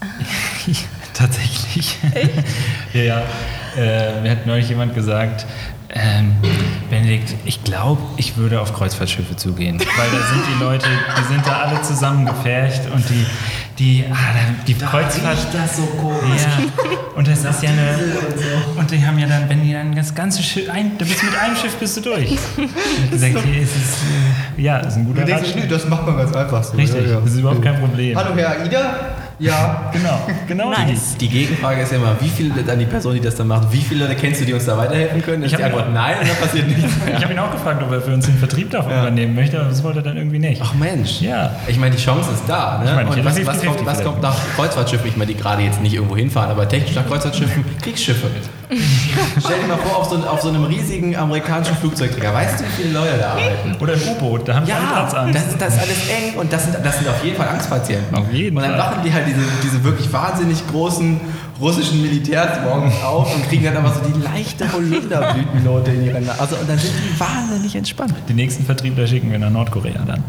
Tatsächlich. 1.14 1.96
ja, 2.94 3.02
ja. 3.02 3.22
Äh, 3.76 4.20
mir 4.22 4.30
hat 4.30 4.46
neulich 4.46 4.68
jemand 4.68 4.94
gesagt, 4.94 5.46
ähm, 5.90 6.32
Benedikt, 6.90 7.34
ich 7.44 7.64
glaube, 7.64 8.00
ich 8.16 8.36
würde 8.36 8.60
auf 8.60 8.74
Kreuzfahrtschiffe 8.74 9.36
zugehen, 9.36 9.78
weil 9.78 10.10
da 10.10 10.26
sind 10.26 10.42
die 10.54 10.62
Leute, 10.62 10.86
die 11.18 11.32
sind 11.32 11.46
da 11.46 11.60
alle 11.62 11.80
zusammengepfercht 11.82 12.82
und 12.92 13.08
die, 13.08 13.24
die, 13.78 14.04
ah, 14.10 14.14
da- 14.14 14.64
die 14.66 14.74
Kreuzfahrt. 14.74 15.38
das 15.52 15.76
so 15.76 15.82
komisch. 15.86 16.42
Ja, 16.42 16.84
und 17.14 17.26
das 17.26 17.38
ist 17.44 17.62
ja 17.62 17.70
eine. 17.70 17.98
Und 18.76 18.90
die 18.92 19.04
haben 19.04 19.18
ja 19.18 19.26
dann, 19.26 19.48
wenn 19.48 19.62
die 19.64 19.72
dann 19.72 19.94
das 19.94 20.14
ganze 20.14 20.40
Schiff, 20.42 20.70
ein, 20.70 20.96
da 20.98 21.04
bist 21.04 21.20
du 21.20 21.26
mit 21.26 21.36
einem 21.36 21.56
Schiff 21.56 21.74
bist 21.76 21.96
du 21.96 22.00
durch. 22.00 22.30
Und 22.56 23.10
gesagt, 23.10 23.38
hier 23.44 23.62
ist 23.62 23.74
es, 23.74 24.56
äh, 24.56 24.62
ja, 24.62 24.78
ist 24.78 24.96
ein 24.96 25.04
guter 25.04 25.22
Ratschlag. 25.28 25.68
das 25.68 25.88
macht 25.88 26.06
man 26.06 26.16
ganz 26.16 26.34
einfach 26.34 26.62
so. 26.62 26.76
Richtig, 26.76 27.06
das 27.08 27.32
ist 27.32 27.38
überhaupt 27.38 27.62
kein 27.62 27.80
Problem. 27.80 28.16
Herr 28.16 28.60
Aida? 28.60 28.94
Ja. 29.40 29.90
Genau, 29.92 30.20
genau. 30.48 30.70
Nice. 30.70 31.16
Die 31.20 31.28
Gegenfrage 31.28 31.82
ist 31.82 31.92
ja 31.92 31.98
immer, 31.98 32.16
wie 32.20 32.28
viele 32.28 32.62
dann 32.62 32.78
die 32.78 32.86
Person, 32.86 33.14
die 33.14 33.20
das 33.20 33.36
dann 33.36 33.46
macht, 33.46 33.72
wie 33.72 33.80
viele 33.80 34.04
Leute 34.04 34.16
kennst 34.16 34.40
du, 34.40 34.44
die 34.44 34.52
uns 34.52 34.64
da 34.64 34.76
weiterhelfen 34.76 35.22
können? 35.22 35.42
Ist 35.44 35.52
Ich 35.52 35.56
die 35.58 35.62
Antwort 35.64 35.92
nein 35.92 36.16
und 36.20 36.28
dann 36.28 36.36
passiert 36.36 36.66
nichts 36.66 36.82
Ich 36.98 37.04
mehr. 37.04 37.20
habe 37.20 37.32
ihn 37.32 37.38
auch 37.38 37.52
gefragt, 37.52 37.82
ob 37.82 37.92
er 37.92 38.00
für 38.00 38.12
uns 38.14 38.26
den 38.26 38.36
Vertrieb 38.36 38.70
davon 38.70 38.90
übernehmen 38.92 39.34
möchte, 39.36 39.60
aber 39.60 39.68
das 39.68 39.82
wollte 39.84 40.00
er 40.00 40.02
dann 40.02 40.16
irgendwie 40.16 40.40
nicht. 40.40 40.60
Ach 40.64 40.74
Mensch. 40.74 41.20
Ja. 41.20 41.52
Ich 41.68 41.78
meine, 41.78 41.94
die 41.94 42.02
Chance 42.02 42.30
ist 42.32 42.42
da. 42.48 42.78
Ne? 42.78 42.90
Ich 42.90 42.94
meine, 42.96 43.10
ich 43.10 43.16
und 43.16 43.24
was, 43.24 43.46
was, 43.46 43.62
50-50 43.62 43.66
kommt, 43.66 43.86
was 43.86 44.04
kommt 44.04 44.22
nach 44.22 44.36
Kreuzfahrtschiffen? 44.56 45.08
Ich 45.08 45.16
meine, 45.16 45.32
die 45.32 45.38
gerade 45.40 45.62
jetzt 45.62 45.80
nicht 45.80 45.94
irgendwo 45.94 46.16
hinfahren, 46.16 46.50
aber 46.50 46.68
technisch 46.68 46.96
nach 46.96 47.06
Kreuzfahrtschiffen 47.06 47.64
Kriegsschiffe 47.82 48.26
mit. 48.34 48.42
Stell 49.40 49.60
dir 49.60 49.66
mal 49.68 49.78
vor, 49.78 49.98
auf 49.98 50.10
so, 50.10 50.16
auf 50.16 50.42
so 50.42 50.48
einem 50.48 50.64
riesigen 50.64 51.16
amerikanischen 51.16 51.76
Flugzeugträger. 51.76 52.34
Weißt 52.34 52.60
du, 52.60 52.64
wie 52.64 52.82
viele 52.82 52.92
Leute 52.98 53.16
da 53.18 53.30
arbeiten? 53.30 53.76
Oder 53.80 53.94
im 53.94 54.00
U-Boot, 54.02 54.46
da 54.48 54.56
haben 54.56 54.66
wir 54.66 54.74
alle 54.74 54.84
Ja, 54.84 54.90
Platzangst. 54.92 55.34
das, 55.34 55.46
ist- 55.46 55.60
das 55.60 55.74
ist 55.74 55.80
alles 55.80 55.98
eng 56.08 56.38
und 56.38 56.52
das 56.52 56.64
sind, 56.64 56.76
das 56.84 56.98
sind 56.98 57.08
auf 57.08 57.24
jeden 57.24 57.36
Fall 57.36 57.48
Angstpatienten. 57.48 58.14
Auf 58.16 58.30
jeden 58.32 58.56
und 58.56 58.62
dann 58.64 58.72
Fall. 58.72 58.80
wachen 58.80 59.02
die 59.04 59.12
halt 59.12 59.27
diese, 59.28 59.46
diese 59.62 59.84
wirklich 59.84 60.12
wahnsinnig 60.12 60.66
großen 60.70 61.20
russischen 61.60 62.02
Militärs 62.02 62.60
morgens 62.62 62.94
auf 63.02 63.34
und 63.34 63.48
kriegen 63.48 63.64
dann 63.64 63.76
aber 63.76 63.92
so 63.92 64.00
die 64.00 64.20
leichte 64.22 64.72
Holunderblütennote 64.72 65.90
in 65.90 66.06
ihre 66.06 66.20
Nase. 66.20 66.40
Also, 66.40 66.56
und 66.56 66.68
dann 66.68 66.78
sind 66.78 66.92
die 66.94 67.20
wahnsinnig 67.20 67.74
entspannt. 67.74 68.14
Den 68.28 68.36
nächsten 68.36 68.64
Vertriebler 68.64 69.06
schicken 69.06 69.30
wir 69.30 69.38
nach 69.38 69.50
Nordkorea 69.50 70.04
dann. 70.06 70.22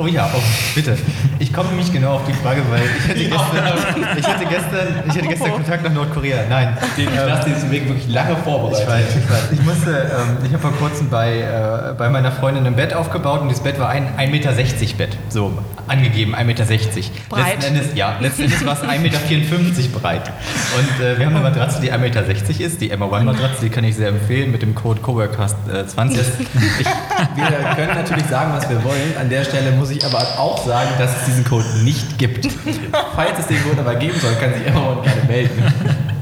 Oh 0.00 0.06
ja, 0.06 0.30
oh, 0.32 0.40
bitte. 0.76 0.96
Ich 1.40 1.52
komme 1.52 1.70
nämlich 1.70 1.92
genau 1.92 2.14
auf 2.14 2.24
die 2.24 2.32
Frage, 2.32 2.62
weil 2.70 2.82
ich 2.82 3.08
hatte 3.08 3.24
gestern, 3.24 4.16
ich 4.16 4.26
hatte 4.26 4.46
gestern, 4.46 4.88
ich 5.08 5.16
hatte 5.16 5.28
gestern 5.28 5.52
Kontakt 5.52 5.82
nach 5.82 5.92
Nordkorea. 5.92 6.44
Nein, 6.48 6.78
Den, 6.96 7.08
ich 7.08 7.16
lasse 7.16 7.50
diesen 7.50 7.68
Weg 7.72 7.88
wirklich 7.88 8.06
lange 8.06 8.36
vorbereitet. 8.36 8.84
ich 8.84 8.88
weiß, 8.88 9.04
ich 9.16 9.30
weiß. 9.30 9.52
Ich 9.52 9.62
musste, 9.62 9.90
ähm, 9.90 10.38
ich 10.44 10.52
habe 10.52 10.62
vor 10.62 10.72
kurzem 10.72 11.10
bei, 11.10 11.40
äh, 11.40 11.94
bei 11.98 12.10
meiner 12.10 12.30
Freundin 12.30 12.64
ein 12.66 12.76
Bett 12.76 12.94
aufgebaut 12.94 13.40
und 13.40 13.50
das 13.50 13.60
Bett 13.60 13.80
war 13.80 13.88
ein 13.88 14.06
1,60 14.16 14.30
Meter 14.30 14.52
Bett. 14.98 15.16
So 15.30 15.52
angegeben, 15.88 16.34
1,60 16.34 16.44
Meter. 16.44 16.66
Breit. 17.28 17.56
Letzten 17.56 17.74
Endes, 17.74 17.94
ja, 17.94 18.18
letzten 18.20 18.42
Endes 18.42 18.64
war 18.64 18.74
es 18.74 18.82
1,54 18.82 18.98
Meter 19.00 19.98
breit. 19.98 20.32
Und 20.76 21.04
äh, 21.04 21.18
wir 21.18 21.26
haben 21.26 21.34
eine 21.34 21.44
Matratze, 21.44 21.80
die 21.80 21.92
1,60 21.92 21.98
Meter 21.98 22.24
ist, 22.60 22.80
die 22.80 22.90
Emma 22.90 23.06
One 23.06 23.24
Matratze, 23.24 23.62
die 23.62 23.70
kann 23.70 23.84
ich 23.84 23.96
sehr 23.96 24.08
empfehlen 24.08 24.52
mit 24.52 24.62
dem 24.62 24.74
Code 24.74 25.00
Coworkcast 25.00 25.56
äh, 25.72 25.86
20. 25.86 26.18
Ich, 26.78 26.86
wir 26.86 27.74
können 27.74 27.94
natürlich 27.94 28.26
sagen, 28.26 28.52
was 28.52 28.68
wir 28.68 28.82
wollen. 28.84 29.16
An 29.18 29.28
der 29.28 29.44
Stelle 29.44 29.72
muss 29.72 29.87
ich 29.90 30.04
aber 30.04 30.18
auch 30.38 30.64
sagen, 30.66 30.90
dass 30.98 31.16
es 31.16 31.24
diesen 31.26 31.44
Code 31.44 31.66
nicht 31.82 32.18
gibt. 32.18 32.48
Falls 33.14 33.38
es 33.38 33.46
den 33.46 33.62
Code 33.62 33.80
aber 33.80 33.94
geben 33.96 34.18
soll, 34.20 34.34
kann 34.34 34.54
sich 34.54 34.66
immer 34.66 35.02
gerne 35.02 35.24
melden. 35.26 35.62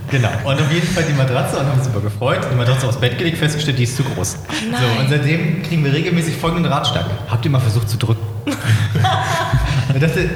Genau. 0.08 0.28
Und 0.44 0.60
auf 0.60 0.72
jeden 0.72 0.86
Fall 0.86 1.02
die 1.02 1.14
Matratze 1.14 1.58
und 1.58 1.66
haben 1.66 1.78
uns 1.78 1.86
super 1.86 2.00
gefreut. 2.00 2.38
Die 2.50 2.54
Matratze 2.54 2.86
aufs 2.86 2.96
Bett 2.96 3.18
gelegt, 3.18 3.38
festgestellt, 3.38 3.76
die 3.76 3.82
ist 3.82 3.96
zu 3.96 4.04
groß. 4.04 4.36
nein. 4.70 4.80
So, 4.80 5.00
und 5.00 5.08
seitdem 5.08 5.64
kriegen 5.64 5.84
wir 5.84 5.92
regelmäßig 5.92 6.36
folgenden 6.36 6.72
Ratschlag. 6.72 7.06
Habt 7.28 7.44
ihr 7.44 7.50
mal 7.50 7.58
versucht 7.58 7.90
zu 7.90 7.96
drücken? 7.96 8.24
ich 8.46 10.00
dachte, 10.00 10.30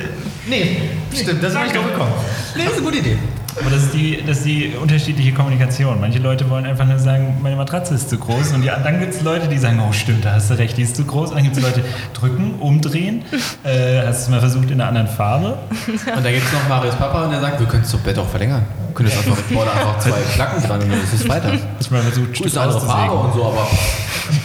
nee, 0.49 0.83
stimmt, 1.15 1.43
das 1.43 1.53
ist 1.53 1.63
nicht 1.63 1.77
drauf 1.77 1.87
gekommen. 1.87 2.13
Nee, 2.57 2.65
das 2.65 2.73
ist 2.73 2.79
eine 2.79 2.87
gute 2.87 2.99
Idee. 2.99 3.19
Aber 3.59 3.71
das 3.71 3.85
ist, 3.85 3.95
die, 3.95 4.23
das 4.27 4.39
ist 4.39 4.47
die 4.47 4.73
unterschiedliche 4.81 5.33
Kommunikation. 5.33 6.01
Manche 6.01 6.19
Leute 6.19 6.49
wollen 6.51 6.67
einfach 6.67 6.87
nur 6.87 6.99
sagen, 6.99 7.39
meine 7.43 7.57
Matratze 7.57 7.95
ist 7.95 8.09
zu 8.09 8.19
groß. 8.19 8.53
Und 8.53 8.63
ja, 8.63 8.79
dann 8.79 9.01
gibt 9.01 9.15
es 9.15 9.23
Leute, 9.23 9.49
die 9.49 9.59
sagen, 9.59 9.81
oh 9.87 9.93
stimmt, 9.93 10.25
da 10.25 10.33
hast 10.33 10.51
du 10.51 10.55
recht, 10.59 10.77
die 10.77 10.83
ist 10.83 10.97
zu 10.97 11.05
groß. 11.05 11.31
Und 11.31 11.37
dann 11.37 11.45
gibt 11.45 11.57
es 11.57 11.63
Leute, 11.63 11.83
drücken, 12.15 12.55
umdrehen. 12.61 13.25
Äh, 13.65 14.07
hast 14.07 14.21
du 14.21 14.23
es 14.25 14.29
mal 14.29 14.41
versucht 14.41 14.71
in 14.71 14.81
einer 14.81 14.89
anderen 14.89 15.09
Farbe? 15.09 15.59
Und 15.87 16.25
dann 16.25 16.33
gibt 16.33 16.47
es 16.47 16.53
noch 16.53 16.69
Marius 16.69 16.95
Papa 16.95 17.25
und 17.25 17.31
der 17.31 17.41
sagt, 17.41 17.61
wir 17.61 17.67
können 17.67 17.83
das 17.83 17.97
Bett 17.97 18.19
auch 18.19 18.29
verlängern. 18.29 18.65
Du 18.89 18.95
könntest 18.95 19.19
einfach 19.19 19.37
vorne 19.37 19.71
einfach 19.71 19.99
zwei 19.99 20.11
Platten 20.35 20.63
dran 20.63 20.83
und 20.83 20.91
dann 20.91 21.03
ist 21.03 21.13
es 21.13 21.29
weiter. 21.29 21.53
Hast 21.79 21.91
du 21.91 21.95
mal 21.95 22.03
versucht, 22.03 22.27
Gut, 22.27 22.37
Stück 22.37 22.47
ist 22.47 22.59
eine 22.59 22.67
andere 22.73 22.87
Farbe 22.87 23.15
und 23.15 23.35
so, 23.35 23.45
aber 23.45 23.69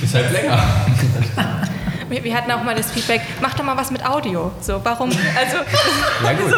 ist 0.02 0.14
halt 0.14 0.32
länger. 0.32 0.64
Wir, 2.08 2.24
wir 2.24 2.36
hatten 2.36 2.52
auch 2.52 2.64
mal 2.64 2.76
das 2.76 2.92
Feedback, 2.92 3.22
mach 3.42 3.56
doch 3.56 3.64
mal 3.64 3.76
was 3.76 3.90
mit 3.90 4.06
Audio. 4.08 4.52
So, 4.62 4.80
warum? 4.84 5.10
Also, 5.10 5.58
Ja 6.24 6.34
gut. 6.34 6.52
so, 6.52 6.58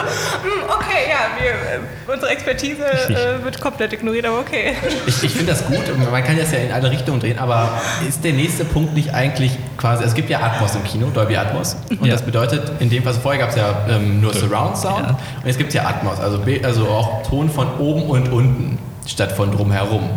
unsere 2.08 2.32
Expertise 2.32 2.84
äh, 2.86 3.44
wird 3.44 3.60
komplett 3.62 3.94
ignoriert, 3.94 4.26
aber 4.26 4.40
okay. 4.40 4.74
Ich, 5.06 5.24
ich 5.24 5.32
finde 5.32 5.52
das 5.52 5.66
gut, 5.66 5.90
und 5.90 6.12
man 6.12 6.24
kann 6.24 6.38
das 6.38 6.52
ja 6.52 6.60
in 6.60 6.72
alle 6.72 6.92
Richtungen 6.92 7.20
drehen, 7.20 7.40
aber 7.40 7.70
ist 8.08 8.24
der 8.24 8.34
nächste 8.34 8.66
Punkt 8.66 8.94
nicht 8.94 9.14
eigentlich 9.14 9.58
quasi, 9.78 10.04
es 10.04 10.14
gibt 10.14 10.30
ja 10.30 10.40
Atmos 10.40 10.76
im 10.76 10.84
Kino, 10.84 11.08
Dolby 11.14 11.38
Atmos, 11.38 11.76
und 11.90 12.06
Ja. 12.06 12.14
das 12.14 12.22
bedeutet, 12.24 12.72
in 12.80 12.90
dem 12.90 13.04
Fall, 13.04 13.10
also 13.12 13.22
vorher 13.22 13.40
gab 13.42 13.50
es 13.52 13.56
ja 13.56 13.86
ähm, 13.90 14.22
nur 14.22 14.34
Surround 14.34 14.78
Sound, 14.78 15.10
und 15.10 15.46
jetzt 15.46 15.58
gibt 15.58 15.70
es 15.70 15.76
ja 15.76 15.86
Atmos, 15.86 16.20
also, 16.20 16.42
also 16.64 16.88
auch 16.88 17.24
Ton 17.28 17.50
von 17.50 17.68
oben 17.80 18.04
und 18.04 18.32
unten 18.32 18.80
statt 19.06 19.32
von 19.32 19.52
drumherum. 19.52 20.10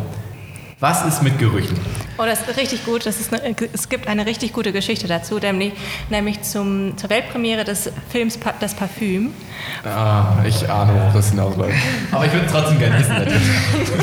Was 0.81 1.05
ist 1.05 1.23
mit 1.23 1.39
Gerüchen? 1.39 1.79
Oh, 2.21 2.27
das 2.27 2.43
ist 2.47 2.57
richtig 2.59 2.85
gut. 2.85 3.07
Das 3.07 3.19
ist 3.19 3.33
eine, 3.33 3.55
es 3.73 3.89
gibt 3.89 4.07
eine 4.07 4.27
richtig 4.27 4.53
gute 4.53 4.73
Geschichte 4.73 5.07
dazu, 5.09 5.39
nämlich, 5.39 5.73
nämlich 6.11 6.43
zum, 6.43 6.97
zur 6.99 7.09
Weltpremiere 7.09 7.65
des 7.65 7.91
Films 8.11 8.37
Pa- 8.37 8.53
Das 8.61 8.75
Parfüm. 8.75 9.33
Ah, 9.85 10.35
ich 10.47 10.69
ahne, 10.69 10.93
worauf 10.95 11.15
das 11.15 11.31
hinausläuft. 11.31 11.75
Aber 12.13 12.27
ich 12.27 12.33
würde 12.33 12.47
trotzdem 12.51 12.79
gerne 12.79 12.99
wissen, 12.99 13.15
natürlich. 13.15 13.43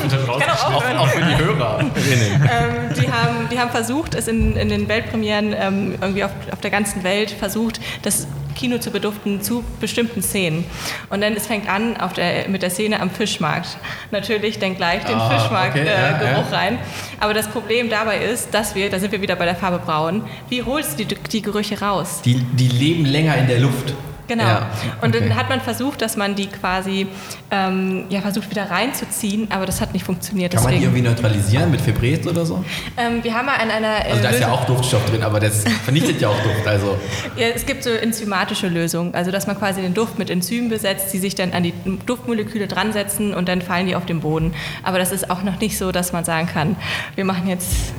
Kann 0.39 0.49
auch 0.49 0.73
Auch, 0.73 0.99
auch 0.99 1.08
für 1.10 1.21
die 1.21 1.36
Hörerinnen. 1.38 1.91
ähm, 1.95 2.93
die, 2.99 3.12
haben, 3.12 3.49
die 3.51 3.60
haben 3.60 3.69
versucht, 3.71 4.15
es 4.15 4.27
in, 4.27 4.56
in 4.56 4.69
den 4.69 4.88
Weltpremieren 4.88 5.53
ähm, 5.58 5.95
irgendwie 6.01 6.23
auf, 6.23 6.32
auf 6.51 6.62
der 6.62 6.71
ganzen 6.71 7.03
Welt 7.03 7.30
versucht, 7.32 7.80
das 8.01 8.25
Kino 8.56 8.80
zu 8.80 8.89
beduften 8.89 9.39
zu 9.43 9.63
bestimmten 9.80 10.23
Szenen. 10.23 10.65
Und 11.12 11.21
dann 11.21 11.34
es 11.36 11.45
fängt 11.45 11.69
an 11.69 11.95
auf 11.97 12.13
der, 12.13 12.49
mit 12.49 12.63
der 12.63 12.71
Szene 12.71 12.99
am 12.99 13.12
Fischmarkt. 13.12 13.77
Natürlich 14.10 14.58
dann 14.58 14.75
gleich 14.75 15.03
den 15.06 15.15
Ah, 15.15 15.30
Fischmarkt-Geruch 15.30 15.86
okay, 15.88 15.95
ja, 15.95 16.17
äh, 16.19 16.25
ja. 16.25 16.34
Geruch 16.34 16.51
rein. 16.51 16.80
Aber 17.19 17.36
das 17.36 17.47
Problem 17.49 17.89
dabei 18.07 18.23
ist, 18.23 18.53
dass 18.53 18.73
wir, 18.73 18.89
da 18.89 18.99
sind 18.99 19.11
wir 19.11 19.21
wieder 19.21 19.35
bei 19.35 19.43
der 19.43 19.55
Farbe 19.55 19.79
Braun, 19.79 20.23
wie 20.47 20.63
holst 20.63 20.97
du 20.97 21.05
die, 21.05 21.15
die 21.15 21.41
Gerüche 21.41 21.81
raus? 21.81 22.21
Die, 22.23 22.35
die 22.35 22.69
leben 22.69 23.03
länger 23.03 23.35
in 23.35 23.47
der 23.47 23.59
Luft. 23.59 23.93
Genau. 24.27 24.43
Ja, 24.43 24.69
Und 25.01 25.15
okay. 25.15 25.27
dann 25.27 25.37
hat 25.37 25.49
man 25.49 25.61
versucht, 25.61 26.01
dass 26.01 26.17
man 26.17 26.35
die 26.35 26.47
quasi 26.47 27.07
ähm, 27.51 28.05
ja, 28.09 28.21
versucht 28.21 28.49
wieder 28.49 28.69
reinzuziehen, 28.69 29.47
aber 29.51 29.65
das 29.65 29.79
hat 29.79 29.93
nicht 29.93 30.05
funktioniert. 30.05 30.53
Kann 30.53 30.63
man 30.63 30.73
die 30.73 30.79
Deswegen, 30.79 30.95
irgendwie 30.95 31.09
neutralisieren 31.09 31.71
mit 31.71 31.81
Febreze 31.81 32.29
oder 32.29 32.45
so? 32.45 32.63
ähm, 32.97 33.23
wir 33.23 33.33
haben 33.33 33.45
mal 33.45 33.55
an 33.55 33.71
einer 33.71 34.05
äh, 34.05 34.11
Also 34.11 34.23
da 34.23 34.29
ist 34.29 34.41
ja 34.41 34.51
auch 34.51 34.65
Duftstoff 34.65 35.05
drin, 35.09 35.23
aber 35.23 35.39
das 35.39 35.63
vernichtet 35.83 36.19
ja 36.21 36.27
auch 36.29 36.39
Duft. 36.43 36.67
Also 36.67 36.97
Ja, 37.37 37.47
es 37.55 37.65
gibt 37.65 37.83
so 37.83 37.89
enzymatische 37.89 38.67
Lösungen, 38.67 39.15
also 39.15 39.31
dass 39.31 39.47
man 39.47 39.57
quasi 39.57 39.81
den 39.81 39.93
Duft 39.93 40.19
mit 40.19 40.29
Enzymen 40.29 40.69
besetzt, 40.69 41.13
die 41.13 41.19
sich 41.19 41.35
dann 41.35 41.53
an 41.53 41.63
die 41.63 41.73
Duftmoleküle 42.05 42.67
dran 42.67 42.91
setzen 42.93 43.33
und 43.33 43.47
dann 43.47 43.61
fallen 43.61 43.87
die 43.87 43.95
auf 43.95 44.05
den 44.05 44.19
Boden. 44.19 44.53
Aber 44.83 44.99
das 44.99 45.11
ist 45.11 45.29
auch 45.29 45.43
noch 45.43 45.59
nicht 45.59 45.77
so, 45.77 45.91
dass 45.91 46.11
man 46.11 46.25
sagen 46.25 46.47
kann, 46.47 46.75
wir 47.15 47.23
machen 47.25 47.47
jetzt 47.47 47.93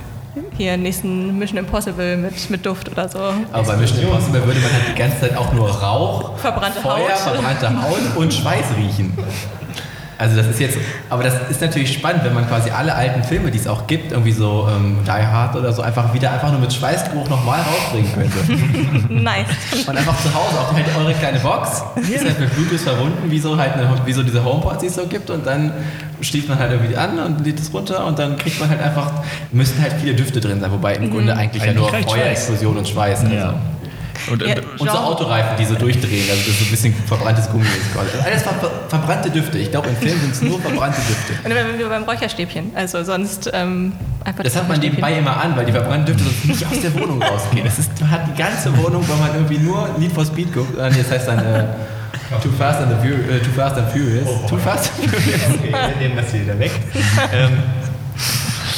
hier 0.59 0.77
nächsten 0.77 1.39
Mission 1.39 1.59
Impossible 1.59 2.17
mit, 2.17 2.51
mit 2.51 2.67
Duft 2.67 2.91
oder 2.91 3.09
so. 3.09 3.19
Aber 3.53 3.63
bei 3.63 3.77
Mission 3.77 4.01
Impossible 4.01 4.45
würde 4.45 4.61
man 4.61 4.73
halt 4.73 4.83
die 4.93 4.99
ganze 4.99 5.21
Zeit 5.21 5.37
auch 5.37 5.53
nur 5.55 5.71
Rauch, 5.71 6.37
Verbrannte 6.37 6.81
Feuer, 6.81 7.09
Haut. 7.09 7.19
verbrannte 7.19 7.83
Haut 7.83 8.17
und 8.17 8.35
Schweiß 8.35 8.67
riechen. 8.77 9.17
Also 10.19 10.37
das 10.37 10.49
ist 10.49 10.59
jetzt, 10.59 10.77
aber 11.09 11.23
das 11.23 11.35
ist 11.49 11.61
natürlich 11.61 11.93
spannend, 11.93 12.25
wenn 12.25 12.35
man 12.35 12.49
quasi 12.49 12.71
alle 12.71 12.93
alten 12.93 13.23
Filme, 13.23 13.53
die 13.53 13.59
es 13.59 13.69
auch 13.69 13.87
gibt, 13.87 14.11
irgendwie 14.11 14.33
so 14.33 14.69
ähm, 14.69 14.99
Die 15.05 15.11
Hard 15.11 15.55
oder 15.55 15.73
so, 15.73 15.81
einfach 15.83 16.13
wieder 16.13 16.33
einfach 16.33 16.51
nur 16.51 16.61
mit 16.61 16.73
Schweißgeruch 16.73 17.29
nochmal 17.29 17.61
rausbringen 17.61 18.13
könnte. 18.13 19.09
Nice. 19.09 19.47
Und 19.87 19.97
einfach 19.97 20.21
zu 20.21 20.35
Hause 20.35 20.59
auch 20.61 20.73
halt 20.73 20.87
eure 20.99 21.15
kleine 21.15 21.39
Box, 21.39 21.83
ist 21.97 22.25
halt 22.25 22.41
mit 22.41 22.55
Bluetooth 22.55 22.81
verbunden, 22.81 23.31
wie 23.31 23.39
so 23.39 23.57
halt 23.57 23.75
eine, 23.75 23.89
wie 24.05 24.13
so 24.13 24.23
diese 24.23 24.45
HomePods, 24.45 24.79
die 24.79 24.87
es 24.87 24.95
so 24.97 25.07
gibt 25.07 25.31
und 25.31 25.47
dann 25.47 25.73
schließt 26.21 26.49
man 26.49 26.59
halt 26.59 26.73
irgendwie 26.73 26.97
an 26.97 27.19
und 27.19 27.45
lädt 27.45 27.61
es 27.61 27.73
runter 27.73 28.05
und 28.05 28.19
dann 28.19 28.37
kriegt 28.37 28.59
man 28.59 28.69
halt 28.69 28.81
einfach, 28.81 29.13
müssten 29.53 29.81
halt 29.81 29.95
viele 30.01 30.15
Düfte 30.15 30.41
drin 30.41 30.61
sein, 30.61 30.73
wobei 30.73 30.95
im 30.95 31.11
Grunde 31.11 31.37
eigentlich, 31.37 31.63
ja 31.63 31.71
Eigentlich 31.71 31.83
nur 31.83 31.93
reicht 31.93 32.11
Feuerexplosion 32.11 32.77
und 32.77 32.89
Schweiß. 32.89 33.25
Also. 33.25 33.55
Und, 34.31 34.43
Ja. 34.43 34.55
und, 34.57 34.81
Und 34.81 34.91
so 34.91 34.97
Autoreifen, 34.99 35.57
die 35.59 35.65
so 35.65 35.75
durchdrehen, 35.75 36.29
also 36.31 36.41
das 36.43 36.49
ist 36.49 36.59
so 36.59 36.65
ein 36.67 36.71
bisschen 36.71 36.95
verbranntes 37.07 37.49
Gummi 37.51 37.65
ist 37.65 37.93
quasi. 37.95 38.11
Also 38.17 38.25
alles 38.27 38.43
ver 38.43 38.71
verbrannte 38.89 39.31
Düfte. 39.31 39.59
Ich 39.59 39.71
glaube, 39.71 39.89
im 39.89 39.97
Film 39.97 40.19
sind 40.21 40.33
es 40.33 40.43
nur 40.43 40.61
verbrannte 40.61 40.99
Düfte. 41.01 41.33
Und 41.45 41.79
wir 41.79 41.89
beim 41.89 42.03
Räucherstäbchen, 42.05 42.73
also 42.75 43.03
sonst 43.05 43.51
ähm, 43.53 43.93
einfach 44.25 44.43
Das 44.43 44.57
hat 44.57 44.69
man 44.69 44.81
nebenbei 44.81 45.13
immer 45.15 45.41
an, 45.43 45.57
weil 45.57 45.67
die 45.67 45.73
verbrannten 45.73 46.07
Düfte 46.07 46.25
sonst 46.25 46.45
nicht 46.47 46.67
aus 46.67 46.81
der 46.81 46.95
Wohnung 47.01 47.23
rausgehen. 47.23 47.65
Das 47.65 47.79
ist, 47.79 47.91
man 48.01 48.11
hat 48.11 48.23
die 48.27 48.39
ganze 48.41 48.77
Wohnung, 48.77 49.05
weil 49.09 49.17
man 49.17 49.35
irgendwie 49.35 49.59
nur 49.59 49.89
Need 49.99 50.13
for 50.13 50.25
Speed 50.25 50.53
guckt. 50.53 50.79
Ah, 50.79 50.89
nee, 50.91 50.99
das 51.03 51.11
heißt 51.11 51.29
dann 51.29 51.39
äh, 51.39 51.65
Too 52.43 52.51
Fast 52.59 52.81
and 52.81 52.91
the 52.91 53.09
Furious. 53.09 53.31
Äh, 53.31 53.39
Too 53.45 53.51
Fast 53.57 53.77
and 53.79 53.91
Furious. 53.91 54.29
Too 54.49 54.59
Fast 54.59 54.93
and 54.99 55.11
Furious. 55.11 55.43
Okay, 55.59 55.73
wir 55.73 56.09
nehmen 56.09 56.17
das 56.17 56.31
hier 56.31 56.43
wieder 56.43 56.59
weg. 56.59 56.73
ähm, 57.33 57.59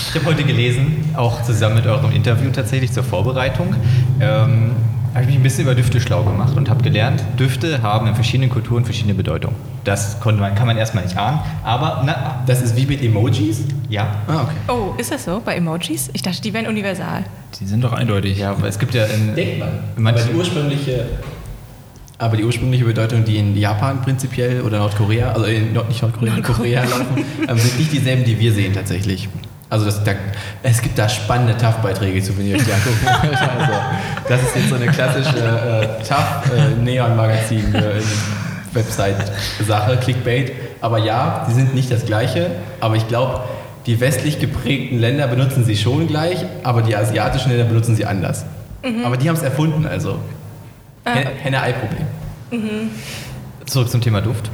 ich 0.09 0.17
habe 0.17 0.27
heute 0.27 0.43
gelesen, 0.45 1.13
auch 1.17 1.43
zusammen 1.45 1.77
mit 1.77 1.87
eurem 1.87 2.11
Interview 2.13 2.51
tatsächlich 2.51 2.93
zur 2.93 3.05
Vorbereitung, 3.05 3.75
ähm, 4.21 4.73
habe 5.13 5.23
ich 5.23 5.27
mich 5.29 5.37
ein 5.37 5.43
bisschen 5.43 5.65
über 5.65 5.75
Düfte 5.75 6.01
schlau 6.01 6.23
gemacht 6.23 6.57
und 6.57 6.71
habe 6.71 6.83
gelernt, 6.83 7.23
Düfte 7.39 7.83
haben 7.83 8.07
in 8.07 8.15
verschiedenen 8.15 8.51
Kulturen 8.51 8.85
verschiedene 8.85 9.15
Bedeutungen. 9.15 9.57
Das 9.85 10.21
konnte 10.21 10.41
man, 10.41 10.55
kann 10.55 10.67
man 10.67 10.77
erstmal 10.77 11.05
nicht 11.05 11.17
ahnen, 11.17 11.41
aber 11.65 12.03
na, 12.05 12.43
Das 12.47 12.61
ist 12.63 12.77
wie 12.77 12.87
mit 12.87 13.03
Emojis. 13.03 13.63
ja. 13.89 14.15
Ah, 14.29 14.43
okay. 14.43 14.53
Oh, 14.69 14.95
ist 14.99 15.11
das 15.11 15.25
so 15.25 15.41
bei 15.45 15.57
Emojis? 15.57 16.11
Ich 16.13 16.23
dachte, 16.23 16.41
die 16.43 16.53
wären 16.53 16.67
universal. 16.67 17.25
die 17.59 17.65
sind 17.67 17.83
doch 17.83 17.93
eindeutig. 17.93 18.39
Ja, 18.39 18.51
aber 18.53 18.69
es 18.69 18.79
gibt 18.79 18.95
ja 18.95 19.05
in, 19.07 19.35
Denkt 19.35 19.59
man. 19.59 19.69
in 19.97 20.07
Aber 20.07 20.19
die 20.21 20.35
ursprüngliche, 20.35 21.07
aber 22.19 22.37
die 22.37 22.45
ursprüngliche 22.45 22.85
Bedeutung, 22.85 23.25
die 23.25 23.37
in 23.39 23.57
Japan 23.57 24.03
prinzipiell 24.03 24.61
oder 24.61 24.79
Nordkorea, 24.79 25.33
also 25.33 25.47
in 25.47 25.73
Nord, 25.73 25.89
nicht 25.89 26.03
Nordkorea, 26.03 26.37
in 26.37 26.43
Korea 26.43 26.83
laufen, 26.85 27.25
ähm, 27.49 27.59
sind 27.59 27.79
nicht 27.79 27.93
dieselben, 27.93 28.25
die 28.25 28.39
wir 28.39 28.53
sehen 28.53 28.75
tatsächlich. 28.75 29.29
Also 29.71 29.85
das, 29.87 30.03
da, 30.05 30.13
es 30.65 30.83
gibt 30.83 30.99
da 30.99 31.09
spannende 31.09 31.57
TAF-Beiträge 31.57 32.21
zu, 32.23 32.37
wenn 32.37 32.47
ihr 32.49 32.57
euch 32.57 32.65
die 32.65 32.73
angucken 32.73 32.99
wollt. 33.03 33.41
Also, 33.41 33.73
das 34.29 34.43
ist 34.43 34.57
jetzt 34.57 34.69
so 34.69 34.75
eine 34.75 34.87
klassische 34.89 35.39
äh, 35.39 36.03
TAF-Neon-Magazin. 36.05 37.75
Äh, 37.75 37.81
Website-Sache, 38.73 39.97
Clickbait. 39.97 40.53
Aber 40.81 40.99
ja, 40.99 41.45
sie 41.49 41.55
sind 41.55 41.75
nicht 41.75 41.91
das 41.91 42.05
gleiche. 42.07 42.51
Aber 42.81 42.97
ich 42.97 43.07
glaube, 43.09 43.41
die 43.87 43.99
westlich 44.01 44.39
geprägten 44.39 44.99
Länder 44.99 45.27
benutzen 45.27 45.65
sie 45.65 45.77
schon 45.77 46.07
gleich, 46.07 46.45
aber 46.63 46.83
die 46.83 46.95
asiatischen 46.95 47.51
Länder 47.51 47.65
benutzen 47.65 47.97
sie 47.97 48.05
anders. 48.05 48.45
Aber 49.05 49.17
die 49.17 49.29
haben 49.29 49.37
es 49.37 49.43
erfunden, 49.43 49.87
also. 49.87 50.19
Hen- 51.05 51.29
Henne-Ei-Problem. 51.43 52.07
Zurück 53.71 53.91
zum 53.91 54.01
Thema 54.01 54.21
Duft. 54.21 54.51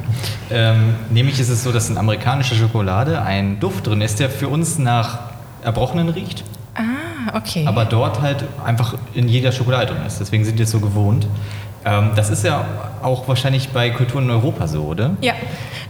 Ähm, 0.50 0.94
nämlich 1.10 1.40
ist 1.40 1.48
es 1.48 1.64
so, 1.64 1.72
dass 1.72 1.90
in 1.90 1.98
amerikanischer 1.98 2.54
Schokolade 2.54 3.22
ein 3.22 3.58
Duft 3.58 3.86
drin 3.86 4.00
ist, 4.00 4.20
der 4.20 4.30
für 4.30 4.48
uns 4.48 4.78
nach 4.78 5.18
Erbrochenen 5.62 6.08
riecht. 6.08 6.44
Ah, 6.74 7.36
okay. 7.36 7.64
aber 7.66 7.86
dort 7.86 8.20
halt 8.20 8.44
einfach 8.64 8.96
in 9.14 9.28
jeder 9.28 9.50
Schokolade 9.50 9.86
drin 9.86 10.04
ist. 10.06 10.20
Deswegen 10.20 10.44
sind 10.44 10.58
die 10.58 10.64
es 10.64 10.70
so 10.70 10.80
gewohnt. 10.80 11.26
Ähm, 11.84 12.10
das 12.14 12.30
ist 12.30 12.44
ja 12.44 12.66
auch 13.02 13.26
wahrscheinlich 13.28 13.70
bei 13.70 13.90
Kulturen 13.90 14.24
in 14.24 14.30
Europa 14.30 14.66
so, 14.66 14.82
oder? 14.82 15.16
Ja, 15.22 15.34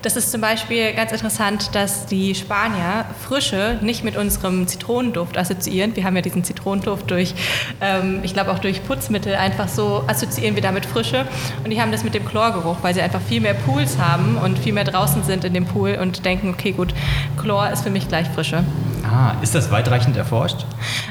das 0.07 0.14
ist 0.16 0.31
zum 0.31 0.40
Beispiel 0.40 0.92
ganz 0.92 1.11
interessant, 1.11 1.75
dass 1.75 2.07
die 2.07 2.37
Spanier 2.37 3.07
Frische 3.27 3.77
nicht 3.83 4.05
mit 4.05 4.16
unserem 4.16 4.69
Zitronenduft 4.69 5.37
assoziieren. 5.37 5.97
Wir 5.97 6.05
haben 6.05 6.14
ja 6.14 6.23
diesen 6.23 6.45
Zitronenduft 6.45 7.11
durch, 7.11 7.35
ähm, 7.81 8.21
ich 8.23 8.33
glaube 8.33 8.53
auch 8.53 8.61
durch 8.61 8.85
Putzmittel 8.87 9.35
einfach 9.35 9.66
so 9.66 10.05
assoziieren 10.07 10.55
wir 10.55 10.62
damit 10.62 10.87
Frische. 10.87 11.27
Und 11.64 11.71
die 11.71 11.83
haben 11.83 11.90
das 11.90 12.05
mit 12.05 12.14
dem 12.14 12.25
Chlorgeruch, 12.25 12.77
weil 12.83 12.95
sie 12.95 13.03
einfach 13.03 13.21
viel 13.21 13.40
mehr 13.40 13.55
Pools 13.55 13.99
haben 13.99 14.38
und 14.38 14.61
viel 14.61 14.73
mehr 14.73 14.85
draußen 14.85 15.25
sind 15.25 15.45
in 15.45 15.55
dem 15.55 15.66
Pool 15.66 15.99
und 16.01 16.25
denken, 16.25 16.51
okay 16.51 16.71
gut, 16.71 16.95
Chlor 17.37 17.69
ist 17.71 17.83
für 17.83 17.90
mich 17.90 18.07
gleich 18.07 18.29
Frische. 18.29 18.62
Ah, 19.09 19.37
ist 19.40 19.55
das 19.55 19.71
weitreichend 19.71 20.16
erforscht? 20.16 20.66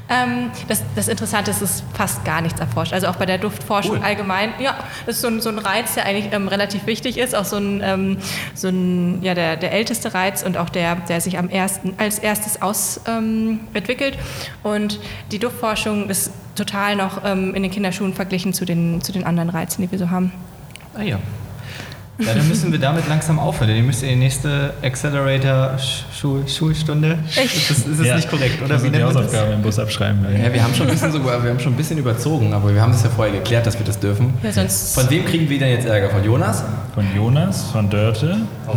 Ähm, 0.09 0.51
das, 0.67 0.83
das 0.95 1.07
Interessante 1.07 1.51
ist, 1.51 1.61
es 1.61 1.77
ist 1.77 1.83
fast 1.93 2.25
gar 2.25 2.41
nichts 2.41 2.59
erforscht. 2.59 2.91
Also 2.91 3.07
auch 3.07 3.15
bei 3.15 3.25
der 3.25 3.37
Duftforschung 3.37 3.97
Cool. 3.97 4.03
allgemein. 4.03 4.49
Ja, 4.59 4.75
das 5.05 5.15
ist 5.15 5.21
so 5.21 5.27
ein, 5.27 5.39
so 5.39 5.49
ein 5.49 5.59
Reiz, 5.59 5.93
der 5.93 6.05
eigentlich 6.05 6.33
ähm, 6.33 6.47
relativ 6.47 6.87
wichtig 6.87 7.17
ist. 7.17 7.33
Auch 7.35 7.45
so 7.45 7.55
ein, 7.55 7.81
ähm, 7.83 8.17
so 8.53 8.67
ein 8.67 9.23
ja, 9.23 9.33
der, 9.33 9.55
der 9.55 9.71
älteste 9.71 10.13
Reiz 10.13 10.43
und 10.43 10.57
auch 10.57 10.69
der, 10.69 10.95
der 10.95 11.21
sich 11.21 11.37
am 11.37 11.49
ersten, 11.49 11.93
als 11.97 12.19
erstes 12.19 12.61
aus 12.61 12.99
ähm. 13.07 13.61
Und 14.63 14.99
die 15.31 15.39
Duftforschung 15.39 16.09
ist 16.09 16.31
total 16.55 16.95
noch 16.95 17.23
ähm, 17.23 17.55
in 17.55 17.63
den 17.63 17.71
Kinderschuhen 17.71 18.13
verglichen 18.13 18.53
zu 18.53 18.65
den, 18.65 19.01
zu 19.01 19.11
den 19.11 19.23
anderen 19.23 19.49
Reizen, 19.49 19.81
die 19.81 19.91
wir 19.91 19.99
so 19.99 20.09
haben. 20.09 20.31
Ah 20.97 21.03
ja. 21.03 21.19
Ja, 22.17 22.33
dann 22.33 22.47
müssen 22.47 22.71
wir 22.71 22.79
damit 22.79 23.09
langsam 23.09 23.37
aufhören, 23.39 23.67
denn 23.67 23.75
ihr 23.77 23.83
müsst 23.83 24.01
in 24.01 24.07
die 24.09 24.15
nächste 24.15 24.73
Accelerator-Schulstunde. 24.81 27.17
Echt? 27.35 27.69
Das 27.69 27.79
ist 27.79 27.99
es 27.99 28.07
Ja. 28.07 28.15
nicht 28.15 28.29
korrekt, 28.29 28.61
oder? 28.63 28.81
Wie 28.81 28.89
die? 28.89 29.03
Hausaufgaben 29.03 29.51
im 29.53 29.61
Bus 29.61 29.77
abschreiben. 29.79 30.25
Ja, 30.41 30.53
wir 30.53 30.63
haben 30.63 30.73
schon 30.73 30.87
ein 30.87 30.93
bisschen 30.93 31.11
sogar, 31.11 31.43
wir 31.43 31.49
haben 31.51 31.59
schon 31.59 31.73
ein 31.73 31.77
bisschen 31.77 31.97
überzogen, 31.97 32.53
aber 32.53 32.73
wir 32.73 32.81
haben 32.81 32.93
das 32.93 33.03
ja 33.03 33.09
vorher 33.09 33.33
geklärt, 33.33 33.67
dass 33.67 33.77
wir 33.77 33.85
das 33.85 33.99
dürfen. 33.99 34.33
Ja, 34.43 34.51
sonst- 34.53 34.95
Von 34.95 35.09
wem 35.09 35.25
kriegen 35.25 35.49
wir 35.49 35.59
denn 35.59 35.71
jetzt 35.71 35.85
Ärger? 35.87 36.09
Von 36.09 36.23
Jonas? 36.23 36.63
Von 36.93 37.05
Jonas, 37.13 37.63
von 37.71 37.89
Dörte. 37.89 38.37
Ah, 38.65 38.71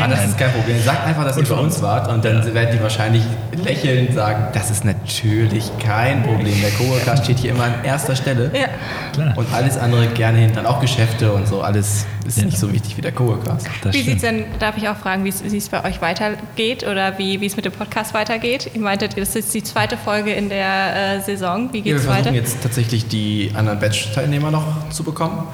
Nein. 0.00 0.10
das 0.10 0.26
ist 0.26 0.36
kein 0.38 0.52
Problem. 0.52 0.76
Sagt 0.84 1.06
einfach, 1.06 1.24
dass 1.24 1.38
ihr 1.38 1.44
bei 1.44 1.54
uns 1.54 1.80
wart 1.80 2.10
und 2.12 2.22
dann 2.22 2.52
werden 2.52 2.76
die 2.76 2.82
wahrscheinlich 2.82 3.22
lächelnd 3.64 4.12
sagen, 4.14 4.48
das 4.52 4.70
ist 4.70 4.84
natürlich 4.84 5.70
kein 5.78 6.22
Problem. 6.22 6.60
Der 6.60 6.70
Coworker 6.72 7.16
steht 7.16 7.38
hier 7.38 7.52
immer 7.52 7.64
an 7.64 7.74
erster 7.82 8.14
Stelle. 8.14 8.50
Ja. 8.52 8.66
Klar. 9.14 9.32
Und 9.38 9.46
alles 9.54 9.78
andere 9.78 10.08
gerne 10.08 10.36
hinten, 10.38 10.66
auch 10.66 10.80
Geschäfte 10.80 11.32
und 11.32 11.48
so, 11.48 11.62
alles 11.62 12.04
ist 12.26 12.41
Ja. 12.42 12.46
nicht 12.50 12.58
so 12.58 12.72
wichtig 12.72 12.96
wie 12.96 13.00
der. 13.00 13.12
Das 13.12 13.94
Wie 13.94 14.02
sieht 14.02 14.16
es 14.16 14.22
stimmt. 14.22 14.22
denn, 14.22 14.44
darf 14.58 14.76
ich 14.76 14.88
auch 14.88 14.96
fragen, 14.96 15.24
wie 15.24 15.28
es 15.30 15.42
wie 15.44 15.56
es 15.56 15.68
bei 15.68 15.84
euch 15.84 16.00
weitergeht 16.00 16.84
oder 16.86 17.18
wie, 17.18 17.40
wie 17.40 17.46
es 17.46 17.56
mit 17.56 17.64
dem 17.64 17.72
Podcast 17.72 18.14
weitergeht? 18.14 18.70
Ihr 18.74 18.80
meintet, 18.80 19.16
das 19.18 19.34
ist 19.36 19.52
die 19.54 19.62
zweite 19.62 19.96
Folge 19.96 20.32
in 20.32 20.48
der 20.48 21.16
äh, 21.16 21.20
Saison. 21.20 21.72
Wie 21.72 21.78
Ja, 21.78 21.84
geht 21.84 21.92
wir 21.92 21.96
es 21.96 22.04
versuchen 22.04 22.24
weiter? 22.26 22.34
jetzt 22.34 22.62
tatsächlich 22.62 23.08
die 23.08 23.50
anderen 23.54 23.78
Batch-Teilnehmer 23.78 24.50
noch 24.50 24.90
zu 24.90 25.02
bekommen. 25.04 25.46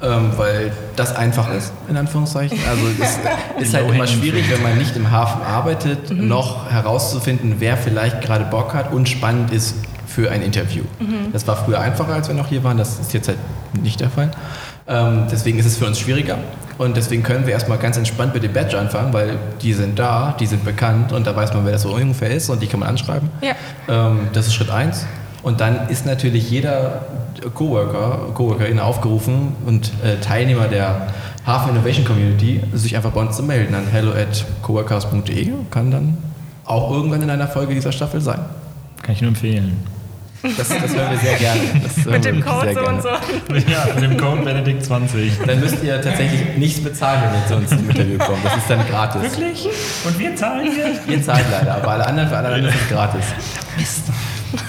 Ähm, 0.00 0.30
weil 0.36 0.70
das 0.94 1.16
einfach 1.16 1.52
ist, 1.52 1.72
in 1.88 1.96
Anführungszeichen. 1.96 2.56
Also 2.70 2.82
es 3.02 3.18
ist 3.66 3.74
halt 3.74 3.90
immer 3.92 4.06
schwierig, 4.06 4.44
wenn 4.48 4.62
man 4.62 4.78
nicht 4.78 4.94
im 4.94 5.10
Hafen 5.10 5.42
arbeitet, 5.42 6.12
noch 6.12 6.70
herauszufinden, 6.70 7.56
wer 7.58 7.76
vielleicht 7.76 8.20
gerade 8.20 8.44
Bock 8.44 8.74
hat 8.74 8.92
und 8.92 9.08
spannend 9.08 9.52
ist 9.52 9.74
für 10.06 10.30
ein 10.30 10.42
Interview. 10.42 10.84
Das 11.32 11.48
war 11.48 11.56
früher 11.56 11.80
einfacher, 11.80 12.12
als 12.14 12.28
wir 12.28 12.34
noch 12.36 12.46
hier 12.46 12.62
waren. 12.62 12.78
Das 12.78 13.00
ist 13.00 13.12
jetzt 13.12 13.26
halt 13.26 13.38
nicht 13.82 13.98
der 14.00 14.08
Fall. 14.10 14.30
Ähm, 14.88 15.26
deswegen 15.30 15.58
ist 15.58 15.66
es 15.66 15.76
für 15.76 15.86
uns 15.86 15.98
schwieriger. 15.98 16.38
Und 16.78 16.96
deswegen 16.96 17.22
können 17.22 17.46
wir 17.46 17.52
erstmal 17.52 17.78
ganz 17.78 17.96
entspannt 17.96 18.34
mit 18.34 18.42
dem 18.42 18.52
Badge 18.52 18.78
anfangen, 18.78 19.12
weil 19.12 19.36
die 19.60 19.72
sind 19.72 19.98
da, 19.98 20.36
die 20.38 20.46
sind 20.46 20.64
bekannt 20.64 21.12
und 21.12 21.26
da 21.26 21.34
weiß 21.34 21.52
man, 21.52 21.64
wer 21.64 21.72
das 21.72 21.82
so 21.82 21.92
ungefähr 21.92 22.30
ist 22.30 22.48
und 22.48 22.62
die 22.62 22.68
kann 22.68 22.80
man 22.80 22.88
anschreiben. 22.88 23.28
Ja. 23.42 23.54
Ähm, 23.88 24.28
das 24.32 24.46
ist 24.46 24.54
Schritt 24.54 24.70
eins. 24.70 25.04
Und 25.42 25.60
dann 25.60 25.88
ist 25.88 26.06
natürlich 26.06 26.50
jeder 26.50 27.06
Coworker, 27.54 28.32
Coworkerin 28.34 28.78
aufgerufen 28.78 29.54
und 29.66 29.92
äh, 30.04 30.20
Teilnehmer 30.20 30.68
der 30.68 31.08
Hafen 31.46 31.70
Innovation 31.70 32.04
Community, 32.04 32.60
sich 32.74 32.96
einfach 32.96 33.10
bei 33.10 33.20
uns 33.20 33.36
zu 33.36 33.42
melden 33.42 33.74
an 33.74 33.86
hello 33.90 34.12
at 34.12 34.44
coworkers.de. 34.62 35.50
Kann 35.70 35.90
dann 35.90 36.18
auch 36.64 36.90
irgendwann 36.90 37.22
in 37.22 37.30
einer 37.30 37.48
Folge 37.48 37.74
dieser 37.74 37.92
Staffel 37.92 38.20
sein. 38.20 38.40
Kann 39.02 39.14
ich 39.14 39.22
nur 39.22 39.28
empfehlen. 39.28 39.78
Das, 40.42 40.68
das 40.68 40.94
hören 40.94 41.10
wir 41.10 41.18
sehr 41.18 41.36
gerne. 41.36 41.60
Das 41.82 42.04
Mit 42.04 42.24
dem 42.24 42.40
Code 42.44 42.72
so 42.74 42.80
und 42.86 43.02
so. 43.02 43.08
Ja, 43.08 43.86
mit 43.94 44.04
dem 44.04 44.16
Code 44.16 44.42
Benedikt 44.42 44.84
20. 44.84 45.32
Dann 45.46 45.60
müsst 45.60 45.82
ihr 45.82 46.00
tatsächlich 46.00 46.56
nichts 46.56 46.82
bezahlen, 46.82 47.22
wenn 47.24 47.40
ihr 47.40 47.46
zu 47.46 47.56
uns 47.56 47.70
zum 47.70 47.90
Interview 47.90 48.18
kommt. 48.18 48.44
Das 48.44 48.56
ist 48.56 48.70
dann 48.70 48.86
gratis. 48.86 49.22
Wirklich? 49.22 49.68
Und 50.04 50.18
wir 50.18 50.36
zahlen 50.36 50.70
hier? 50.72 51.14
Ihr 51.14 51.22
zahlt 51.22 51.44
leider, 51.50 51.74
aber 51.76 51.90
alle 51.90 52.06
anderen, 52.06 52.28
für 52.28 52.36
alle 52.36 52.48
anderen 52.48 52.74
ist 52.74 52.82
es 52.82 52.88
gratis. 52.88 53.24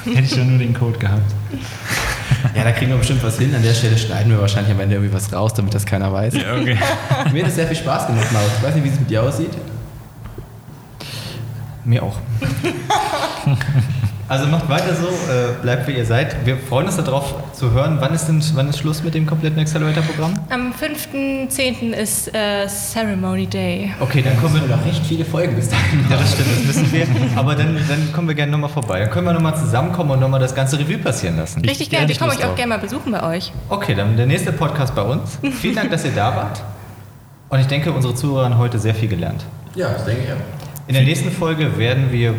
Hätte 0.05 0.19
ich 0.21 0.29
schon 0.31 0.49
nur 0.49 0.57
den 0.59 0.73
Code 0.73 0.97
gehabt. 0.97 1.31
Ja, 2.55 2.63
da 2.63 2.71
kriegen 2.71 2.91
wir 2.91 2.97
bestimmt 2.97 3.23
was 3.23 3.37
hin. 3.37 3.53
An 3.53 3.61
der 3.61 3.73
Stelle 3.73 3.97
schneiden 3.97 4.31
wir 4.31 4.39
wahrscheinlich 4.39 4.71
am 4.71 4.79
Ende 4.79 4.95
irgendwie 4.95 5.13
was 5.13 5.31
raus, 5.31 5.53
damit 5.53 5.73
das 5.73 5.85
keiner 5.85 6.11
weiß. 6.11 6.33
Ja, 6.35 6.55
okay. 6.55 6.77
Mir 7.31 7.43
hat 7.43 7.49
es 7.49 7.55
sehr 7.55 7.67
viel 7.67 7.77
Spaß 7.77 8.07
gemacht, 8.07 8.31
Maus. 8.31 8.49
Ich 8.57 8.63
weiß 8.63 8.75
nicht, 8.75 8.83
wie 8.85 8.89
es 8.89 8.99
mit 8.99 9.09
dir 9.09 9.23
aussieht. 9.23 9.51
Mir 11.85 12.03
auch. 12.03 12.15
Also 14.29 14.45
macht 14.45 14.69
weiter 14.69 14.93
so, 14.93 15.07
äh, 15.07 15.59
bleibt 15.63 15.87
wie 15.87 15.93
ihr 15.93 16.05
seid. 16.05 16.45
Wir 16.45 16.55
freuen 16.55 16.85
uns 16.85 16.97
darauf 16.97 17.33
zu 17.51 17.71
hören. 17.71 17.97
Wann 17.99 18.13
ist 18.13 18.27
denn 18.27 18.43
wann 18.53 18.69
ist 18.69 18.77
Schluss 18.77 19.03
mit 19.03 19.15
dem 19.15 19.25
kompletten 19.25 19.59
Accelerator-Programm? 19.59 20.35
Am 20.51 20.71
5.10. 20.71 21.93
ist 21.93 22.27
äh, 22.35 22.67
Ceremony 22.67 23.47
Day. 23.47 23.91
Okay, 23.99 24.21
dann 24.21 24.39
kommen 24.39 24.61
wir 24.61 24.75
noch 24.77 24.85
recht 24.85 25.03
viele 25.03 25.25
Folgen 25.25 25.55
bis 25.55 25.69
dahin. 25.69 26.05
Ja, 26.11 26.17
das 26.17 26.33
stimmt, 26.33 26.47
das 26.59 26.67
wissen 26.67 26.93
wir. 26.93 27.07
Aber 27.35 27.55
dann, 27.55 27.75
dann 27.89 28.13
kommen 28.13 28.27
wir 28.27 28.35
gerne 28.35 28.51
nochmal 28.51 28.69
vorbei. 28.69 28.99
Dann 28.99 29.09
können 29.09 29.25
wir 29.25 29.33
nochmal 29.33 29.55
zusammenkommen 29.57 30.11
und 30.11 30.19
nochmal 30.19 30.39
das 30.39 30.53
ganze 30.53 30.77
Revue 30.77 30.99
passieren 30.99 31.35
lassen. 31.37 31.61
Richtig 31.65 31.89
gerne. 31.89 32.03
Wir 32.03 32.09
Richtig 32.09 32.19
kommen 32.19 32.31
Lust 32.31 32.43
euch 32.43 32.51
auch 32.51 32.55
gerne 32.55 32.69
mal 32.69 32.79
besuchen 32.79 33.11
bei 33.11 33.23
euch. 33.23 33.51
Okay, 33.69 33.95
dann 33.95 34.15
der 34.15 34.27
nächste 34.27 34.51
Podcast 34.51 34.93
bei 34.93 35.01
uns. 35.01 35.39
Vielen 35.59 35.73
Dank, 35.75 35.89
dass 35.89 36.05
ihr 36.05 36.11
da 36.11 36.35
wart. 36.35 36.61
Und 37.49 37.61
ich 37.61 37.67
denke, 37.67 37.91
unsere 37.91 38.13
Zuhörer 38.13 38.45
haben 38.45 38.59
heute 38.59 38.77
sehr 38.77 38.93
viel 38.93 39.09
gelernt. 39.09 39.43
Ja, 39.73 39.89
das 39.89 40.05
denke 40.05 40.21
ich 40.21 40.29
ja. 40.29 40.35
In 40.85 40.93
der 40.93 41.03
nächsten 41.03 41.31
Folge 41.31 41.79
werden 41.79 42.11
wir, 42.11 42.35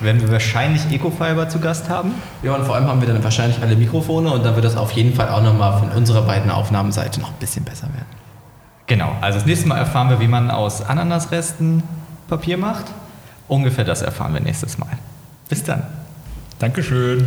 werden 0.00 0.20
wir 0.20 0.30
wahrscheinlich 0.30 0.90
Ecofiber 0.90 1.48
zu 1.48 1.58
Gast 1.58 1.88
haben. 1.88 2.12
Ja, 2.42 2.54
und 2.54 2.64
vor 2.64 2.74
allem 2.74 2.86
haben 2.86 3.00
wir 3.00 3.08
dann 3.08 3.22
wahrscheinlich 3.24 3.60
alle 3.62 3.76
Mikrofone 3.76 4.30
und 4.30 4.44
dann 4.44 4.54
wird 4.54 4.64
das 4.64 4.76
auf 4.76 4.92
jeden 4.92 5.14
Fall 5.14 5.28
auch 5.28 5.42
nochmal 5.42 5.78
von 5.78 5.90
unserer 5.90 6.22
beiden 6.22 6.50
Aufnahmenseite 6.50 7.20
noch 7.20 7.30
ein 7.30 7.38
bisschen 7.38 7.64
besser 7.64 7.88
werden. 7.88 8.06
Genau, 8.86 9.16
also 9.20 9.38
das 9.38 9.46
nächste 9.46 9.68
Mal 9.68 9.78
erfahren 9.78 10.10
wir, 10.10 10.20
wie 10.20 10.28
man 10.28 10.50
aus 10.50 10.82
Ananasresten 10.82 11.82
Papier 12.28 12.56
macht. 12.56 12.86
Ungefähr 13.48 13.84
das 13.84 14.02
erfahren 14.02 14.34
wir 14.34 14.40
nächstes 14.40 14.78
Mal. 14.78 14.90
Bis 15.48 15.62
dann. 15.62 15.82
Dankeschön. 16.58 17.26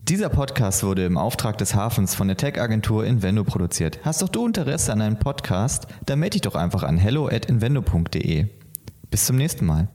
Dieser 0.00 0.30
Podcast 0.30 0.82
wurde 0.84 1.04
im 1.04 1.18
Auftrag 1.18 1.58
des 1.58 1.74
Hafens 1.74 2.14
von 2.14 2.28
der 2.28 2.36
Tech-Agentur 2.38 3.04
Invendo 3.04 3.44
produziert. 3.44 3.98
Hast 4.04 4.22
doch 4.22 4.30
du 4.30 4.46
Interesse 4.46 4.92
an 4.92 5.02
einem 5.02 5.18
Podcast? 5.18 5.86
Dann 6.06 6.18
melde 6.18 6.34
dich 6.34 6.42
doch 6.42 6.54
einfach 6.54 6.82
an 6.82 6.96
hello 6.96 7.28
at 7.28 7.44
invendo.de. 7.44 8.46
Bis 9.10 9.26
zum 9.26 9.36
nächsten 9.36 9.66
Mal. 9.66 9.88